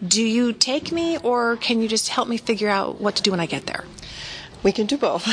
do 0.06 0.22
you 0.22 0.52
take 0.52 0.90
me 0.90 1.16
or 1.18 1.56
can 1.56 1.80
you 1.80 1.86
just 1.86 2.08
help 2.08 2.26
me 2.26 2.38
figure 2.38 2.68
out 2.68 3.00
what 3.00 3.14
to 3.16 3.22
do 3.22 3.30
when 3.30 3.38
I 3.38 3.46
get 3.46 3.66
there? 3.66 3.84
We 4.62 4.72
can 4.72 4.86
do 4.86 4.98
both. 4.98 5.26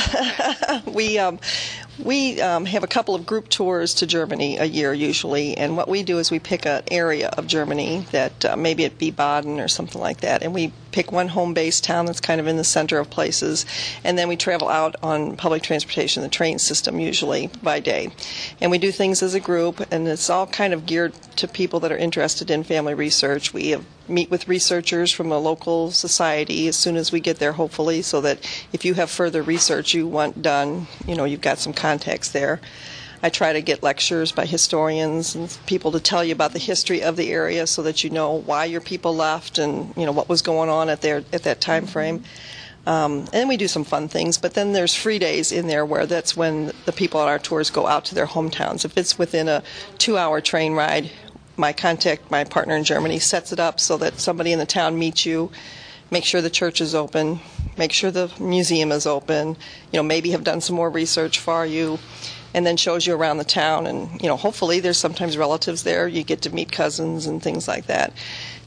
we 0.86 1.18
um, 1.18 1.38
we 2.02 2.40
um, 2.40 2.64
have 2.64 2.82
a 2.82 2.86
couple 2.86 3.14
of 3.14 3.26
group 3.26 3.48
tours 3.50 3.92
to 3.94 4.06
Germany 4.06 4.56
a 4.56 4.64
year 4.64 4.94
usually, 4.94 5.54
and 5.54 5.76
what 5.76 5.86
we 5.86 6.02
do 6.02 6.18
is 6.18 6.30
we 6.30 6.38
pick 6.38 6.64
an 6.64 6.82
area 6.90 7.28
of 7.28 7.46
Germany 7.46 8.06
that 8.12 8.44
uh, 8.44 8.56
maybe 8.56 8.84
it 8.84 8.96
be 8.96 9.10
Baden 9.10 9.60
or 9.60 9.68
something 9.68 10.00
like 10.00 10.20
that, 10.20 10.42
and 10.42 10.54
we 10.54 10.72
pick 10.92 11.12
one 11.12 11.28
home 11.28 11.54
base 11.54 11.80
town 11.80 12.06
that's 12.06 12.20
kind 12.20 12.40
of 12.40 12.46
in 12.46 12.56
the 12.56 12.64
center 12.64 12.98
of 12.98 13.10
places, 13.10 13.66
and 14.04 14.18
then 14.18 14.28
we 14.28 14.36
travel 14.36 14.68
out 14.68 14.96
on 15.02 15.36
public 15.36 15.62
transportation, 15.62 16.22
the 16.22 16.28
train 16.28 16.58
system 16.58 16.98
usually 16.98 17.50
by 17.62 17.80
day. 17.80 18.10
And 18.60 18.70
we 18.70 18.78
do 18.78 18.90
things 18.92 19.22
as 19.22 19.34
a 19.34 19.40
group, 19.40 19.80
and 19.90 20.06
it's 20.08 20.30
all 20.30 20.46
kind 20.46 20.72
of 20.72 20.86
geared 20.86 21.14
to 21.36 21.48
people 21.48 21.80
that 21.80 21.92
are 21.92 21.96
interested 21.96 22.50
in 22.50 22.64
family 22.64 22.94
research. 22.94 23.52
We 23.52 23.70
have, 23.70 23.84
meet 24.08 24.30
with 24.30 24.48
researchers 24.48 25.12
from 25.12 25.30
a 25.30 25.38
local 25.38 25.90
society 25.90 26.66
as 26.66 26.76
soon 26.76 26.96
as 26.96 27.12
we 27.12 27.20
get 27.20 27.38
there, 27.38 27.52
hopefully, 27.52 28.02
so 28.02 28.20
that 28.22 28.38
if 28.72 28.84
you 28.84 28.94
have 28.94 29.10
further 29.10 29.42
research 29.42 29.92
you 29.92 30.06
want 30.06 30.40
done, 30.40 30.86
you 31.06 31.14
know, 31.14 31.24
you've 31.24 31.42
got 31.42 31.58
some 31.58 31.72
context 31.72 32.32
there. 32.32 32.60
I 33.22 33.30
try 33.30 33.52
to 33.52 33.60
get 33.60 33.82
lectures 33.82 34.30
by 34.30 34.46
historians 34.46 35.34
and 35.34 35.58
people 35.66 35.90
to 35.92 36.00
tell 36.00 36.22
you 36.22 36.32
about 36.32 36.52
the 36.52 36.58
history 36.60 37.02
of 37.02 37.16
the 37.16 37.32
area 37.32 37.66
so 37.66 37.82
that 37.82 38.04
you 38.04 38.10
know 38.10 38.32
why 38.32 38.64
your 38.66 38.80
people 38.80 39.14
left 39.14 39.58
and 39.58 39.92
you 39.96 40.06
know 40.06 40.12
what 40.12 40.28
was 40.28 40.40
going 40.40 40.70
on 40.70 40.88
at 40.88 41.00
their 41.00 41.24
at 41.32 41.42
that 41.42 41.60
time 41.60 41.86
frame. 41.86 42.22
Um, 42.86 43.26
and 43.32 43.48
we 43.48 43.56
do 43.56 43.68
some 43.68 43.84
fun 43.84 44.08
things, 44.08 44.38
but 44.38 44.54
then 44.54 44.72
there's 44.72 44.94
free 44.94 45.18
days 45.18 45.52
in 45.52 45.66
there 45.66 45.84
where 45.84 46.06
that's 46.06 46.36
when 46.36 46.72
the 46.86 46.92
people 46.92 47.20
on 47.20 47.28
our 47.28 47.38
tours 47.38 47.68
go 47.70 47.86
out 47.86 48.06
to 48.06 48.14
their 48.14 48.26
hometowns. 48.26 48.84
If 48.84 48.96
it's 48.96 49.18
within 49.18 49.46
a 49.46 49.62
two-hour 49.98 50.40
train 50.40 50.72
ride, 50.72 51.10
my 51.58 51.74
contact, 51.74 52.30
my 52.30 52.44
partner 52.44 52.76
in 52.76 52.84
Germany, 52.84 53.18
sets 53.18 53.52
it 53.52 53.60
up 53.60 53.78
so 53.78 53.98
that 53.98 54.20
somebody 54.20 54.52
in 54.52 54.58
the 54.58 54.64
town 54.64 54.98
meets 54.98 55.26
you, 55.26 55.50
make 56.10 56.24
sure 56.24 56.40
the 56.40 56.48
church 56.48 56.80
is 56.80 56.94
open, 56.94 57.40
make 57.76 57.92
sure 57.92 58.10
the 58.10 58.32
museum 58.40 58.90
is 58.90 59.06
open, 59.06 59.48
you 59.92 59.98
know, 59.98 60.02
maybe 60.02 60.30
have 60.30 60.44
done 60.44 60.62
some 60.62 60.76
more 60.76 60.88
research 60.88 61.40
for 61.40 61.66
you 61.66 61.98
and 62.54 62.66
then 62.66 62.76
shows 62.76 63.06
you 63.06 63.14
around 63.14 63.38
the 63.38 63.44
town. 63.44 63.86
And 63.86 64.20
you 64.20 64.28
know, 64.28 64.36
hopefully, 64.36 64.80
there's 64.80 64.98
sometimes 64.98 65.36
relatives 65.36 65.82
there. 65.82 66.08
You 66.08 66.22
get 66.22 66.42
to 66.42 66.54
meet 66.54 66.72
cousins 66.72 67.26
and 67.26 67.42
things 67.42 67.68
like 67.68 67.86
that. 67.86 68.12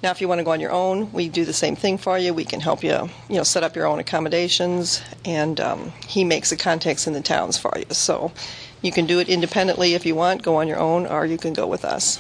Now, 0.04 0.10
if 0.10 0.20
you 0.20 0.28
want 0.28 0.40
to 0.40 0.44
go 0.44 0.52
on 0.52 0.60
your 0.60 0.72
own, 0.72 1.12
we 1.12 1.30
do 1.30 1.46
the 1.46 1.54
same 1.54 1.76
thing 1.76 1.98
for 2.00 2.18
you. 2.18 2.34
We 2.34 2.44
can 2.44 2.60
help 2.60 2.84
you, 2.84 3.10
you 3.30 3.36
know, 3.36 3.44
set 3.44 3.64
up 3.64 3.76
your 3.76 3.86
own 3.86 4.00
accommodations, 4.00 5.02
and 5.26 5.60
um, 5.60 5.94
he 6.08 6.24
makes 6.24 6.50
the 6.50 6.58
contacts 6.58 7.06
in 7.06 7.14
the 7.14 7.22
towns 7.22 7.58
for 7.58 7.72
you. 7.78 7.86
So 7.92 8.32
you 8.82 8.92
can 8.92 9.06
do 9.06 9.20
it 9.20 9.30
independently 9.30 9.94
if 9.94 10.06
you 10.06 10.16
want, 10.16 10.42
go 10.42 10.56
on 10.56 10.68
your 10.68 10.80
own, 10.80 11.06
or 11.06 11.26
you 11.26 11.38
can 11.38 11.54
go 11.54 11.68
with 11.68 11.86
us. 11.86 12.20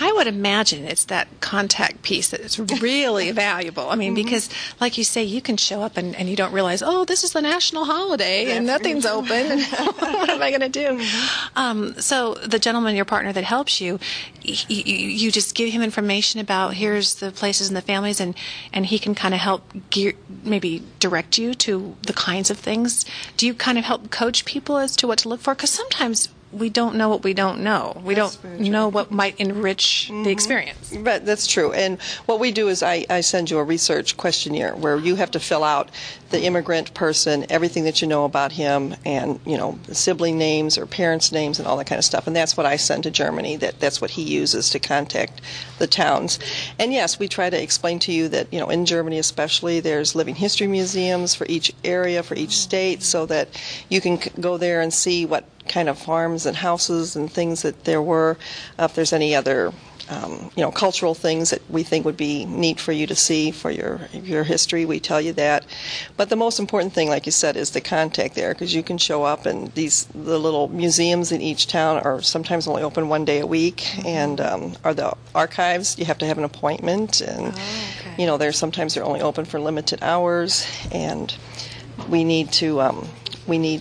I 0.00 0.12
would 0.12 0.26
imagine 0.26 0.84
it's 0.84 1.04
that 1.04 1.28
contact 1.40 2.02
piece 2.02 2.28
that 2.28 2.40
is 2.40 2.58
really 2.82 3.30
valuable. 3.32 3.90
I 3.90 3.96
mean, 3.96 4.14
mm-hmm. 4.14 4.24
because 4.24 4.48
like 4.80 4.96
you 4.96 5.04
say, 5.04 5.22
you 5.22 5.42
can 5.42 5.56
show 5.56 5.82
up 5.82 5.96
and, 5.96 6.16
and 6.16 6.28
you 6.28 6.36
don't 6.36 6.52
realize, 6.52 6.82
oh, 6.82 7.04
this 7.04 7.22
is 7.22 7.32
the 7.32 7.42
national 7.42 7.84
holiday 7.84 8.56
and 8.56 8.66
nothing's 8.66 9.04
open. 9.04 9.60
what 9.98 10.30
am 10.30 10.42
I 10.42 10.50
going 10.50 10.60
to 10.60 10.68
do? 10.68 10.98
Mm-hmm. 10.98 11.58
Um, 11.58 12.00
so 12.00 12.34
the 12.34 12.58
gentleman, 12.58 12.96
your 12.96 13.04
partner 13.04 13.32
that 13.32 13.44
helps 13.44 13.80
you, 13.80 13.98
you, 14.42 14.84
you 14.94 15.30
just 15.30 15.54
give 15.54 15.70
him 15.70 15.82
information 15.82 16.40
about 16.40 16.74
here's 16.74 17.16
the 17.16 17.30
places 17.30 17.68
and 17.68 17.76
the 17.76 17.82
families, 17.82 18.20
and 18.20 18.34
and 18.72 18.86
he 18.86 18.98
can 18.98 19.14
kind 19.14 19.34
of 19.34 19.40
help 19.40 19.72
gear, 19.90 20.14
maybe 20.42 20.82
direct 20.98 21.38
you 21.38 21.54
to 21.54 21.96
the 22.02 22.12
kinds 22.12 22.50
of 22.50 22.58
things. 22.58 23.04
Do 23.36 23.46
you 23.46 23.54
kind 23.54 23.78
of 23.78 23.84
help 23.84 24.10
coach 24.10 24.44
people 24.44 24.78
as 24.78 24.96
to 24.96 25.06
what 25.06 25.18
to 25.18 25.28
look 25.28 25.40
for? 25.40 25.54
Because 25.54 25.70
sometimes 25.70 26.28
we 26.52 26.68
don't 26.68 26.96
know 26.96 27.08
what 27.08 27.22
we 27.22 27.32
don't 27.32 27.60
know. 27.60 28.00
We 28.04 28.14
that's 28.14 28.36
don't 28.36 28.60
know 28.60 28.88
what 28.88 29.10
might 29.10 29.38
enrich 29.38 30.08
mm-hmm. 30.10 30.24
the 30.24 30.30
experience. 30.30 30.96
But 30.96 31.24
that's 31.24 31.46
true. 31.46 31.72
And 31.72 32.00
what 32.26 32.40
we 32.40 32.50
do 32.50 32.68
is 32.68 32.82
I, 32.82 33.06
I 33.08 33.20
send 33.20 33.50
you 33.50 33.58
a 33.58 33.64
research 33.64 34.16
questionnaire 34.16 34.74
where 34.74 34.96
you 34.96 35.14
have 35.14 35.30
to 35.32 35.40
fill 35.40 35.62
out 35.62 35.90
the 36.30 36.42
immigrant 36.42 36.94
person, 36.94 37.44
everything 37.50 37.84
that 37.84 38.00
you 38.00 38.08
know 38.08 38.24
about 38.24 38.52
him, 38.52 38.94
and 39.04 39.38
you 39.46 39.56
know 39.56 39.78
sibling 39.92 40.38
names 40.38 40.76
or 40.76 40.86
parents' 40.86 41.30
names 41.30 41.58
and 41.58 41.68
all 41.68 41.76
that 41.76 41.86
kind 41.86 41.98
of 41.98 42.04
stuff. 42.04 42.26
And 42.26 42.34
that's 42.34 42.56
what 42.56 42.66
I 42.66 42.76
send 42.76 43.04
to 43.04 43.10
Germany. 43.10 43.56
That 43.56 43.78
that's 43.78 44.00
what 44.00 44.10
he 44.10 44.22
uses 44.22 44.70
to 44.70 44.78
contact 44.78 45.40
the 45.78 45.86
towns. 45.86 46.38
And 46.78 46.92
yes, 46.92 47.18
we 47.18 47.28
try 47.28 47.50
to 47.50 47.62
explain 47.62 47.98
to 48.00 48.12
you 48.12 48.28
that 48.28 48.52
you 48.52 48.58
know 48.58 48.68
in 48.70 48.86
Germany 48.86 49.18
especially 49.18 49.80
there's 49.80 50.14
living 50.14 50.34
history 50.34 50.66
museums 50.66 51.34
for 51.34 51.46
each 51.48 51.72
area 51.84 52.22
for 52.22 52.34
each 52.34 52.58
state, 52.58 53.02
so 53.02 53.26
that 53.26 53.48
you 53.88 54.00
can 54.00 54.18
go 54.40 54.56
there 54.56 54.80
and 54.80 54.92
see 54.92 55.26
what 55.26 55.44
kind 55.70 55.88
of 55.88 55.98
farms 55.98 56.44
and 56.44 56.56
houses 56.56 57.16
and 57.16 57.32
things 57.32 57.62
that 57.62 57.84
there 57.84 58.02
were. 58.02 58.36
Uh, 58.78 58.84
if 58.84 58.94
there's 58.94 59.12
any 59.12 59.34
other 59.34 59.72
um, 60.10 60.50
you 60.56 60.62
know, 60.62 60.72
cultural 60.72 61.14
things 61.14 61.50
that 61.50 61.62
we 61.70 61.84
think 61.84 62.04
would 62.04 62.16
be 62.16 62.44
neat 62.44 62.80
for 62.80 62.90
you 62.90 63.06
to 63.06 63.14
see 63.14 63.52
for 63.52 63.70
your 63.70 64.00
your 64.12 64.42
history. 64.42 64.84
We 64.84 64.98
tell 64.98 65.20
you 65.20 65.32
that, 65.34 65.64
but 66.16 66.28
the 66.28 66.36
most 66.36 66.58
important 66.58 66.92
thing, 66.92 67.08
like 67.08 67.26
you 67.26 67.32
said, 67.32 67.56
is 67.56 67.70
the 67.70 67.80
contact 67.80 68.34
there 68.34 68.52
because 68.52 68.74
you 68.74 68.82
can 68.82 68.98
show 68.98 69.22
up 69.22 69.46
and 69.46 69.72
these 69.74 70.06
the 70.06 70.38
little 70.38 70.66
museums 70.68 71.30
in 71.30 71.40
each 71.40 71.68
town 71.68 71.98
are 71.98 72.20
sometimes 72.22 72.66
only 72.66 72.82
open 72.82 73.08
one 73.08 73.24
day 73.24 73.38
a 73.38 73.46
week, 73.46 74.04
and 74.04 74.40
um, 74.40 74.74
are 74.82 74.94
the 74.94 75.16
archives 75.34 75.96
you 75.96 76.04
have 76.06 76.18
to 76.18 76.26
have 76.26 76.38
an 76.38 76.44
appointment, 76.44 77.20
and 77.20 77.46
oh, 77.46 77.48
okay. 77.48 78.14
you 78.18 78.26
know, 78.26 78.36
they're 78.36 78.52
sometimes 78.52 78.94
they're 78.94 79.04
only 79.04 79.20
open 79.20 79.44
for 79.44 79.60
limited 79.60 80.02
hours, 80.02 80.66
and 80.90 81.36
we 82.08 82.24
need 82.24 82.50
to 82.52 82.80
um, 82.80 83.08
we 83.46 83.58
need 83.58 83.80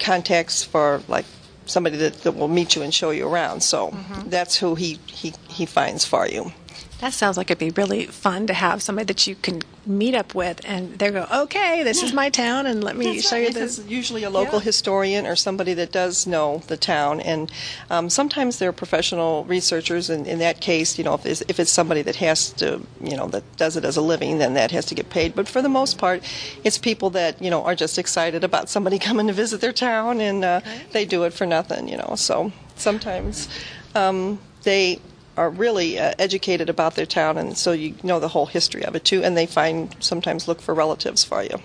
contacts 0.00 0.64
for 0.64 1.02
like 1.08 1.26
somebody 1.66 1.96
that, 1.98 2.22
that 2.22 2.32
will 2.32 2.48
meet 2.48 2.74
you 2.74 2.82
and 2.82 2.92
show 2.92 3.10
you 3.10 3.26
around. 3.26 3.62
So 3.62 3.90
mm-hmm. 3.90 4.28
that's 4.28 4.56
who 4.56 4.74
he, 4.74 4.98
he, 5.06 5.32
he 5.48 5.66
finds 5.66 6.04
for 6.04 6.26
you. 6.26 6.52
That 7.00 7.14
sounds 7.14 7.38
like 7.38 7.50
it'd 7.50 7.58
be 7.58 7.70
really 7.70 8.06
fun 8.06 8.46
to 8.48 8.52
have 8.52 8.82
somebody 8.82 9.06
that 9.06 9.26
you 9.26 9.34
can 9.34 9.62
meet 9.86 10.14
up 10.14 10.34
with, 10.34 10.60
and 10.64 10.98
they 10.98 11.10
go, 11.10 11.26
"Okay, 11.32 11.82
this 11.82 12.00
yeah. 12.00 12.08
is 12.08 12.12
my 12.12 12.28
town, 12.28 12.66
and 12.66 12.84
let 12.84 12.96
me 12.96 13.14
That's 13.14 13.28
show 13.28 13.36
right. 13.36 13.48
you 13.48 13.54
this." 13.54 13.78
It's 13.78 13.88
usually 13.88 14.22
a 14.22 14.28
local 14.28 14.58
yeah. 14.58 14.64
historian 14.64 15.26
or 15.26 15.34
somebody 15.34 15.72
that 15.74 15.92
does 15.92 16.26
know 16.26 16.62
the 16.66 16.76
town, 16.76 17.20
and 17.20 17.50
um, 17.88 18.10
sometimes 18.10 18.58
they're 18.58 18.72
professional 18.72 19.44
researchers. 19.44 20.10
And 20.10 20.26
in 20.26 20.38
that 20.40 20.60
case, 20.60 20.98
you 20.98 21.04
know, 21.04 21.14
if 21.14 21.24
it's, 21.24 21.42
if 21.48 21.58
it's 21.58 21.70
somebody 21.70 22.02
that 22.02 22.16
has 22.16 22.50
to, 22.54 22.82
you 23.00 23.16
know, 23.16 23.28
that 23.28 23.44
does 23.56 23.76
it 23.78 23.84
as 23.84 23.96
a 23.96 24.02
living, 24.02 24.36
then 24.38 24.54
that 24.54 24.70
has 24.70 24.84
to 24.86 24.94
get 24.94 25.08
paid. 25.08 25.34
But 25.34 25.48
for 25.48 25.62
the 25.62 25.70
most 25.70 25.96
part, 25.96 26.22
it's 26.64 26.76
people 26.76 27.08
that 27.10 27.40
you 27.40 27.48
know 27.48 27.64
are 27.64 27.74
just 27.74 27.98
excited 27.98 28.44
about 28.44 28.68
somebody 28.68 28.98
coming 29.08 29.26
to 29.28 29.32
visit 29.32 29.62
their 29.62 29.72
town, 29.72 30.20
and 30.20 30.44
uh, 30.44 30.60
they 30.92 31.06
do 31.06 31.24
it 31.24 31.32
for 31.32 31.46
nothing, 31.46 31.88
you 31.88 31.96
know. 31.96 32.14
So 32.16 32.52
sometimes. 32.76 33.48
Um, 33.94 34.38
they 34.62 35.00
are 35.40 35.48
really 35.48 35.98
uh, 35.98 36.12
educated 36.18 36.68
about 36.68 36.96
their 36.96 37.06
town, 37.06 37.38
and 37.38 37.56
so 37.56 37.72
you 37.72 37.94
know 38.02 38.20
the 38.20 38.28
whole 38.28 38.44
history 38.44 38.84
of 38.84 38.94
it 38.94 39.04
too. 39.06 39.24
And 39.24 39.36
they 39.36 39.46
find 39.46 39.96
sometimes 39.98 40.46
look 40.46 40.60
for 40.60 40.74
relatives 40.74 41.24
for 41.24 41.42
you. 41.42 41.56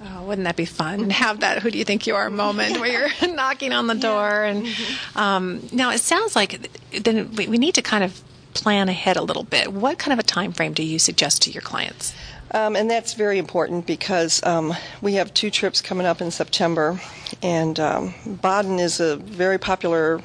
Oh, 0.00 0.22
wouldn't 0.22 0.44
that 0.44 0.54
be 0.54 0.64
fun? 0.64 1.00
And 1.00 1.12
have 1.12 1.40
that 1.40 1.60
"Who 1.60 1.70
do 1.72 1.76
you 1.76 1.84
think 1.84 2.06
you 2.06 2.14
are?" 2.14 2.30
moment 2.30 2.78
where 2.78 3.08
you're 3.08 3.34
knocking 3.34 3.72
on 3.72 3.88
the 3.88 3.96
door. 3.96 4.44
And 4.44 4.68
um, 5.16 5.68
now 5.72 5.90
it 5.90 5.98
sounds 5.98 6.36
like 6.36 6.70
then 6.92 7.34
we 7.34 7.58
need 7.58 7.74
to 7.74 7.82
kind 7.82 8.04
of 8.04 8.22
plan 8.54 8.88
ahead 8.88 9.16
a 9.16 9.22
little 9.22 9.42
bit. 9.42 9.72
What 9.72 9.98
kind 9.98 10.12
of 10.12 10.20
a 10.20 10.22
time 10.22 10.52
frame 10.52 10.72
do 10.72 10.84
you 10.84 11.00
suggest 11.00 11.42
to 11.42 11.50
your 11.50 11.62
clients? 11.62 12.14
Um, 12.52 12.76
and 12.76 12.88
that's 12.88 13.14
very 13.14 13.38
important 13.38 13.84
because 13.84 14.40
um, 14.44 14.74
we 15.02 15.14
have 15.14 15.34
two 15.34 15.50
trips 15.50 15.82
coming 15.82 16.06
up 16.06 16.20
in 16.20 16.30
September, 16.30 17.00
and 17.42 17.80
um, 17.80 18.14
Baden 18.40 18.78
is 18.78 19.00
a 19.00 19.16
very 19.16 19.58
popular 19.58 20.22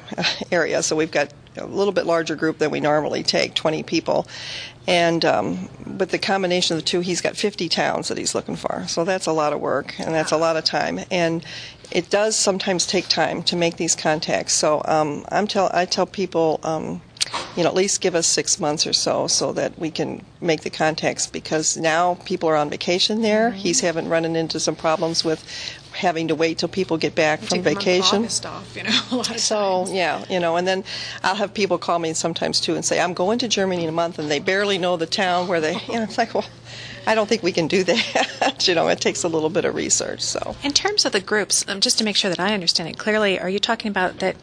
area. 0.52 0.80
So 0.84 0.94
we've 0.94 1.10
got 1.10 1.32
a 1.56 1.66
little 1.66 1.92
bit 1.92 2.06
larger 2.06 2.36
group 2.36 2.58
than 2.58 2.70
we 2.70 2.80
normally 2.80 3.22
take, 3.22 3.54
20 3.54 3.82
people. 3.82 4.26
And 4.86 5.24
um, 5.24 5.68
with 5.98 6.10
the 6.10 6.18
combination 6.18 6.76
of 6.76 6.82
the 6.82 6.88
two, 6.88 7.00
he's 7.00 7.20
got 7.20 7.36
50 7.36 7.68
towns 7.68 8.08
that 8.08 8.18
he's 8.18 8.34
looking 8.34 8.56
for. 8.56 8.84
So 8.88 9.04
that's 9.04 9.26
a 9.26 9.32
lot 9.32 9.52
of 9.52 9.60
work 9.60 9.98
and 10.00 10.14
that's 10.14 10.32
a 10.32 10.36
lot 10.36 10.56
of 10.56 10.64
time. 10.64 11.00
And 11.10 11.44
it 11.90 12.10
does 12.10 12.36
sometimes 12.36 12.86
take 12.86 13.08
time 13.08 13.42
to 13.44 13.56
make 13.56 13.76
these 13.76 13.94
contacts. 13.94 14.54
So 14.54 14.82
um, 14.86 15.24
I'm 15.30 15.46
tell 15.46 15.70
I 15.72 15.84
tell 15.84 16.06
people, 16.06 16.60
um, 16.62 17.02
you 17.56 17.62
know, 17.62 17.68
at 17.68 17.74
least 17.74 18.00
give 18.00 18.14
us 18.14 18.26
six 18.26 18.60
months 18.60 18.86
or 18.86 18.92
so, 18.92 19.26
so 19.26 19.52
that 19.52 19.78
we 19.78 19.90
can 19.90 20.24
make 20.40 20.62
the 20.62 20.70
contacts. 20.70 21.26
Because 21.26 21.76
now 21.76 22.14
people 22.24 22.48
are 22.48 22.56
on 22.56 22.70
vacation 22.70 23.22
there. 23.22 23.50
Mm-hmm. 23.50 23.58
He's 23.58 23.80
having 23.80 24.08
running 24.08 24.36
into 24.36 24.60
some 24.60 24.76
problems 24.76 25.24
with 25.24 25.44
having 26.00 26.28
to 26.28 26.34
wait 26.34 26.58
till 26.58 26.68
people 26.68 26.96
get 26.96 27.14
back 27.14 27.40
from 27.40 27.62
vacation. 27.62 28.24
Off, 28.24 28.76
you 28.76 28.82
know, 28.82 29.22
so 29.36 29.84
times. 29.84 29.92
yeah, 29.92 30.24
you 30.28 30.40
know, 30.40 30.56
and 30.56 30.66
then 30.66 30.82
I'll 31.22 31.34
have 31.36 31.54
people 31.54 31.78
call 31.78 31.98
me 31.98 32.12
sometimes 32.14 32.60
too 32.60 32.74
and 32.74 32.84
say, 32.84 33.00
"I'm 33.00 33.14
going 33.14 33.38
to 33.40 33.48
Germany 33.48 33.84
in 33.84 33.88
a 33.88 33.92
month," 33.92 34.18
and 34.18 34.30
they 34.30 34.40
barely 34.40 34.78
know 34.78 34.96
the 34.96 35.06
town 35.06 35.46
where 35.46 35.60
they. 35.60 35.74
You 35.88 35.94
know, 35.94 36.02
it's 36.02 36.18
like, 36.18 36.34
well, 36.34 36.46
I 37.06 37.14
don't 37.14 37.28
think 37.28 37.42
we 37.42 37.52
can 37.52 37.68
do 37.68 37.84
that. 37.90 38.66
you 38.66 38.74
know, 38.74 38.88
it 38.88 39.00
takes 39.00 39.22
a 39.22 39.28
little 39.28 39.50
bit 39.50 39.64
of 39.64 39.74
research. 39.74 40.22
So, 40.22 40.56
in 40.62 40.72
terms 40.72 41.04
of 41.04 41.12
the 41.12 41.20
groups, 41.20 41.64
um, 41.68 41.80
just 41.80 41.98
to 41.98 42.04
make 42.04 42.16
sure 42.16 42.30
that 42.30 42.40
I 42.40 42.54
understand 42.54 42.88
it 42.88 42.98
clearly, 42.98 43.38
are 43.38 43.48
you 43.48 43.58
talking 43.58 43.90
about 43.90 44.18
that 44.18 44.36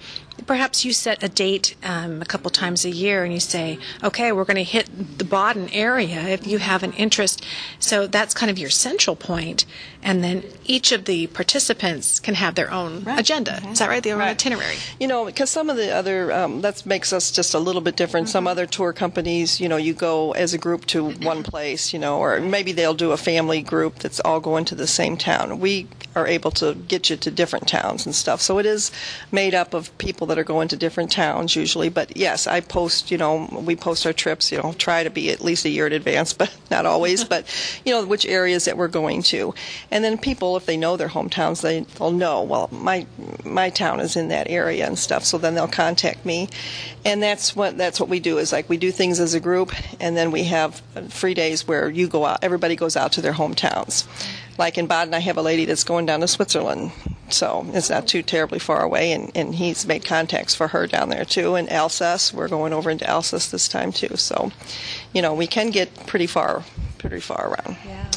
perhaps 0.46 0.86
you 0.86 0.94
set 0.94 1.24
a 1.24 1.30
date 1.30 1.76
um, 1.84 2.22
a 2.22 2.26
couple 2.26 2.50
times 2.52 2.86
a 2.86 2.90
year 2.90 3.24
and 3.24 3.34
you 3.34 3.40
say, 3.40 3.80
okay, 4.04 4.32
we're 4.32 4.46
going 4.46 4.56
to 4.58 4.64
hit 4.64 5.18
the 5.18 5.24
Baden 5.24 5.70
area 5.70 6.22
if 6.28 6.46
you 6.46 6.60
have 6.60 6.84
an 6.84 6.94
interest. 6.94 7.44
So 7.80 8.08
that's 8.08 8.34
kind 8.34 8.50
of 8.50 8.58
your 8.58 8.70
central 8.70 9.16
point. 9.16 9.66
and 10.04 10.24
then 10.24 10.44
each 10.66 10.92
of 10.92 11.06
the 11.06 11.28
participants 11.28 12.20
can 12.20 12.36
have 12.36 12.56
their 12.56 12.72
own 12.72 13.04
right. 13.04 13.20
agenda. 13.20 13.52
Mm-hmm. 13.52 13.72
Is 13.74 13.80
that 13.80 13.90
right? 13.90 14.04
Their 14.04 14.14
own 14.14 14.20
right. 14.20 14.30
itinerary. 14.30 14.78
You 15.00 15.08
know, 15.08 15.26
because 15.26 15.50
some 15.50 15.70
of 15.70 15.78
the 15.78 15.92
other 15.94 16.32
um, 16.32 16.62
that 16.62 16.86
makes 16.86 17.12
us 17.12 17.32
just 17.32 17.54
a 17.54 17.60
little 17.60 17.82
bit 17.82 17.96
different. 17.96 18.28
Mm-hmm. 18.28 18.32
Some 18.32 18.48
other 18.48 18.66
tour 18.66 18.94
companies, 18.94 19.60
you 19.60 19.68
know, 19.68 19.78
you 19.78 19.94
go 19.94 20.32
as 20.34 20.54
a 20.54 20.58
group 20.58 20.86
to 20.88 21.12
one 21.12 21.44
place, 21.44 21.94
you 21.94 22.00
know, 22.00 22.20
or 22.20 22.40
maybe 22.40 22.72
they'll 22.72 22.94
do 22.94 23.12
a 23.12 23.18
family 23.18 23.62
group 23.62 24.00
that's 24.00 24.20
all 24.22 24.40
going 24.40 24.66
to 24.66 24.76
the 24.76 24.88
same 24.88 25.18
town. 25.18 25.60
We 25.60 25.88
are 26.16 26.28
able 26.28 26.52
to 26.52 26.74
get 26.74 27.10
you 27.10 27.18
to 27.18 27.32
different 27.32 27.68
towns 27.68 28.06
and 28.06 28.16
stuff. 28.16 28.42
So 28.42 28.60
it 28.60 28.66
is 28.66 28.92
made 29.32 29.54
up 29.54 29.74
of 29.74 29.96
people 29.98 30.27
that 30.28 30.38
are 30.38 30.44
going 30.44 30.68
to 30.70 30.78
different 30.78 31.12
towns 31.12 31.56
usually. 31.56 31.90
But 31.90 32.16
yes, 32.16 32.48
I 32.48 32.62
post, 32.62 33.12
you 33.12 33.18
know, 33.18 33.48
we 33.52 33.76
post 33.76 34.06
our 34.06 34.14
trips, 34.14 34.52
you 34.52 34.58
know, 34.62 34.74
try 34.74 35.04
to 35.04 35.10
be 35.10 35.32
at 35.32 35.42
least 35.42 35.66
a 35.66 35.70
year 35.70 35.88
in 35.88 35.94
advance, 35.94 36.34
but 36.38 36.56
not 36.70 36.86
always, 36.86 37.24
but, 37.24 37.46
you 37.86 37.94
know, 37.94 38.06
which 38.06 38.26
areas 38.26 38.66
that 38.66 38.78
we're 38.78 38.88
going 38.88 39.24
to. 39.24 39.54
And 39.92 40.04
then 40.04 40.18
people, 40.18 40.58
if 40.58 40.66
they 40.66 40.78
know 40.78 40.98
their 40.98 41.10
hometowns, 41.10 41.62
they, 41.62 41.82
they'll 41.82 42.12
know, 42.12 42.44
well, 42.44 42.70
my, 42.72 43.06
my 43.44 43.70
town 43.70 44.00
is 44.00 44.16
in 44.16 44.28
that 44.30 44.50
area 44.50 44.86
and 44.86 44.98
stuff. 44.98 45.24
So 45.24 45.38
then 45.38 45.56
they'll 45.56 45.68
contact 45.68 46.26
me. 46.26 46.50
And 47.06 47.22
that's 47.24 47.56
what, 47.56 47.78
that's 47.78 48.00
what 48.00 48.10
we 48.10 48.20
do 48.20 48.38
is 48.38 48.52
like 48.52 48.70
we 48.70 48.78
do 48.78 48.92
things 48.92 49.20
as 49.20 49.34
a 49.34 49.40
group 49.40 49.74
and 50.00 50.16
then 50.18 50.32
we 50.32 50.44
have 50.44 50.82
free 51.10 51.34
days 51.34 51.68
where 51.68 51.90
you 51.90 52.08
go 52.08 52.26
out, 52.26 52.40
everybody 52.44 52.76
goes 52.76 52.96
out 52.96 53.14
to 53.14 53.22
their 53.22 53.34
hometowns. 53.34 54.06
Like 54.58 54.78
in 54.78 54.88
Baden, 54.88 55.14
I 55.14 55.20
have 55.20 55.38
a 55.38 55.42
lady 55.42 55.66
that's 55.66 55.84
going 55.84 56.06
down 56.08 56.22
to 56.22 56.28
Switzerland, 56.28 56.92
so 57.30 57.66
it's 57.74 57.90
not 57.90 58.08
too 58.08 58.24
terribly 58.24 58.58
far 58.60 58.82
away, 58.82 59.12
and, 59.12 59.32
and 59.36 59.54
he's 59.54 59.86
made 59.86 60.04
contacts 60.04 60.56
for 60.56 60.70
her 60.70 60.88
down 60.88 61.10
there 61.10 61.26
too. 61.26 61.56
And 61.56 61.72
Alsace, 61.72 62.34
we're 62.34 62.48
going 62.48 62.74
over 62.74 62.90
into 62.90 63.08
Alsace 63.08 63.52
this 63.52 63.68
time 63.68 63.92
too, 63.92 64.16
so 64.18 64.52
you 65.14 65.22
know 65.22 65.34
we 65.34 65.46
can 65.46 65.70
get 65.70 66.08
pretty 66.08 66.28
far, 66.28 66.64
pretty 66.98 67.20
far 67.20 67.50
around. 67.50 67.78
Yeah. 67.86 68.10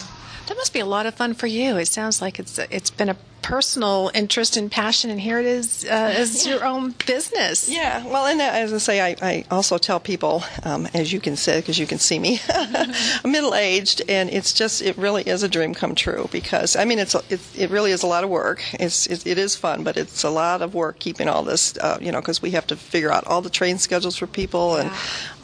That 0.50 0.56
must 0.56 0.72
be 0.72 0.80
a 0.80 0.84
lot 0.84 1.06
of 1.06 1.14
fun 1.14 1.34
for 1.34 1.46
you. 1.46 1.76
It 1.76 1.86
sounds 1.86 2.20
like 2.20 2.40
it's 2.40 2.58
it's 2.58 2.90
been 2.90 3.08
a 3.08 3.16
personal 3.40 4.10
interest 4.14 4.56
and 4.56 4.68
passion, 4.68 5.08
and 5.08 5.20
here 5.20 5.38
it 5.38 5.46
is 5.46 5.84
uh, 5.84 5.92
as 5.92 6.44
your 6.48 6.64
own 6.64 6.92
business. 7.06 7.68
Yeah, 7.68 8.04
well, 8.04 8.26
and 8.26 8.40
uh, 8.40 8.50
as 8.52 8.72
I 8.72 8.78
say, 8.78 9.00
I, 9.00 9.16
I 9.22 9.44
also 9.48 9.78
tell 9.78 10.00
people, 10.00 10.42
um, 10.64 10.88
as 10.92 11.12
you 11.12 11.20
can 11.20 11.36
say, 11.36 11.60
because 11.60 11.78
you 11.78 11.86
can 11.86 12.00
see 12.00 12.18
me, 12.18 12.40
I'm 12.48 13.30
middle 13.30 13.54
aged, 13.54 14.02
and 14.08 14.28
it's 14.28 14.52
just 14.52 14.82
it 14.82 14.98
really 14.98 15.22
is 15.22 15.44
a 15.44 15.48
dream 15.48 15.72
come 15.72 15.94
true. 15.94 16.28
Because 16.32 16.74
I 16.74 16.84
mean, 16.84 16.98
it's 16.98 17.14
it, 17.14 17.40
it 17.56 17.70
really 17.70 17.92
is 17.92 18.02
a 18.02 18.08
lot 18.08 18.24
of 18.24 18.28
work. 18.28 18.60
It's 18.72 19.06
it, 19.06 19.28
it 19.28 19.38
is 19.38 19.54
fun, 19.54 19.84
but 19.84 19.96
it's 19.96 20.24
a 20.24 20.30
lot 20.30 20.62
of 20.62 20.74
work 20.74 20.98
keeping 20.98 21.28
all 21.28 21.44
this, 21.44 21.78
uh, 21.78 21.98
you 22.00 22.10
know, 22.10 22.20
because 22.20 22.42
we 22.42 22.50
have 22.50 22.66
to 22.66 22.76
figure 22.76 23.12
out 23.12 23.24
all 23.28 23.40
the 23.40 23.50
train 23.50 23.78
schedules 23.78 24.16
for 24.16 24.26
people 24.26 24.78
and 24.78 24.90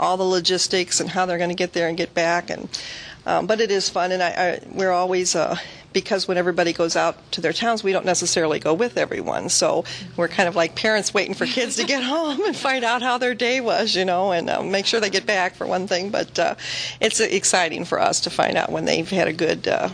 all 0.00 0.16
the 0.16 0.24
logistics 0.24 0.98
and 0.98 1.09
how 1.09 1.26
they're 1.26 1.38
going 1.38 1.50
to 1.50 1.54
get 1.54 1.74
there 1.74 1.86
and 1.86 1.96
get 1.96 2.12
back 2.12 2.50
and. 2.50 2.68
Um, 3.26 3.46
but 3.46 3.60
it 3.60 3.70
is 3.70 3.88
fun, 3.88 4.12
and 4.12 4.22
I, 4.22 4.28
I, 4.28 4.60
we're 4.72 4.92
always 4.92 5.34
uh, 5.34 5.56
because 5.96 6.28
when 6.28 6.36
everybody 6.36 6.74
goes 6.74 6.94
out 6.94 7.16
to 7.32 7.40
their 7.40 7.54
towns, 7.54 7.82
we 7.82 7.90
don't 7.90 8.04
necessarily 8.04 8.58
go 8.58 8.74
with 8.74 8.98
everyone. 8.98 9.48
So 9.48 9.82
we're 10.14 10.28
kind 10.28 10.46
of 10.46 10.54
like 10.54 10.74
parents 10.74 11.14
waiting 11.14 11.32
for 11.32 11.46
kids 11.46 11.76
to 11.76 11.84
get 11.84 12.02
home 12.04 12.38
and 12.44 12.54
find 12.54 12.84
out 12.84 13.00
how 13.00 13.16
their 13.16 13.34
day 13.34 13.62
was, 13.62 13.96
you 13.96 14.04
know, 14.04 14.30
and 14.30 14.50
um, 14.50 14.70
make 14.70 14.84
sure 14.84 15.00
they 15.00 15.08
get 15.08 15.24
back 15.24 15.54
for 15.54 15.66
one 15.66 15.86
thing. 15.86 16.10
But 16.10 16.38
uh, 16.38 16.54
it's 17.00 17.18
exciting 17.18 17.86
for 17.86 17.98
us 17.98 18.20
to 18.20 18.30
find 18.30 18.58
out 18.58 18.70
when 18.70 18.84
they've 18.84 19.08
had 19.08 19.26
a 19.26 19.32
good. 19.32 19.66
Uh, 19.66 19.88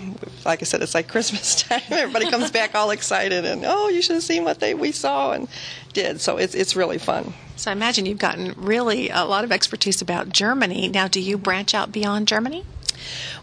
like 0.44 0.60
I 0.60 0.64
said, 0.64 0.82
it's 0.82 0.94
like 0.94 1.06
Christmas 1.06 1.62
time. 1.62 1.82
Everybody 1.88 2.28
comes 2.28 2.50
back 2.50 2.74
all 2.74 2.90
excited, 2.90 3.44
and 3.44 3.62
oh, 3.64 3.88
you 3.88 4.02
should 4.02 4.14
have 4.14 4.24
seen 4.24 4.42
what 4.42 4.58
they 4.58 4.74
we 4.74 4.90
saw 4.90 5.30
and 5.30 5.46
did. 5.92 6.20
So 6.20 6.36
it's 6.36 6.56
it's 6.56 6.74
really 6.74 6.98
fun. 6.98 7.32
So 7.54 7.70
I 7.70 7.74
imagine 7.74 8.06
you've 8.06 8.18
gotten 8.18 8.54
really 8.56 9.08
a 9.08 9.24
lot 9.24 9.44
of 9.44 9.52
expertise 9.52 10.02
about 10.02 10.30
Germany. 10.30 10.88
Now, 10.88 11.06
do 11.06 11.20
you 11.20 11.38
branch 11.38 11.74
out 11.74 11.92
beyond 11.92 12.26
Germany? 12.26 12.64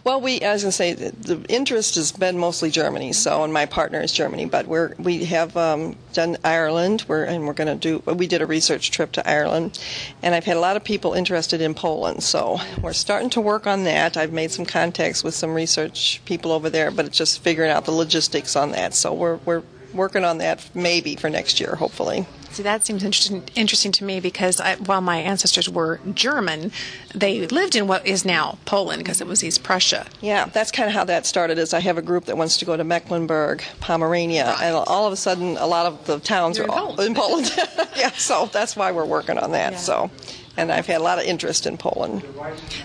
Well, 0.04 0.22
we, 0.22 0.40
as 0.40 0.66
I 0.66 0.70
say, 0.70 0.94
the, 0.94 1.12
the 1.12 1.46
interest 1.50 1.96
has 1.96 2.12
been 2.12 2.38
mostly 2.38 2.70
Germany. 2.70 3.14
So, 3.14 3.44
and 3.44 3.54
my 3.54 3.66
partner 3.66 4.02
is 4.02 4.12
Germany, 4.12 4.46
but 4.46 4.68
we're 4.68 4.96
we 4.98 5.26
have 5.26 5.56
um, 5.58 5.96
done 6.14 6.38
Ireland. 6.44 7.06
We're 7.08 7.24
and 7.24 7.46
we're 7.46 7.54
going 7.54 7.80
to 7.80 8.02
do. 8.02 8.14
We 8.14 8.28
did 8.28 8.42
a 8.42 8.46
research 8.46 8.92
trip 8.92 9.12
to 9.14 9.30
Ireland, 9.30 9.80
and 10.24 10.34
I've 10.34 10.46
had 10.46 10.58
a 10.58 10.62
lot 10.62 10.78
of 10.78 10.84
people 10.84 11.14
interested 11.14 11.62
in 11.62 11.74
Poland. 11.74 12.24
So 12.24 12.60
we're 12.82 12.94
starting 12.94 13.30
to 13.32 13.42
work 13.42 13.68
on 13.68 13.84
that. 13.84 14.18
I've 14.18 14.34
made 14.34 14.52
some 14.52 14.66
contacts 14.66 15.24
with 15.24 15.36
some 15.36 15.54
research 15.54 16.22
people 16.26 16.52
over 16.52 16.70
there, 16.70 16.92
but 16.92 17.06
it's 17.06 17.18
just 17.18 17.42
figuring 17.42 17.72
out 17.72 17.86
the 17.86 17.92
logistics 17.92 18.56
on 18.56 18.72
that. 18.72 18.94
So 18.94 19.14
we're 19.14 19.38
we're 19.46 19.64
working 19.94 20.24
on 20.24 20.38
that 20.38 20.70
maybe 20.76 21.16
for 21.16 21.30
next 21.30 21.60
year, 21.60 21.76
hopefully. 21.76 22.26
See, 22.52 22.64
that 22.64 22.84
seems 22.86 23.04
interesting, 23.04 23.44
interesting 23.56 23.92
to 23.94 24.04
me 24.04 24.20
because 24.20 24.60
I, 24.60 24.76
while 24.76 25.02
my 25.02 25.18
ancestors 25.18 25.70
were 25.70 26.00
German, 26.14 26.72
they 27.14 27.46
lived 27.48 27.76
in 27.76 27.88
what 27.88 28.06
is 28.08 28.26
now 28.26 28.58
Poland 28.66 29.00
because 29.04 29.22
it 29.22 29.28
was 29.28 29.44
East 29.44 29.64
Prussia. 29.64 30.08
Yeah, 30.20 30.46
that's 30.46 30.72
kind 30.72 30.90
of 30.90 30.94
how 30.96 31.04
that 31.06 31.26
started. 31.26 31.58
Is 31.58 31.74
I 31.74 31.80
have 31.80 31.98
a 31.98 32.02
group 32.02 32.26
that 32.26 32.38
wants 32.38 32.58
to 32.58 32.66
go 32.66 32.76
to 32.76 32.84
Mecklenburg, 32.84 33.64
Pomerania, 33.82 34.56
and 34.62 34.76
all 34.76 35.06
of 35.06 35.14
a 35.14 35.16
sudden, 35.16 35.58
a 35.58 35.68
lot 35.68 35.86
of 35.86 36.06
the 36.06 36.20
towns 36.20 36.58
You're 36.58 36.66
are 36.66 36.74
in 36.74 36.80
all 36.80 36.96
Poland. 36.96 37.08
in 37.10 37.16
Poland. 37.16 37.54
yeah, 37.98 38.12
so 38.12 38.50
that's 38.52 38.76
why 38.76 38.92
we're 38.92 39.06
working 39.06 39.38
on 39.38 39.52
that. 39.52 39.74
Yeah. 39.74 39.78
So, 39.80 40.12
and 40.58 40.72
I've 40.72 40.88
had 40.88 41.02
a 41.02 41.04
lot 41.04 41.20
of 41.20 41.26
interest 41.26 41.66
in 41.66 41.78
Poland. 41.78 42.24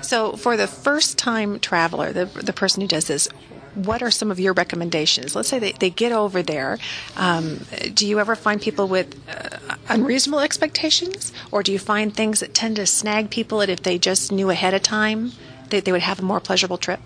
So, 0.02 0.32
for 0.36 0.56
the 0.56 0.66
first 0.66 1.16
time 1.18 1.58
traveler, 1.58 2.12
the, 2.12 2.26
the 2.26 2.52
person 2.52 2.82
who 2.82 2.86
does 2.88 3.06
this, 3.06 3.28
what 3.74 4.02
are 4.02 4.10
some 4.10 4.30
of 4.30 4.38
your 4.40 4.52
recommendations? 4.52 5.34
Let's 5.34 5.48
say 5.48 5.58
they, 5.58 5.72
they 5.72 5.90
get 5.90 6.12
over 6.12 6.42
there. 6.42 6.78
Um, 7.16 7.60
do 7.92 8.06
you 8.06 8.20
ever 8.20 8.36
find 8.36 8.60
people 8.60 8.88
with 8.88 9.16
uh, 9.28 9.76
unreasonable 9.88 10.40
expectations? 10.40 11.32
Or 11.50 11.62
do 11.62 11.72
you 11.72 11.78
find 11.78 12.14
things 12.14 12.40
that 12.40 12.54
tend 12.54 12.76
to 12.76 12.86
snag 12.86 13.30
people 13.30 13.58
that 13.58 13.68
if 13.68 13.82
they 13.82 13.98
just 13.98 14.32
knew 14.32 14.50
ahead 14.50 14.74
of 14.74 14.82
time, 14.82 15.32
they, 15.70 15.80
they 15.80 15.92
would 15.92 16.02
have 16.02 16.20
a 16.20 16.22
more 16.22 16.40
pleasurable 16.40 16.78
trip? 16.78 17.00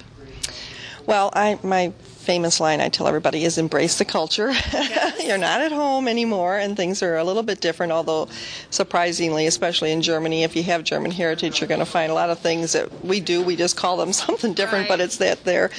Well, 1.07 1.31
I 1.33 1.59
my 1.63 1.93
famous 2.29 2.61
line 2.61 2.79
I 2.79 2.91
tell 2.91 3.09
everybody 3.09 3.47
is 3.47 3.57
embrace 3.57 3.97
the 3.97 4.05
culture. 4.05 4.53
You're 5.19 5.39
not 5.39 5.63
at 5.63 5.73
home 5.73 6.07
anymore, 6.07 6.59
and 6.59 6.77
things 6.77 7.03
are 7.03 7.17
a 7.17 7.25
little 7.25 7.43
bit 7.43 7.63
different. 7.63 7.91
Although, 7.91 8.29
surprisingly, 8.69 9.47
especially 9.47 9.93
in 9.93 10.03
Germany, 10.03 10.43
if 10.43 10.55
you 10.55 10.63
have 10.65 10.85
German 10.85 11.11
heritage, 11.11 11.59
you're 11.59 11.69
going 11.69 11.81
to 11.81 11.87
find 11.87 12.13
a 12.13 12.15
lot 12.15 12.29
of 12.29 12.39
things 12.39 12.75
that 12.75 13.03
we 13.03 13.21
do. 13.21 13.43
We 13.43 13.57
just 13.57 13.79
call 13.79 13.97
them 13.97 14.13
something 14.25 14.53
different, 14.53 14.89
but 14.89 15.01
it's 15.01 15.17
that 15.17 15.43
there. 15.45 15.71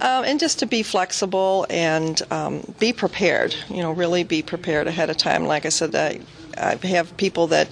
Um, 0.00 0.22
and 0.22 0.38
just 0.38 0.60
to 0.60 0.66
be 0.66 0.84
flexible 0.84 1.66
and 1.70 2.22
um, 2.30 2.62
be 2.78 2.92
prepared. 2.92 3.56
You 3.68 3.82
know, 3.82 3.90
really 3.90 4.22
be 4.22 4.42
prepared 4.42 4.86
ahead 4.86 5.10
of 5.10 5.16
time. 5.16 5.46
Like 5.46 5.66
I 5.66 5.70
said, 5.70 5.96
I, 5.96 6.20
I 6.56 6.76
have 6.86 7.16
people 7.16 7.48
that 7.48 7.66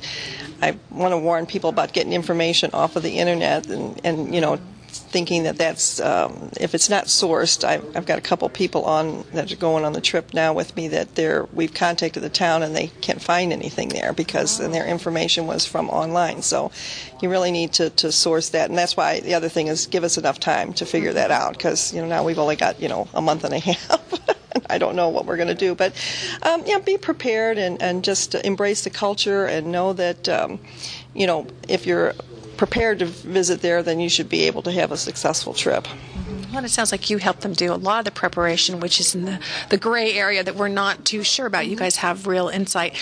I 0.60 0.76
want 0.90 1.12
to 1.12 1.18
warn 1.18 1.46
people 1.46 1.70
about 1.70 1.92
getting 1.92 2.12
information 2.12 2.70
off 2.72 2.96
of 2.96 3.04
the 3.04 3.16
internet 3.16 3.68
and, 3.68 4.00
and 4.02 4.34
you 4.34 4.40
know 4.40 4.58
thinking 4.98 5.44
that 5.44 5.56
that's 5.56 6.00
um, 6.00 6.50
if 6.60 6.74
it's 6.74 6.88
not 6.88 7.04
sourced. 7.04 7.64
I've, 7.64 7.96
I've 7.96 8.06
got 8.06 8.18
a 8.18 8.22
couple 8.22 8.48
people 8.48 8.84
on 8.84 9.24
that 9.32 9.52
are 9.52 9.56
going 9.56 9.84
on 9.84 9.92
the 9.92 10.00
trip 10.00 10.34
now 10.34 10.52
with 10.52 10.74
me 10.76 10.88
that 10.88 11.14
they're 11.14 11.44
we've 11.52 11.74
contacted 11.74 12.22
the 12.22 12.28
town 12.28 12.62
and 12.62 12.74
they 12.74 12.88
can't 13.00 13.22
find 13.22 13.52
anything 13.52 13.88
there 13.88 14.12
because 14.12 14.60
and 14.60 14.72
their 14.74 14.86
information 14.86 15.46
was 15.46 15.66
from 15.66 15.90
online. 15.90 16.42
So 16.42 16.70
you 17.20 17.30
really 17.30 17.50
need 17.50 17.72
to, 17.74 17.90
to 17.90 18.12
source 18.12 18.50
that, 18.50 18.68
and 18.68 18.78
that's 18.78 18.96
why 18.96 19.20
the 19.20 19.34
other 19.34 19.48
thing 19.48 19.68
is 19.68 19.86
give 19.86 20.04
us 20.04 20.18
enough 20.18 20.40
time 20.40 20.72
to 20.74 20.86
figure 20.86 21.12
that 21.12 21.30
out 21.30 21.54
because 21.54 21.92
you 21.92 22.00
know 22.00 22.08
now 22.08 22.24
we've 22.24 22.38
only 22.38 22.56
got 22.56 22.80
you 22.80 22.88
know 22.88 23.08
a 23.14 23.20
month 23.20 23.44
and 23.44 23.54
a 23.54 23.58
half. 23.60 24.00
I 24.70 24.78
don't 24.78 24.96
know 24.96 25.08
what 25.08 25.26
we're 25.26 25.36
going 25.36 25.48
to 25.48 25.54
do, 25.54 25.74
but 25.74 25.92
um, 26.42 26.62
yeah, 26.66 26.78
be 26.78 26.96
prepared 26.96 27.58
and, 27.58 27.82
and 27.82 28.04
just 28.04 28.34
embrace 28.34 28.84
the 28.84 28.90
culture 28.90 29.46
and 29.46 29.70
know 29.70 29.92
that 29.92 30.28
um, 30.28 30.60
you 31.14 31.26
know 31.26 31.46
if 31.68 31.86
you're 31.86 32.14
prepared 32.56 32.98
to 33.00 33.06
visit 33.06 33.60
there, 33.60 33.82
then 33.82 34.00
you 34.00 34.08
should 34.08 34.28
be 34.28 34.42
able 34.44 34.62
to 34.62 34.72
have 34.72 34.92
a 34.92 34.96
successful 34.96 35.54
trip. 35.54 35.86
Well, 36.54 36.64
it 36.64 36.68
sounds 36.68 36.92
like 36.92 37.10
you 37.10 37.18
help 37.18 37.40
them 37.40 37.52
do 37.52 37.72
a 37.72 37.74
lot 37.74 37.98
of 37.98 38.04
the 38.04 38.12
preparation, 38.12 38.78
which 38.78 39.00
is 39.00 39.12
in 39.12 39.24
the, 39.24 39.40
the 39.70 39.76
gray 39.76 40.14
area 40.14 40.44
that 40.44 40.54
we're 40.54 40.68
not 40.68 41.04
too 41.04 41.24
sure 41.24 41.46
about. 41.46 41.66
You 41.66 41.74
guys 41.74 41.96
have 41.96 42.28
real 42.28 42.48
insight. 42.48 42.96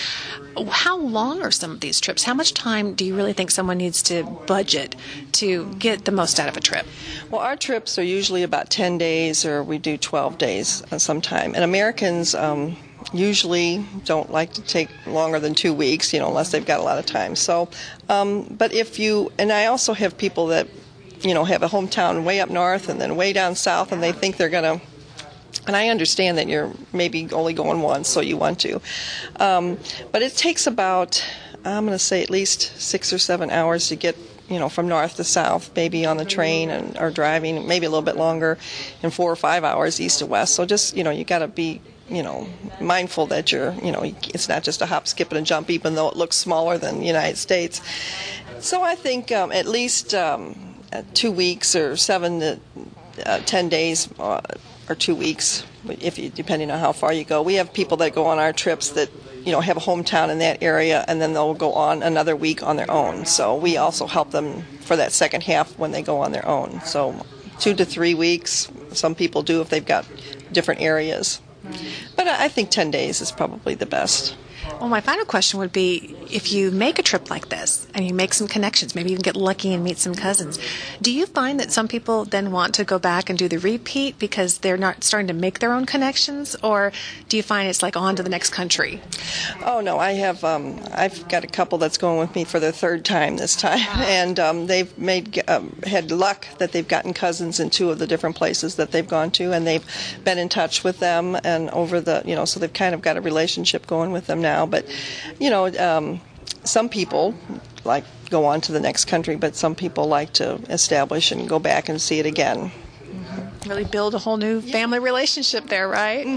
How 0.69 0.97
long 0.97 1.43
are 1.43 1.51
some 1.51 1.69
of 1.69 1.79
these 1.79 2.01
trips? 2.01 2.23
How 2.23 2.33
much 2.33 2.55
time 2.55 2.95
do 2.95 3.05
you 3.05 3.15
really 3.15 3.33
think 3.33 3.51
someone 3.51 3.77
needs 3.77 4.01
to 4.03 4.23
budget 4.23 4.95
to 5.33 5.71
get 5.75 6.05
the 6.05 6.11
most 6.11 6.39
out 6.39 6.49
of 6.49 6.57
a 6.57 6.61
trip? 6.61 6.87
Well, 7.29 7.41
our 7.41 7.55
trips 7.55 7.99
are 7.99 8.03
usually 8.03 8.41
about 8.41 8.71
10 8.71 8.97
days, 8.97 9.45
or 9.45 9.63
we 9.63 9.77
do 9.77 9.97
12 9.97 10.39
days 10.39 10.81
uh, 10.91 10.97
sometime. 10.97 11.53
And 11.53 11.63
Americans 11.63 12.33
um, 12.33 12.75
usually 13.11 13.85
don't 14.05 14.31
like 14.31 14.53
to 14.53 14.61
take 14.61 14.89
longer 15.05 15.39
than 15.39 15.53
two 15.53 15.73
weeks, 15.73 16.13
you 16.13 16.19
know, 16.19 16.27
unless 16.27 16.51
they've 16.51 16.65
got 16.65 16.79
a 16.79 16.83
lot 16.83 16.97
of 16.97 17.05
time. 17.05 17.35
So, 17.35 17.69
um, 18.09 18.43
but 18.43 18.73
if 18.73 18.99
you, 18.99 19.31
and 19.37 19.51
I 19.51 19.65
also 19.65 19.93
have 19.93 20.17
people 20.17 20.47
that, 20.47 20.67
you 21.21 21.33
know, 21.33 21.43
have 21.43 21.63
a 21.63 21.67
hometown 21.67 22.23
way 22.23 22.39
up 22.39 22.49
north 22.49 22.89
and 22.89 22.99
then 22.99 23.15
way 23.15 23.33
down 23.33 23.55
south, 23.55 23.91
and 23.91 24.03
they 24.03 24.11
think 24.11 24.37
they're 24.37 24.49
going 24.49 24.79
to 24.79 24.85
and 25.67 25.75
I 25.75 25.89
understand 25.89 26.37
that 26.37 26.47
you're 26.47 26.71
maybe 26.91 27.31
only 27.31 27.53
going 27.53 27.81
once, 27.81 28.09
so 28.09 28.21
you 28.21 28.37
want 28.37 28.59
to. 28.61 28.81
Um, 29.39 29.77
but 30.11 30.21
it 30.21 30.35
takes 30.35 30.67
about, 30.67 31.23
I'm 31.63 31.85
going 31.85 31.97
to 31.97 32.03
say 32.03 32.21
at 32.21 32.29
least 32.29 32.79
six 32.81 33.13
or 33.13 33.17
seven 33.17 33.49
hours 33.49 33.87
to 33.87 33.95
get, 33.95 34.17
you 34.49 34.59
know, 34.59 34.67
from 34.67 34.87
north 34.89 35.15
to 35.17 35.23
south, 35.23 35.71
maybe 35.75 36.05
on 36.05 36.17
the 36.17 36.25
train 36.25 36.69
and 36.69 36.97
or 36.97 37.11
driving, 37.11 37.65
maybe 37.67 37.85
a 37.85 37.89
little 37.89 38.03
bit 38.03 38.17
longer, 38.17 38.57
and 39.01 39.13
four 39.13 39.31
or 39.31 39.37
five 39.37 39.63
hours 39.63 40.01
east 40.01 40.19
to 40.19 40.25
west. 40.25 40.53
So 40.55 40.65
just, 40.65 40.97
you 40.97 41.03
know, 41.03 41.11
you 41.11 41.23
got 41.23 41.39
to 41.39 41.47
be, 41.47 41.81
you 42.13 42.23
know, 42.23 42.47
mindful 42.79 43.25
that 43.27 43.51
you're, 43.51 43.73
you 43.83 43.91
know, 43.91 44.03
it's 44.03 44.47
not 44.47 44.63
just 44.63 44.81
a 44.81 44.85
hop, 44.85 45.07
skip, 45.07 45.29
and 45.29 45.39
a 45.39 45.41
jump, 45.41 45.69
even 45.69 45.95
though 45.95 46.09
it 46.09 46.15
looks 46.15 46.35
smaller 46.35 46.77
than 46.77 46.99
the 46.99 47.05
United 47.05 47.37
States. 47.37 47.81
So 48.59 48.83
I 48.83 48.95
think 48.95 49.31
um, 49.31 49.51
at 49.51 49.65
least 49.65 50.13
um, 50.13 50.75
two 51.13 51.31
weeks 51.31 51.75
or 51.75 51.97
seven 51.97 52.39
to 52.39 52.59
uh, 53.25 53.39
ten 53.39 53.69
days 53.69 54.09
uh, 54.19 54.41
or 54.89 54.95
two 54.95 55.15
weeks, 55.15 55.65
if 55.87 56.17
you, 56.17 56.29
depending 56.29 56.69
on 56.71 56.79
how 56.79 56.91
far 56.91 57.11
you 57.11 57.23
go. 57.23 57.41
We 57.41 57.55
have 57.55 57.73
people 57.73 57.97
that 57.97 58.13
go 58.13 58.25
on 58.25 58.39
our 58.39 58.53
trips 58.53 58.91
that 58.91 59.09
you 59.43 59.51
know 59.51 59.59
have 59.59 59.77
a 59.77 59.81
hometown 59.81 60.29
in 60.29 60.39
that 60.39 60.61
area, 60.61 61.03
and 61.07 61.21
then 61.21 61.33
they'll 61.33 61.53
go 61.53 61.73
on 61.73 62.03
another 62.03 62.35
week 62.35 62.63
on 62.63 62.75
their 62.75 62.89
own. 62.91 63.25
So 63.25 63.55
we 63.55 63.77
also 63.77 64.07
help 64.07 64.31
them 64.31 64.61
for 64.81 64.95
that 64.95 65.11
second 65.11 65.43
half 65.43 65.77
when 65.77 65.91
they 65.91 66.01
go 66.01 66.21
on 66.21 66.31
their 66.31 66.47
own. 66.47 66.81
So 66.81 67.25
two 67.59 67.73
to 67.75 67.85
three 67.85 68.13
weeks. 68.13 68.69
Some 68.91 69.15
people 69.15 69.41
do 69.41 69.61
if 69.61 69.69
they've 69.69 69.85
got 69.85 70.05
different 70.51 70.81
areas. 70.81 71.41
But 72.15 72.27
I 72.27 72.47
think 72.47 72.69
10 72.69 72.91
days 72.91 73.21
is 73.21 73.31
probably 73.31 73.75
the 73.75 73.85
best. 73.85 74.35
Well, 74.79 74.89
my 74.89 75.01
final 75.01 75.25
question 75.25 75.59
would 75.59 75.71
be 75.71 76.15
if 76.29 76.51
you 76.51 76.71
make 76.71 76.99
a 76.99 77.03
trip 77.03 77.29
like 77.29 77.49
this 77.49 77.87
and 77.93 78.05
you 78.07 78.13
make 78.13 78.33
some 78.33 78.47
connections, 78.47 78.95
maybe 78.95 79.11
even 79.11 79.21
get 79.21 79.35
lucky 79.35 79.73
and 79.73 79.83
meet 79.83 79.97
some 79.97 80.15
cousins, 80.15 80.59
do 81.01 81.11
you 81.11 81.25
find 81.25 81.59
that 81.59 81.71
some 81.71 81.87
people 81.87 82.25
then 82.25 82.51
want 82.51 82.73
to 82.75 82.83
go 82.83 82.99
back 82.99 83.29
and 83.29 83.37
do 83.37 83.47
the 83.47 83.57
repeat 83.57 84.17
because 84.19 84.59
they're 84.59 84.77
not 84.77 85.03
starting 85.03 85.27
to 85.27 85.33
make 85.33 85.59
their 85.59 85.73
own 85.73 85.85
connections? 85.85 86.55
Or 86.63 86.91
do 87.29 87.37
you 87.37 87.43
find 87.43 87.69
it's 87.69 87.83
like 87.83 87.95
on 87.95 88.15
to 88.15 88.23
the 88.23 88.29
next 88.29 88.49
country? 88.49 89.01
Oh 89.65 89.81
no, 89.81 89.99
I 89.99 90.13
have. 90.13 90.43
Um, 90.43 90.79
I've 90.91 91.27
got 91.29 91.43
a 91.43 91.47
couple 91.47 91.77
that's 91.77 91.97
going 91.97 92.19
with 92.19 92.35
me 92.35 92.43
for 92.43 92.59
their 92.59 92.71
third 92.71 93.05
time 93.05 93.37
this 93.37 93.55
time, 93.55 93.79
and 93.95 94.39
um, 94.39 94.67
they've 94.67 94.95
made 94.97 95.41
um, 95.49 95.75
had 95.85 96.11
luck 96.11 96.47
that 96.57 96.71
they've 96.71 96.87
gotten 96.87 97.13
cousins 97.13 97.59
in 97.59 97.69
two 97.69 97.89
of 97.89 97.99
the 97.99 98.07
different 98.07 98.35
places 98.35 98.75
that 98.75 98.91
they've 98.91 99.07
gone 99.07 99.31
to, 99.31 99.51
and 99.51 99.65
they've 99.65 99.85
been 100.23 100.37
in 100.37 100.49
touch 100.49 100.83
with 100.83 100.99
them, 100.99 101.37
and 101.43 101.69
over 101.71 102.01
the 102.01 102.21
you 102.25 102.35
know, 102.35 102.45
so 102.45 102.59
they've 102.59 102.73
kind 102.73 102.93
of 102.93 103.01
got 103.01 103.17
a 103.17 103.21
relationship 103.21 103.87
going 103.87 104.11
with 104.11 104.27
them 104.27 104.41
now. 104.41 104.52
But 104.65 104.85
you 105.39 105.49
know, 105.49 105.67
um, 105.77 106.21
some 106.63 106.89
people 106.89 107.35
like 107.83 108.03
go 108.29 108.45
on 108.45 108.61
to 108.61 108.71
the 108.71 108.79
next 108.79 109.05
country, 109.05 109.35
but 109.35 109.55
some 109.55 109.75
people 109.75 110.07
like 110.07 110.33
to 110.33 110.55
establish 110.69 111.31
and 111.31 111.47
go 111.47 111.59
back 111.59 111.89
and 111.89 112.01
see 112.01 112.19
it 112.19 112.25
again. 112.25 112.71
Really 113.67 113.85
build 113.85 114.13
a 114.13 114.19
whole 114.19 114.37
new 114.37 114.59
family 114.59 114.99
relationship 114.99 115.67
there, 115.67 115.87
right? 115.87 116.27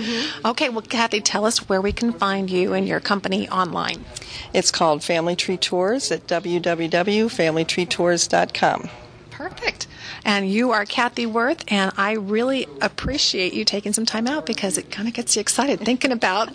Okay, 0.44 0.68
well, 0.68 0.82
Kathy, 0.82 1.20
tell 1.20 1.44
us 1.44 1.68
where 1.68 1.80
we 1.80 1.90
can 1.90 2.12
find 2.12 2.48
you 2.48 2.72
and 2.72 2.86
your 2.86 3.00
company 3.00 3.48
online. 3.48 4.04
It's 4.52 4.70
called 4.70 5.02
Family 5.02 5.34
Tree 5.34 5.56
Tours 5.56 6.12
at 6.12 6.28
www.familytreetours.com. 6.28 8.90
Perfect. 9.30 9.76
And 10.27 10.51
you 10.51 10.72
are 10.72 10.85
Kathy 10.85 11.24
Worth, 11.24 11.64
and 11.68 11.93
I 11.97 12.14
really 12.14 12.66
appreciate 12.81 13.55
you 13.55 13.64
taking 13.64 13.93
some 13.93 14.05
time 14.05 14.27
out 14.27 14.45
because 14.45 14.77
it 14.77 14.91
kind 14.91 15.07
of 15.07 15.14
gets 15.14 15.37
you 15.37 15.41
excited 15.41 15.79
thinking 15.79 16.11
about, 16.11 16.51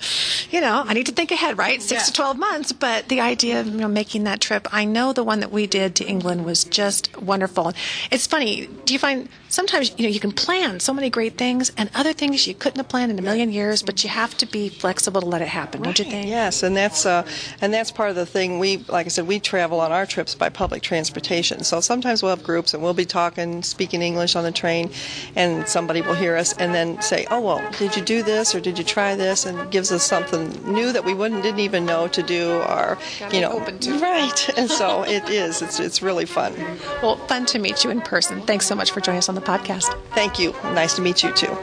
you 0.52 0.60
know, 0.60 0.84
I 0.86 0.94
need 0.94 1.06
to 1.06 1.14
think 1.14 1.32
ahead, 1.32 1.58
right? 1.58 1.82
Six 1.82 2.08
to 2.08 2.14
12 2.14 2.38
months, 2.38 2.74
but 2.74 3.08
the 3.08 3.22
idea 3.22 3.62
of, 3.62 3.68
you 3.68 3.78
know, 3.78 3.88
making 3.88 4.26
that 4.26 4.42
trip, 4.42 4.68
I 4.74 4.84
know 4.84 5.14
the 5.14 5.24
one 5.24 5.40
that 5.40 5.54
we 5.54 5.68
did 5.68 5.96
to 5.96 6.06
England 6.06 6.44
was 6.44 6.66
just 6.66 7.16
wonderful. 7.22 7.72
It's 8.12 8.28
funny, 8.28 8.68
do 8.84 8.92
you 8.92 9.00
find 9.00 9.30
sometimes, 9.52 9.93
you 9.97 10.04
know, 10.06 10.10
you 10.10 10.20
can 10.20 10.32
plan 10.32 10.80
so 10.80 10.93
many 10.93 11.10
great 11.10 11.38
things 11.38 11.72
and 11.78 11.89
other 11.93 12.14
things 12.14 12.47
you 12.47 12.56
couldn't 12.56 12.78
have 12.78 12.89
planned 12.89 13.12
in 13.12 13.20
a 13.20 13.22
million 13.22 13.52
years, 13.52 13.84
but 13.84 14.04
you 14.04 14.10
have 14.10 14.36
to 14.38 14.45
be 14.45 14.70
flexible 14.70 15.22
to 15.22 15.28
let 15.28 15.41
it 15.41 15.47
happen, 15.47 15.82
don't 15.84 15.99
you 15.99 16.06
think? 16.06 16.28
Yes, 16.28 16.64
and 16.64 16.76
that's 16.76 17.06
uh, 17.06 17.28
and 17.62 17.74
that's 17.74 17.91
part 17.91 18.10
of 18.10 18.16
the 18.16 18.26
thing. 18.26 18.60
We, 18.60 18.78
like 18.88 19.06
I 19.06 19.10
said, 19.10 19.28
we 19.28 19.39
travel 19.39 19.80
on 19.80 19.91
our 19.91 20.06
trips 20.06 20.34
by 20.34 20.49
public 20.49 20.82
transportation. 20.82 21.64
So 21.64 21.82
sometimes 21.82 22.24
we'll 22.24 22.36
have 22.36 22.43
groups 22.43 22.74
and 22.74 22.82
we'll 22.82 22.93
be 22.93 23.06
talking, 23.06 23.62
speaking 23.62 24.02
English 24.02 24.36
on 24.36 24.43
the 24.43 24.52
train, 24.52 24.89
and 25.36 25.68
somebody 25.68 26.02
will 26.02 26.16
hear 26.16 26.36
us 26.36 26.54
and 26.58 26.74
then 26.74 27.02
say, 27.02 27.28
"Oh 27.30 27.41
well, 27.41 27.62
did 27.78 27.95
you 27.95 28.02
do 28.02 28.24
this 28.24 28.56
or 28.56 28.60
did 28.62 28.78
you 28.78 28.84
try 28.84 29.16
this?" 29.16 29.45
and 29.45 29.70
gives 29.72 29.91
us 29.91 30.04
something 30.04 30.49
new 30.72 30.91
that 30.93 31.04
we 31.04 31.14
wouldn't 31.14 31.43
didn't 31.43 31.60
even 31.60 31.86
know 31.86 32.08
to 32.08 32.24
do 32.24 32.54
or 32.62 32.97
Gotta 33.20 33.36
you 33.36 33.41
know 33.41 33.52
open 33.52 33.80
to. 33.80 33.97
right. 33.99 34.49
And 34.58 34.70
so 34.70 35.04
it 35.08 35.30
is. 35.30 35.62
It's 35.62 35.80
it's 35.80 36.02
really 36.02 36.26
fun. 36.26 36.54
Well, 37.02 37.18
fun 37.28 37.45
to 37.47 37.60
meet 37.60 37.84
you 37.84 37.89
in 37.89 38.02
person. 38.02 38.41
Thanks 38.41 38.66
so 38.66 38.76
much 38.76 38.91
for 38.91 39.02
joining 39.02 39.20
us 39.20 39.30
on 39.30 39.36
the 39.36 39.41
podcast. 39.42 39.98
Thank 40.14 40.39
you. 40.39 40.52
Nice 40.74 40.96
to 40.96 41.02
meet 41.02 41.24
you 41.24 41.32
too. 41.34 41.56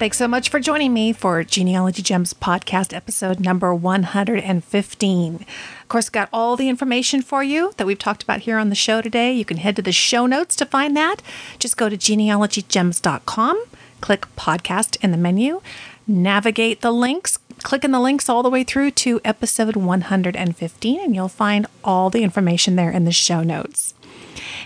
Thanks 0.00 0.16
so 0.16 0.26
much 0.26 0.48
for 0.48 0.60
joining 0.60 0.94
me 0.94 1.12
for 1.12 1.44
Genealogy 1.44 2.00
Gems 2.00 2.32
podcast 2.32 2.96
episode 2.96 3.38
number 3.38 3.74
115. 3.74 5.34
Of 5.34 5.88
course, 5.90 6.08
got 6.08 6.30
all 6.32 6.56
the 6.56 6.70
information 6.70 7.20
for 7.20 7.44
you 7.44 7.74
that 7.76 7.86
we've 7.86 7.98
talked 7.98 8.22
about 8.22 8.40
here 8.40 8.56
on 8.56 8.70
the 8.70 8.74
show 8.74 9.02
today. 9.02 9.30
You 9.34 9.44
can 9.44 9.58
head 9.58 9.76
to 9.76 9.82
the 9.82 9.92
show 9.92 10.24
notes 10.24 10.56
to 10.56 10.64
find 10.64 10.96
that. 10.96 11.16
Just 11.58 11.76
go 11.76 11.90
to 11.90 11.98
genealogygems.com, 11.98 13.62
click 14.00 14.24
podcast 14.36 14.96
in 15.04 15.10
the 15.10 15.18
menu, 15.18 15.60
navigate 16.06 16.80
the 16.80 16.92
links, 16.92 17.38
click 17.62 17.84
in 17.84 17.90
the 17.90 18.00
links 18.00 18.30
all 18.30 18.42
the 18.42 18.48
way 18.48 18.64
through 18.64 18.92
to 18.92 19.20
episode 19.22 19.76
115, 19.76 20.98
and 20.98 21.14
you'll 21.14 21.28
find 21.28 21.66
all 21.84 22.08
the 22.08 22.22
information 22.22 22.76
there 22.76 22.90
in 22.90 23.04
the 23.04 23.12
show 23.12 23.42
notes. 23.42 23.92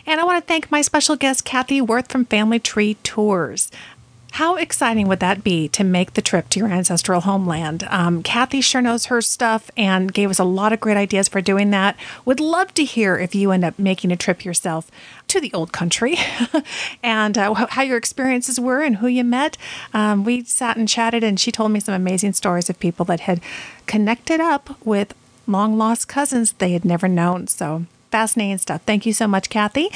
And 0.07 0.21
I 0.21 0.25
want 0.25 0.43
to 0.43 0.47
thank 0.47 0.71
my 0.71 0.83
special 0.83 1.17
guest, 1.17 1.45
Kathy 1.45 1.81
Worth 1.81 2.13
from 2.13 2.27
Family 2.27 2.59
Tree 2.59 2.95
Tours. 3.03 3.71
How 4.35 4.57
exciting 4.57 5.07
would 5.07 5.21
that 5.21 5.45
be 5.45 5.69
to 5.69 5.85
make 5.85 6.15
the 6.15 6.21
trip 6.21 6.49
to 6.49 6.59
your 6.59 6.69
ancestral 6.69 7.21
homeland? 7.21 7.87
Um, 7.89 8.21
Kathy 8.21 8.61
sure 8.61 8.83
knows 8.83 9.05
her 9.05 9.23
stuff 9.23 9.71
and 9.77 10.13
gave 10.13 10.29
us 10.29 10.41
a 10.41 10.45
lot 10.45 10.73
of 10.73 10.81
great 10.81 10.97
ideas 10.97 11.29
for 11.29 11.41
doing 11.41 11.71
that. 11.71 11.97
Would 12.25 12.41
love 12.41 12.75
to 12.75 12.85
hear 12.85 13.17
if 13.17 13.37
you 13.37 13.53
end 13.53 13.65
up 13.65 13.79
making 13.79 14.11
a 14.11 14.17
trip 14.17 14.45
yourself 14.45 14.91
to 15.29 15.41
the 15.41 15.53
old 15.53 15.73
country 15.73 16.17
and 17.05 17.39
uh, 17.39 17.55
how 17.55 17.83
your 17.83 17.97
experiences 17.97 18.59
were 18.59 18.83
and 18.83 18.97
who 18.97 19.07
you 19.07 19.23
met. 19.23 19.57
Um, 19.93 20.25
we 20.25 20.43
sat 20.43 20.77
and 20.77 20.89
chatted, 20.89 21.23
and 21.23 21.39
she 21.39 21.53
told 21.53 21.71
me 21.71 21.79
some 21.79 21.95
amazing 21.95 22.33
stories 22.33 22.69
of 22.69 22.81
people 22.81 23.05
that 23.05 23.21
had 23.21 23.41
connected 23.87 24.41
up 24.41 24.85
with 24.85 25.15
long 25.47 25.79
lost 25.79 26.09
cousins 26.09 26.55
they 26.55 26.73
had 26.73 26.85
never 26.85 27.07
known. 27.07 27.47
So 27.47 27.85
fascinating 28.15 28.59
stuff. 28.59 28.81
Thank 28.83 29.07
you 29.07 29.13
so 29.13 29.27
much, 29.27 29.51
Kathy. 29.51 29.91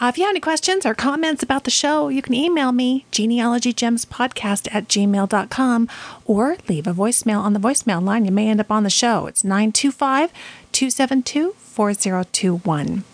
Uh, 0.00 0.06
if 0.06 0.18
you 0.18 0.24
have 0.24 0.32
any 0.32 0.40
questions 0.40 0.84
or 0.84 0.92
comments 0.92 1.40
about 1.40 1.62
the 1.62 1.70
show, 1.70 2.08
you 2.08 2.20
can 2.20 2.34
email 2.34 2.72
me, 2.72 3.06
genealogygemspodcast 3.12 4.74
at 4.74 4.88
gmail.com, 4.88 5.88
or 6.24 6.56
leave 6.68 6.88
a 6.88 6.92
voicemail 6.92 7.40
on 7.40 7.52
the 7.52 7.60
voicemail 7.60 8.02
line. 8.02 8.24
You 8.24 8.32
may 8.32 8.48
end 8.48 8.58
up 8.58 8.72
on 8.72 8.82
the 8.82 8.90
show. 8.90 9.28
It's 9.28 9.44
925 9.44 10.32
272 10.72 11.52
4021. 11.52 13.04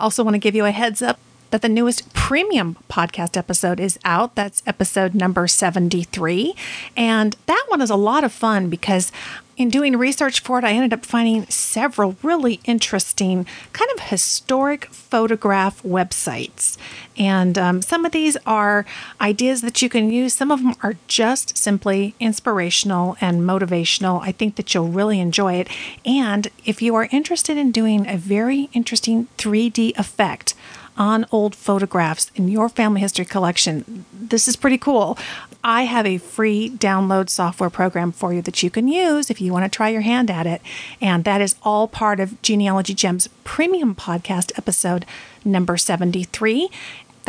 Also, 0.00 0.24
want 0.24 0.34
to 0.34 0.38
give 0.38 0.56
you 0.56 0.64
a 0.64 0.72
heads 0.72 1.00
up 1.00 1.20
that 1.50 1.62
the 1.62 1.68
newest 1.68 2.12
premium 2.12 2.76
podcast 2.88 3.36
episode 3.36 3.78
is 3.78 3.96
out. 4.04 4.34
That's 4.34 4.60
episode 4.66 5.14
number 5.14 5.46
73. 5.46 6.54
And 6.96 7.36
that 7.46 7.64
one 7.68 7.80
is 7.80 7.90
a 7.90 7.96
lot 7.96 8.24
of 8.24 8.32
fun 8.32 8.68
because 8.70 9.12
in 9.60 9.68
doing 9.68 9.94
research 9.98 10.40
for 10.40 10.58
it, 10.58 10.64
I 10.64 10.72
ended 10.72 10.94
up 10.94 11.04
finding 11.04 11.44
several 11.48 12.16
really 12.22 12.60
interesting, 12.64 13.44
kind 13.74 13.90
of 13.94 14.04
historic 14.04 14.86
photograph 14.86 15.82
websites. 15.82 16.78
And 17.18 17.58
um, 17.58 17.82
some 17.82 18.06
of 18.06 18.12
these 18.12 18.38
are 18.46 18.86
ideas 19.20 19.60
that 19.60 19.82
you 19.82 19.90
can 19.90 20.10
use, 20.10 20.32
some 20.32 20.50
of 20.50 20.62
them 20.62 20.76
are 20.82 20.94
just 21.08 21.58
simply 21.58 22.14
inspirational 22.18 23.18
and 23.20 23.42
motivational. 23.42 24.22
I 24.22 24.32
think 24.32 24.56
that 24.56 24.72
you'll 24.72 24.88
really 24.88 25.20
enjoy 25.20 25.56
it. 25.56 25.68
And 26.06 26.48
if 26.64 26.80
you 26.80 26.94
are 26.94 27.10
interested 27.12 27.58
in 27.58 27.70
doing 27.70 28.08
a 28.08 28.16
very 28.16 28.70
interesting 28.72 29.28
3D 29.36 29.98
effect, 29.98 30.54
on 31.00 31.24
old 31.32 31.56
photographs 31.56 32.30
in 32.36 32.46
your 32.46 32.68
family 32.68 33.00
history 33.00 33.24
collection. 33.24 34.04
This 34.12 34.46
is 34.46 34.54
pretty 34.54 34.76
cool. 34.76 35.18
I 35.64 35.84
have 35.84 36.04
a 36.06 36.18
free 36.18 36.70
download 36.70 37.30
software 37.30 37.70
program 37.70 38.12
for 38.12 38.34
you 38.34 38.42
that 38.42 38.62
you 38.62 38.70
can 38.70 38.86
use 38.86 39.30
if 39.30 39.40
you 39.40 39.50
want 39.50 39.64
to 39.64 39.74
try 39.74 39.88
your 39.88 40.02
hand 40.02 40.30
at 40.30 40.46
it. 40.46 40.60
And 41.00 41.24
that 41.24 41.40
is 41.40 41.56
all 41.62 41.88
part 41.88 42.20
of 42.20 42.40
Genealogy 42.42 42.92
Gems 42.94 43.28
premium 43.44 43.94
podcast 43.94 44.52
episode 44.58 45.06
number 45.42 45.78
73. 45.78 46.68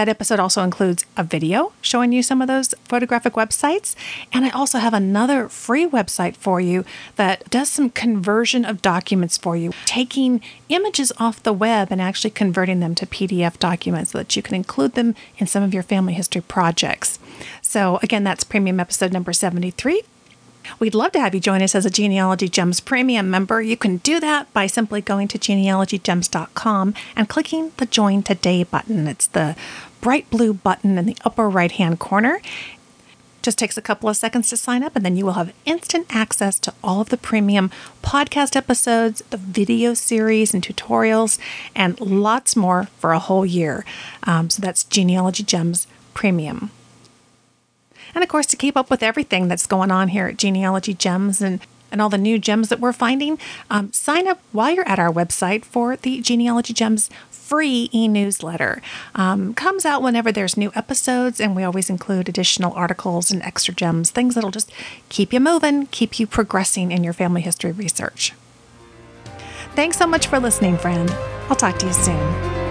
That 0.02 0.10
episode 0.10 0.40
also 0.40 0.64
includes 0.64 1.06
a 1.16 1.24
video 1.24 1.74
showing 1.80 2.12
you 2.12 2.24
some 2.24 2.42
of 2.42 2.48
those 2.48 2.74
photographic 2.86 3.34
websites. 3.34 3.96
And 4.34 4.44
I 4.44 4.50
also 4.50 4.80
have 4.80 4.96
another 4.96 5.48
free 5.48 5.88
website 5.88 6.36
for 6.36 6.60
you 6.60 6.86
that 7.18 7.48
does 7.52 7.70
some 7.70 7.92
conversion 7.92 8.66
of 8.66 8.82
documents 8.82 9.38
for 9.38 9.56
you, 9.56 9.74
taking 9.86 10.42
images 10.70 11.14
off 11.20 11.44
the 11.44 11.54
web 11.54 11.90
and 11.92 12.02
actually 12.02 12.32
converting 12.32 12.80
them 12.80 12.96
to 12.96 13.06
PDF 13.06 13.60
documents 13.60 14.10
so 14.10 14.18
that 14.18 14.36
you 14.36 14.42
can 14.42 14.56
include 14.56 14.96
them 14.96 15.14
in 15.38 15.46
some 15.46 15.62
of 15.62 15.72
your 15.72 15.84
family 15.84 16.14
history 16.14 16.42
projects. 16.42 17.20
So, 17.62 18.00
again, 18.02 18.24
that's 18.24 18.44
premium 18.44 18.80
episode 18.80 19.14
number 19.14 19.34
73. 19.34 20.02
We'd 20.80 20.96
love 20.96 21.12
to 21.14 21.20
have 21.20 21.34
you 21.34 21.42
join 21.42 21.62
us 21.62 21.76
as 21.76 21.86
a 21.86 21.90
Genealogy 21.90 22.50
Gems 22.50 22.80
premium 22.80 23.30
member. 23.30 23.62
You 23.62 23.78
can 23.78 23.98
do 23.98 24.20
that 24.20 24.52
by 24.54 24.68
simply 24.68 25.02
going 25.02 25.28
to 25.30 25.40
genealogygems.com 25.40 26.94
and 27.16 27.30
clicking 27.30 27.72
the 27.78 27.86
Join 27.86 28.24
Today 28.24 28.64
button. 28.64 29.08
It's 29.08 29.28
the 29.28 29.56
bright 30.02 30.30
blue 30.30 30.54
button 30.54 30.98
in 30.98 31.06
the 31.06 31.18
upper 31.24 31.50
right 31.50 31.72
hand 31.72 32.00
corner. 32.00 32.42
Just 33.42 33.58
takes 33.58 33.76
a 33.76 33.82
couple 33.82 34.08
of 34.08 34.18
seconds 34.18 34.50
to 34.50 34.58
sign 34.58 34.84
up, 34.84 34.96
and 34.96 35.04
then 35.04 35.16
you 35.16 35.26
will 35.26 35.34
have 35.34 35.54
instant 35.66 36.06
access 36.12 36.60
to 36.60 36.74
all 36.84 37.02
of 37.02 37.10
the 37.10 37.18
premium 37.18 37.72
podcast 38.04 38.56
episodes, 38.56 39.24
the 39.32 39.38
video 39.38 39.96
series 39.96 40.54
and 40.54 40.64
tutorials, 40.64 41.40
and 41.76 42.00
lots 42.00 42.56
more 42.56 42.86
for 43.00 43.14
a 43.14 43.20
whole 43.20 43.46
year. 43.46 43.84
Um, 44.24 44.52
so 44.52 44.62
that's 44.62 44.84
Genealogy 44.84 45.42
Gems 45.42 45.88
Premium. 46.14 46.70
And 48.14 48.24
of 48.24 48.30
course, 48.30 48.46
to 48.48 48.58
keep 48.58 48.78
up 48.78 48.92
with 48.92 49.02
everything 49.02 49.48
that's 49.48 49.66
going 49.66 49.90
on 49.90 50.10
here 50.10 50.28
at 50.28 50.38
Genealogy 50.38 50.94
Gems 50.94 51.42
and 51.42 51.62
and 51.92 52.02
all 52.02 52.10
the 52.10 52.18
new 52.18 52.40
gems 52.40 52.70
that 52.70 52.80
we're 52.80 52.94
finding, 52.94 53.38
um, 53.70 53.92
sign 53.92 54.28
up 54.28 54.40
while 54.54 54.72
you're 54.72 54.88
at 54.88 54.98
our 54.98 55.12
website 55.12 55.66
for 55.66 55.98
the 55.98 56.22
Genealogy 56.22 56.74
Gems 56.74 57.10
free 57.52 57.90
e 57.92 58.08
newsletter. 58.08 58.82
Um, 59.14 59.54
comes 59.54 59.86
out 59.86 60.02
whenever 60.02 60.32
there's 60.32 60.56
new 60.56 60.72
episodes, 60.74 61.42
and 61.42 61.54
we 61.54 61.64
always 61.64 61.90
include 61.90 62.30
additional 62.30 62.72
articles 62.76 63.30
and 63.30 63.44
extra 63.44 63.74
gems, 63.74 64.10
things 64.10 64.36
that'll 64.36 64.52
just 64.52 64.72
keep 65.10 65.34
you 65.34 65.42
moving, 65.42 65.88
keep 65.88 66.18
you 66.18 66.26
progressing 66.26 66.94
in 66.94 67.04
your 67.04 67.12
family 67.12 67.42
history 67.42 67.74
research. 67.74 68.32
Thanks 69.76 69.98
so 69.98 70.08
much 70.08 70.28
for 70.28 70.40
listening, 70.40 70.78
friend. 70.78 71.12
I'll 71.50 71.58
talk 71.58 71.78
to 71.80 71.88
you 71.88 71.94
soon. 71.94 72.71